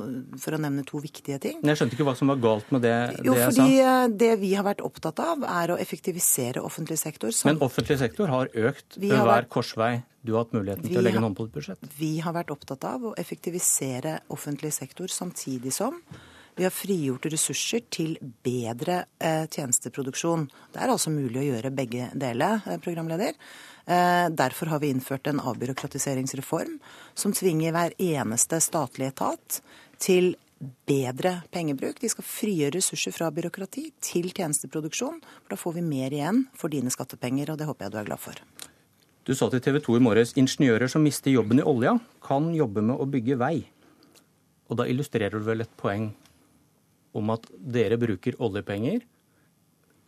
[0.43, 1.61] for å nevne to viktige ting.
[1.63, 3.67] Jeg skjønte ikke hva som var galt med det, jo, det jeg sa.
[3.67, 7.31] Jo, fordi Det vi har vært opptatt av, er å effektivisere offentlig sektor.
[7.31, 7.53] Som...
[7.53, 9.53] Men offentlig sektor har økt ved hver vært...
[9.55, 9.93] korsvei
[10.27, 11.93] du har hatt muligheten til å legge en hånd på et budsjett?
[11.97, 16.03] Vi har vært opptatt av å effektivisere offentlig sektor samtidig som
[16.59, 20.49] vi har frigjort ressurser til bedre eh, tjenesteproduksjon.
[20.75, 23.39] Det er altså mulig å gjøre begge deler, eh, programleder.
[23.89, 26.75] Eh, derfor har vi innført en avbyråkratiseringsreform
[27.15, 29.63] som tvinger hver eneste statlige etat
[29.97, 30.35] til
[30.89, 31.97] bedre pengebruk.
[32.03, 35.23] De skal frigjøre ressurser fra byråkrati til tjenesteproduksjon.
[35.23, 38.11] for Da får vi mer igjen for dine skattepenger, og det håper jeg du er
[38.11, 38.45] glad for.
[39.25, 42.85] Du sa til TV 2 i morges ingeniører som mister jobben i olja, kan jobbe
[42.85, 43.69] med å bygge vei.
[44.69, 46.11] Og da illustrerer du vel et poeng
[47.17, 49.01] om at dere bruker oljepenger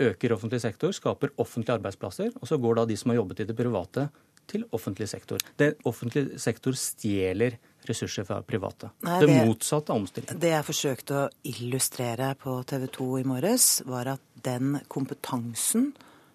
[0.01, 3.49] øker offentlig sektor, skaper offentlige arbeidsplasser, og så går da de som har jobbet i
[3.51, 4.09] det private,
[4.51, 5.39] til offentlig sektor.
[5.61, 7.55] Det offentlig sektor stjeler
[7.87, 8.91] ressurser fra private.
[9.07, 10.41] Nei, det, det motsatte av omstilling.
[10.43, 15.93] Det jeg forsøkte å illustrere på TV 2 i morges, var at den kompetansen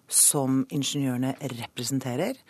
[0.08, 2.40] som ingeniørene representerer,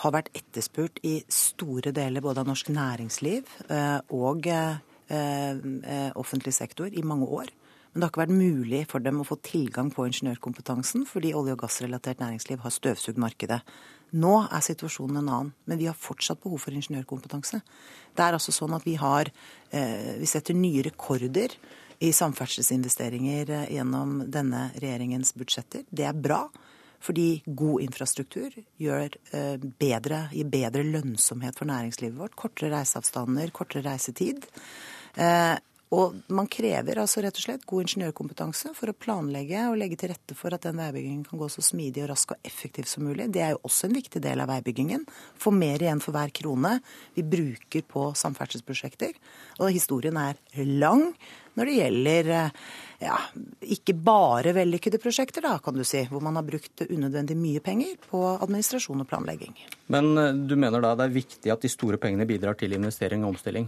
[0.00, 4.78] har vært etterspurt i store deler både av norsk næringsliv eh, og eh,
[5.12, 7.50] eh, offentlig sektor i mange år.
[7.90, 11.56] Men det har ikke vært mulig for dem å få tilgang på ingeniørkompetansen fordi olje-
[11.56, 13.60] og gassrelatert næringsliv har støvsugd markedet.
[14.14, 17.60] Nå er situasjonen en annen, men vi har fortsatt behov for ingeniørkompetanse.
[18.14, 19.30] Det er altså sånn at vi har
[19.70, 21.54] eh, Vi setter nye rekorder
[22.02, 25.86] i samferdselsinvesteringer eh, gjennom denne regjeringens budsjetter.
[25.90, 26.44] Det er bra.
[27.00, 32.36] Fordi god infrastruktur gjør, eh, bedre, gir bedre lønnsomhet for næringslivet vårt.
[32.36, 34.46] Kortere reiseavstander, kortere reisetid.
[35.90, 39.98] Eh, og man krever altså rett og slett god ingeniørkompetanse for å planlegge og legge
[40.00, 43.04] til rette for at den veibyggingen kan gå så smidig og rask og effektiv som
[43.08, 43.30] mulig.
[43.34, 45.04] Det er jo også en viktig del av veibyggingen.
[45.40, 46.78] Få mer igjen for hver krone
[47.16, 49.16] vi bruker på samferdselsprosjekter.
[49.60, 50.38] Og historien er
[50.80, 51.10] lang
[51.58, 52.28] når det gjelder
[53.02, 53.16] ja,
[53.74, 57.98] ikke bare vellykkede prosjekter, da, kan du si, hvor man har brukt unødvendig mye penger
[58.06, 59.56] på administrasjon og planlegging.
[59.92, 63.26] Men eh, du mener da det er viktig at de store pengene bidrar til investering
[63.26, 63.66] og omstilling?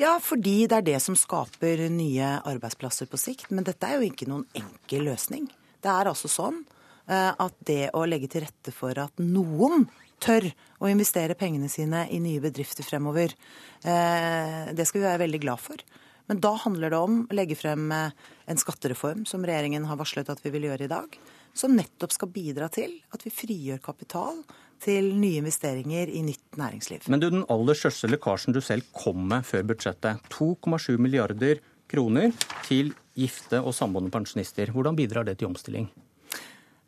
[0.00, 3.50] Ja, fordi det er det som skaper nye arbeidsplasser på sikt.
[3.52, 5.50] Men dette er jo ikke noen enkel løsning.
[5.82, 6.62] Det er altså sånn
[7.10, 9.86] eh, at det å legge til rette for at noen
[10.22, 10.46] tør
[10.82, 13.34] å investere pengene sine i nye bedrifter fremover,
[13.82, 15.82] eh, det skal vi være veldig glad for.
[16.30, 18.14] Men da handler det om å legge frem eh,
[18.46, 21.18] en skattereform, som regjeringen har varslet at vi vil gjøre i dag,
[21.54, 24.38] som nettopp skal bidra til at vi frigjør kapital
[24.82, 27.06] til nye investeringer i nytt næringsliv.
[27.12, 32.32] Men du, den aller største lekkasjen du selv kom med før budsjettet, 2,7 milliarder kroner
[32.66, 34.72] til gifte og samboende pensjonister.
[34.74, 35.90] Hvordan bidrar det til omstilling?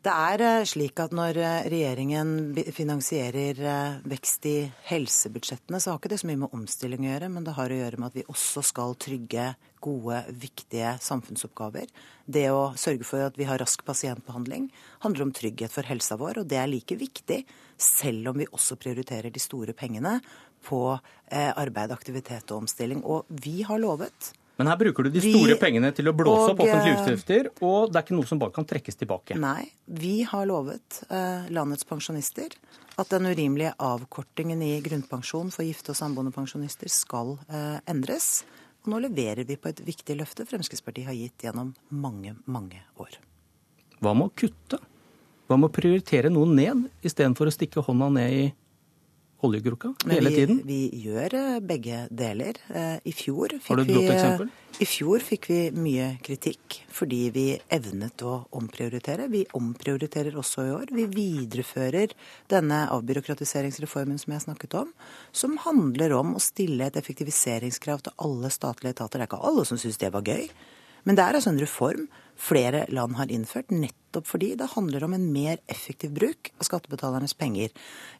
[0.05, 2.33] Det er eh, slik at når eh, regjeringen
[2.75, 4.57] finansierer eh, vekst i
[4.91, 7.79] helsebudsjettene, så har ikke det så mye med omstilling å gjøre, men det har å
[7.79, 9.47] gjøre med at vi også skal trygge
[9.81, 11.89] gode, viktige samfunnsoppgaver.
[12.21, 14.69] Det å sørge for at vi har rask pasientbehandling
[15.07, 17.41] handler om trygghet for helsa vår, og det er like viktig
[17.81, 20.19] selv om vi også prioriterer de store pengene
[20.65, 20.85] på
[21.33, 23.01] arbeid, aktivitet og omstilling.
[23.05, 26.47] Og vi har lovet men her bruker du de store vi, pengene til å blåse
[26.47, 29.37] og, opp offentlige utgifter, og det er ikke noe som bare kan trekkes tilbake.
[29.39, 32.55] Nei, vi har lovet eh, landets pensjonister
[32.95, 38.45] at den urimelige avkortingen i grunnpensjon for gifte og samboende pensjonister skal eh, endres.
[38.85, 43.17] Og nå leverer vi på et viktig løfte Fremskrittspartiet har gitt gjennom mange, mange år.
[43.99, 44.79] Hva med å kutte?
[45.49, 48.45] Hva med å prioritere noe ned, istedenfor å stikke hånda ned i
[49.45, 50.59] oljekrukka hele vi, tiden?
[50.67, 52.59] Vi gjør eh, begge deler.
[52.69, 54.51] Eh, I fjor godt eksempel?
[54.75, 59.29] I fjor fikk vi mye kritikk fordi vi evnet å omprioritere.
[59.31, 60.91] Vi omprioriterer også i år.
[60.95, 62.15] Vi viderefører
[62.51, 64.91] denne avbyråkratiseringsreformen som jeg snakket om,
[65.31, 69.21] som handler om å stille et effektiviseringskrav til alle statlige etater.
[69.21, 70.49] Det er ikke alle som syns det var gøy.
[71.05, 75.15] Men det er altså en reform flere land har innført, nettopp fordi det handler om
[75.15, 77.71] en mer effektiv bruk av skattebetalernes penger.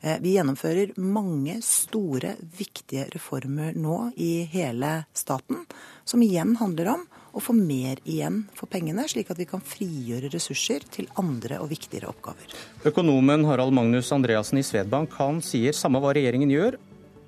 [0.02, 5.66] Eh, vi gjennomfører mange store, viktige reformer nå i hele staten,
[6.04, 7.06] som igjen handler om
[7.36, 11.72] å få mer igjen for pengene, slik at vi kan frigjøre ressurser til andre og
[11.74, 12.56] viktigere oppgaver.
[12.88, 16.80] Økonomen Harald Magnus Andreassen i Svedbank han sier samme hva regjeringen gjør,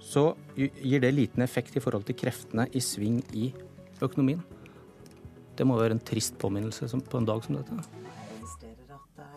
[0.07, 3.49] så gir det liten effekt i forhold til kreftene i sving i
[3.99, 4.39] økonomien.
[5.57, 7.81] Det må være en trist påminnelse på en dag som dette.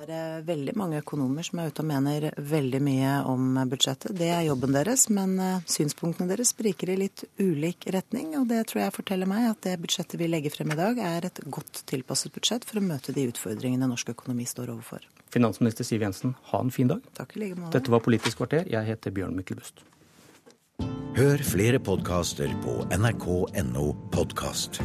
[0.00, 4.14] Det er eh, veldig mange økonomer som er ute og mener veldig mye om budsjettet.
[4.16, 8.32] Det er jobben deres, men eh, synspunktene deres spriker i litt ulik retning.
[8.40, 11.28] Og det tror jeg forteller meg at det budsjettet vi legger frem i dag, er
[11.28, 15.04] et godt tilpasset budsjett for å møte de utfordringene norsk økonomi står overfor.
[15.30, 17.04] Finansminister Siv Jensen, ha en fin dag.
[17.18, 17.76] Takk i like måte.
[17.76, 18.66] Dette var Politisk kvarter.
[18.72, 19.84] Jeg heter Bjørn Myklebust.
[21.20, 24.80] Hør flere podkaster på nrk.no podkast.